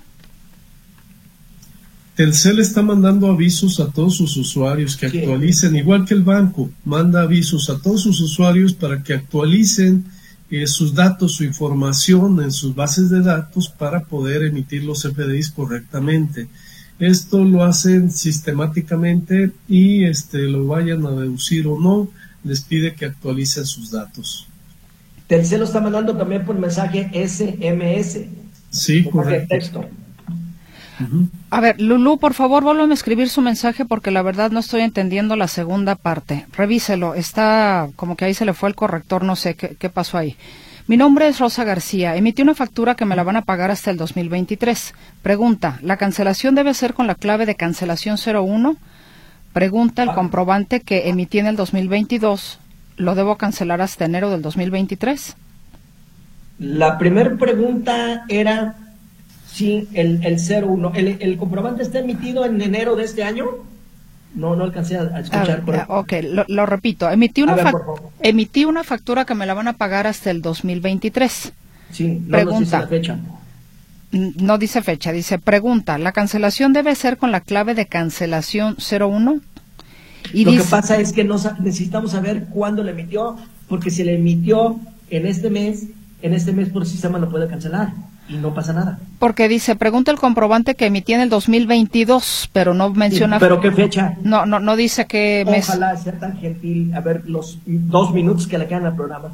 Telcel 2.17 2.61
está 2.61 2.83
mandando 2.83 3.31
avisos 3.31 3.79
a 3.79 3.91
todos 3.91 4.17
sus 4.17 4.37
usuarios 4.37 4.97
que 4.97 5.07
actualicen, 5.07 5.77
igual 5.77 6.07
que 6.07 6.15
el 6.15 6.23
banco, 6.23 6.71
manda 6.85 7.23
avisos 7.23 7.69
a 7.71 7.79
todos 7.79 8.03
sus 8.03 8.21
usuarios 8.21 8.73
para 8.73 9.03
que 9.03 9.15
actualicen 9.15 10.05
eh, 10.51 10.67
sus 10.67 10.95
datos, 10.95 11.35
su 11.35 11.45
información 11.45 12.43
en 12.43 12.53
sus 12.53 12.75
bases 12.75 13.11
de 13.11 13.21
datos 13.21 13.69
para 13.69 14.05
poder 14.05 14.45
emitir 14.45 14.85
los 14.85 15.03
FDIs 15.03 15.51
correctamente. 15.51 16.49
Esto 16.99 17.45
lo 17.45 17.65
hacen 17.65 18.11
sistemáticamente 18.11 19.51
y 19.69 20.05
este, 20.05 20.39
lo 20.39 20.67
vayan 20.67 21.05
a 21.05 21.11
deducir 21.11 21.67
o 21.67 21.79
no, 21.79 22.09
les 22.45 22.63
pide 22.63 22.95
que 22.95 23.07
actualicen 23.07 23.67
sus 23.67 23.91
datos. 23.91 24.47
Telcel 25.27 25.59
lo 25.59 25.65
está 25.65 25.81
mandando 25.81 26.17
también 26.17 26.45
por 26.45 26.57
mensaje 26.57 27.11
SMS. 27.13 28.21
Sí, 28.71 29.05
correcto. 29.05 29.49
Texto. 29.49 29.85
A 31.51 31.61
ver, 31.61 31.81
Lulu, 31.81 32.19
por 32.19 32.35
favor, 32.35 32.63
vuelvan 32.63 32.91
a 32.91 32.95
escribir 32.95 33.29
su 33.29 33.43
mensaje 33.43 33.85
porque 33.85 34.11
la 34.11 34.23
verdad 34.23 34.51
no 34.51 34.61
estoy 34.61 34.81
entendiendo 34.81 35.37
la 35.37 35.49
segunda 35.49 35.95
parte. 35.95 36.47
Revíselo, 36.53 37.15
está 37.15 37.89
como 37.97 38.17
que 38.17 38.25
ahí 38.25 38.35
se 38.35 38.45
le 38.45 38.55
fue 38.55 38.69
el 38.69 38.75
corrector, 38.75 39.25
no 39.25 39.37
sé 39.37 39.55
qué, 39.55 39.77
qué 39.79 39.91
pasó 39.91 40.19
ahí. 40.19 40.37
Mi 40.89 40.97
nombre 40.97 41.27
es 41.27 41.41
Rosa 41.41 41.65
García. 41.65 42.15
Emití 42.15 42.43
una 42.43 42.55
factura 42.55 42.95
que 42.95 43.05
me 43.05 43.17
la 43.17 43.25
van 43.25 43.37
a 43.37 43.43
pagar 43.43 43.73
hasta 43.73 43.91
el 43.91 43.97
2023. 43.97 44.95
Pregunta, 45.21 45.79
¿la 45.83 45.97
cancelación 45.97 46.55
debe 46.55 46.75
ser 46.75 46.95
con 46.95 47.09
la 47.09 47.17
clave 47.17 47.45
de 47.45 47.57
cancelación 47.57 48.17
01? 48.17 48.77
Pregunta, 49.53 50.05
el 50.05 50.11
ah. 50.11 50.15
comprobante 50.15 50.81
que 50.81 51.09
emití 51.09 51.41
en 51.41 51.47
el 51.47 51.57
2022, 51.57 52.61
¿lo 52.99 53.15
debo 53.17 53.37
cancelar 53.37 53.81
hasta 53.81 54.05
enero 54.05 54.31
del 54.31 54.43
2023? 54.43 55.35
La 56.61 56.97
primera 56.99 57.37
pregunta 57.37 58.25
era 58.29 58.86
Sí, 59.57 59.89
el, 59.95 60.21
el 60.23 60.37
01. 60.39 60.93
¿El, 60.95 61.17
¿El, 61.19 61.39
comprobante 61.39 61.83
está 61.83 62.01
emitido 62.01 62.45
en 62.45 62.61
enero 62.61 62.95
de 62.95 63.05
este 63.05 63.25
año? 63.25 63.47
No, 64.35 64.55
no 64.55 64.65
alcancé 64.65 64.99
a, 64.99 65.19
escuchar. 65.19 65.63
Ah, 65.67 65.87
ok, 65.89 66.13
lo, 66.47 66.67
repito. 66.67 67.09
Emití 67.11 67.41
una, 67.41 67.73
emití 68.21 68.67
una 68.67 68.85
factura 68.85 69.25
que 69.25 69.35
me 69.35 69.47
la 69.47 69.55
van 69.55 69.67
a 69.67 69.73
pagar 69.73 70.07
hasta 70.07 70.31
el 70.31 70.43
2023. 70.43 71.55
Sí, 71.91 72.23
no 72.27 72.33
pregunta, 72.33 72.59
dice 72.61 72.77
la 72.77 72.87
fecha. 72.87 73.19
No 74.11 74.59
dice 74.59 74.83
fecha, 74.83 75.11
dice 75.11 75.39
pregunta. 75.39 75.97
¿La 75.97 76.13
cancelación 76.13 76.75
debe 76.75 76.95
ser 76.95 77.17
con 77.17 77.33
la 77.33 77.41
clave 77.41 77.75
de 77.75 77.87
cancelación 77.87 78.77
01? 78.77 79.41
Y 80.35 80.45
Lo 80.45 80.53
que 80.53 80.69
pasa 80.69 80.99
es 80.99 81.15
que 81.15 81.25
no, 81.25 81.37
necesitamos 81.61 82.11
saber 82.11 82.49
cuándo 82.51 82.83
le 82.83 82.91
emitió, 82.91 83.39
porque 83.69 83.91
si 83.91 84.05
le 84.05 84.17
emitió 84.17 84.79
en 85.09 85.25
este 85.27 85.49
mes, 85.49 85.85
en 86.21 86.35
este 86.35 86.53
mes 86.53 86.69
por 86.69 86.85
sistema 86.85 87.19
lo 87.19 87.31
puede 87.31 87.49
cancelar 87.49 87.95
y 88.29 88.37
no 88.37 88.55
pasa 88.55 88.73
nada. 88.73 88.99
Porque 89.19 89.49
dice, 89.49 89.77
pregunta 89.77 90.11
el 90.11 90.19
comprobante 90.19 90.75
que 90.75 90.87
emití 90.87 91.13
en 91.13 91.21
el 91.21 91.29
2022, 91.29 92.51
pero 92.53 92.75
no 92.75 92.91
menciona... 92.91 93.39
¿Pero 93.39 93.61
qué 93.61 93.71
fecha? 93.73 94.17
No, 94.23 94.47
no, 94.47 94.59
no 94.59 94.77
dice 94.77 95.07
qué 95.07 95.45
mes. 95.49 95.69
Ojalá 95.69 95.97
sea 95.97 96.19
tan 96.19 96.37
gentil, 96.39 96.93
a 96.95 97.01
ver 97.01 97.23
los 97.29 97.59
dos 97.65 98.13
minutos 98.13 98.47
que 98.47 98.59
le 98.59 98.67
quedan 98.67 98.87
al 98.87 98.97
programa. 98.97 99.31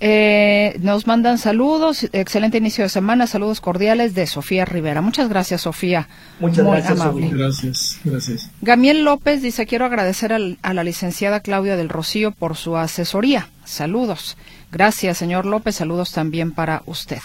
Eh, 0.00 0.76
nos 0.82 1.06
mandan 1.06 1.38
saludos, 1.38 2.08
excelente 2.12 2.58
inicio 2.58 2.84
de 2.84 2.90
semana, 2.90 3.26
saludos 3.26 3.60
cordiales 3.60 4.14
de 4.14 4.26
Sofía 4.26 4.64
Rivera. 4.64 5.00
Muchas 5.00 5.28
gracias, 5.28 5.62
Sofía. 5.62 6.08
Muchas 6.40 6.66
gracias, 6.66 6.98
Sofía. 6.98 7.30
Gracias, 7.32 8.00
gracias. 8.04 8.50
Gamiel 8.60 9.04
López 9.04 9.40
dice, 9.40 9.66
quiero 9.66 9.86
agradecer 9.86 10.32
a 10.32 10.74
la 10.74 10.84
licenciada 10.84 11.40
Claudia 11.40 11.76
del 11.76 11.88
Rocío 11.88 12.32
por 12.32 12.56
su 12.56 12.76
asesoría. 12.76 13.48
Saludos. 13.64 14.36
Gracias, 14.70 15.18
señor 15.18 15.46
López. 15.46 15.76
Saludos 15.76 16.12
también 16.12 16.52
para 16.52 16.82
usted. 16.86 17.20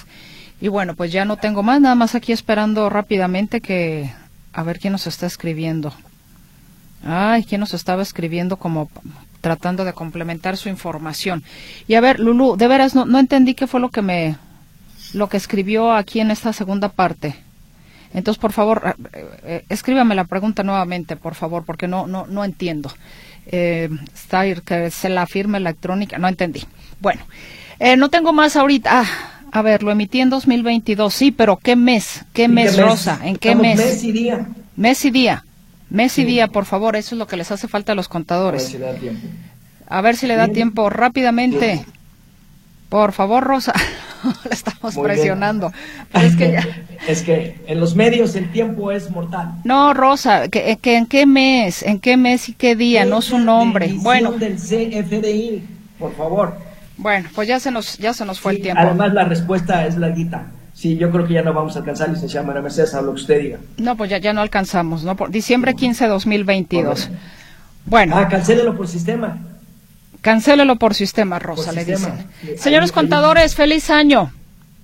Y 0.62 0.68
bueno, 0.68 0.96
pues 0.96 1.12
ya 1.12 1.26
no 1.26 1.38
tengo 1.38 1.64
más, 1.64 1.80
nada 1.80 1.96
más 1.96 2.16
aquí 2.16 2.32
esperando 2.32 2.90
rápidamente 2.90 3.62
que 3.62 4.12
a 4.54 4.64
ver 4.64 4.80
quién 4.80 4.92
nos 4.92 5.08
está 5.08 5.26
escribiendo. 5.26 5.94
Ay, 7.04 7.44
quién 7.46 7.62
nos 7.62 7.74
estaba 7.74 8.02
escribiendo 8.02 8.58
como 8.58 8.90
tratando 9.42 9.86
de 9.86 9.94
complementar 9.94 10.58
su 10.58 10.68
información. 10.68 11.44
Y 11.88 11.94
a 11.94 12.02
ver, 12.02 12.20
Lulu, 12.20 12.58
de 12.58 12.68
veras 12.68 12.94
no, 12.94 13.06
no 13.06 13.20
entendí 13.20 13.54
qué 13.54 13.68
fue 13.68 13.80
lo 13.80 13.90
que 13.90 14.02
me 14.02 14.38
lo 15.14 15.28
que 15.28 15.38
escribió 15.38 15.94
aquí 15.94 16.20
en 16.20 16.30
esta 16.30 16.54
segunda 16.54 16.90
parte. 16.90 17.36
Entonces, 18.14 18.40
por 18.40 18.52
favor, 18.52 18.96
eh, 19.14 19.26
eh, 19.44 19.66
escríbame 19.70 20.14
la 20.14 20.26
pregunta 20.26 20.64
nuevamente, 20.64 21.16
por 21.16 21.36
favor, 21.36 21.64
porque 21.64 21.88
no 21.88 22.06
no 22.06 22.28
no 22.28 22.44
entiendo. 22.44 22.92
Eh, 23.52 23.90
que 24.64 24.92
se 24.92 25.10
la 25.10 25.26
firma 25.26 25.58
electrónica, 25.58 26.20
no 26.20 26.28
entendí. 26.28 26.64
Bueno, 27.00 27.22
eh, 27.80 27.98
no 27.98 28.10
tengo 28.10 28.32
más 28.32 28.56
ahorita. 28.56 29.02
Ah, 29.02 29.06
a 29.52 29.62
ver, 29.64 29.82
lo 29.82 29.92
emití 29.92 30.22
en 30.22 30.30
2022, 30.30 31.12
sí, 31.12 31.32
pero 31.32 31.58
¿qué 31.58 31.76
mes? 31.76 32.26
¿Qué, 32.34 32.48
mes, 32.48 32.78
Rosa? 32.78 33.20
¿En 33.24 33.38
qué 33.38 33.56
mes? 33.56 33.78
Mes 33.78 34.04
y 34.04 34.12
día. 34.12 34.48
Mes 34.76 35.04
y 35.04 35.10
día. 35.10 35.44
Mes 35.90 36.20
y 36.20 36.24
día, 36.24 36.48
por 36.48 36.66
favor, 36.66 36.96
eso 36.96 37.16
es 37.16 37.20
lo 37.20 37.26
que 37.26 37.38
les 37.38 37.52
hace 37.52 37.68
falta 37.68 37.94
a 37.94 37.96
los 37.96 38.08
contadores. 38.08 38.62
A 38.62 38.68
ver 38.68 38.72
si 38.72 38.78
le 38.78 38.86
da 38.86 39.00
tiempo. 39.00 39.28
A 39.88 40.02
ver 40.02 40.16
si 40.16 40.28
le 40.28 40.36
da 40.36 40.48
tiempo 40.50 40.90
rápidamente. 40.92 41.84
Por 42.90 43.12
favor, 43.12 43.44
Rosa, 43.44 43.74
la 44.46 44.52
estamos 44.52 44.98
presionando. 44.98 45.72
Es 46.14 46.36
que, 46.36 46.60
es 47.08 47.22
que 47.22 47.60
en 47.68 47.80
los 47.80 47.96
medios 47.96 48.36
el 48.36 48.52
tiempo 48.52 48.92
es 48.92 49.10
mortal. 49.10 49.54
No, 49.64 49.94
Rosa, 49.94 50.48
que, 50.48 50.78
en 50.84 51.06
qué 51.06 51.26
mes, 51.26 51.84
en 51.84 52.00
qué 52.00 52.18
mes 52.18 52.50
y 52.50 52.54
qué 52.54 52.76
día, 52.76 53.06
no 53.06 53.22
su 53.22 53.40
nombre. 53.40 53.94
Bueno. 53.96 54.32
del 54.34 54.56
CFDI, 54.56 55.64
por 55.98 56.16
favor. 56.16 56.58
Bueno, 56.98 57.30
pues 57.34 57.48
ya 57.48 57.60
se 57.60 57.72
nos, 57.72 57.98
ya 57.98 58.14
se 58.14 58.26
nos 58.26 58.40
fue 58.40 58.54
el 58.54 58.62
tiempo. 58.62 58.82
Además, 58.82 59.14
la 59.14 59.24
respuesta 59.24 59.86
es 59.86 59.98
larguita. 59.98 60.48
Sí, 60.74 60.98
yo 60.98 61.12
creo 61.12 61.28
que 61.28 61.34
ya 61.34 61.42
no 61.42 61.54
vamos 61.54 61.76
a 61.76 61.80
alcanzar, 61.80 62.10
licenciada 62.10 62.46
María 62.46 62.62
Mercedes, 62.62 62.94
a 62.94 63.02
lo 63.02 63.14
que 63.14 63.22
usted 63.22 63.42
diga. 63.42 63.58
No, 63.78 63.98
pues 63.98 64.10
ya, 64.10 64.18
ya 64.18 64.32
no 64.34 64.42
alcanzamos, 64.42 65.04
¿no? 65.04 65.16
Por 65.16 65.30
diciembre 65.30 65.76
15 65.76 66.06
de 66.06 66.10
2022. 66.10 67.10
Bueno. 67.86 68.16
Ah, 68.18 68.28
cancélelo 68.28 68.78
por 68.78 68.88
sistema. 68.88 69.38
Cancélelo 70.22 70.78
por 70.78 70.94
sistema, 70.96 71.40
Rosa, 71.40 71.72
le 71.72 71.86
dicen. 71.86 72.14
Señores 72.58 72.92
contadores, 72.92 73.56
feliz 73.56 73.90
año. 73.90 74.32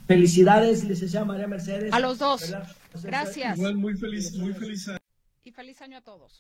Felicidades, 0.08 0.84
licenciada 0.84 1.26
María 1.26 1.48
Mercedes. 1.48 1.92
A 1.94 2.00
los 2.00 2.20
dos. 2.20 2.54
Gracias. 3.04 3.58
Igual 3.58 3.76
muy 3.76 3.96
feliz, 3.96 4.34
muy 4.36 4.54
feliz 4.54 4.90
Y 5.44 5.52
feliz 5.52 5.82
año 5.82 5.98
a 5.98 6.02
todos. 6.02 6.32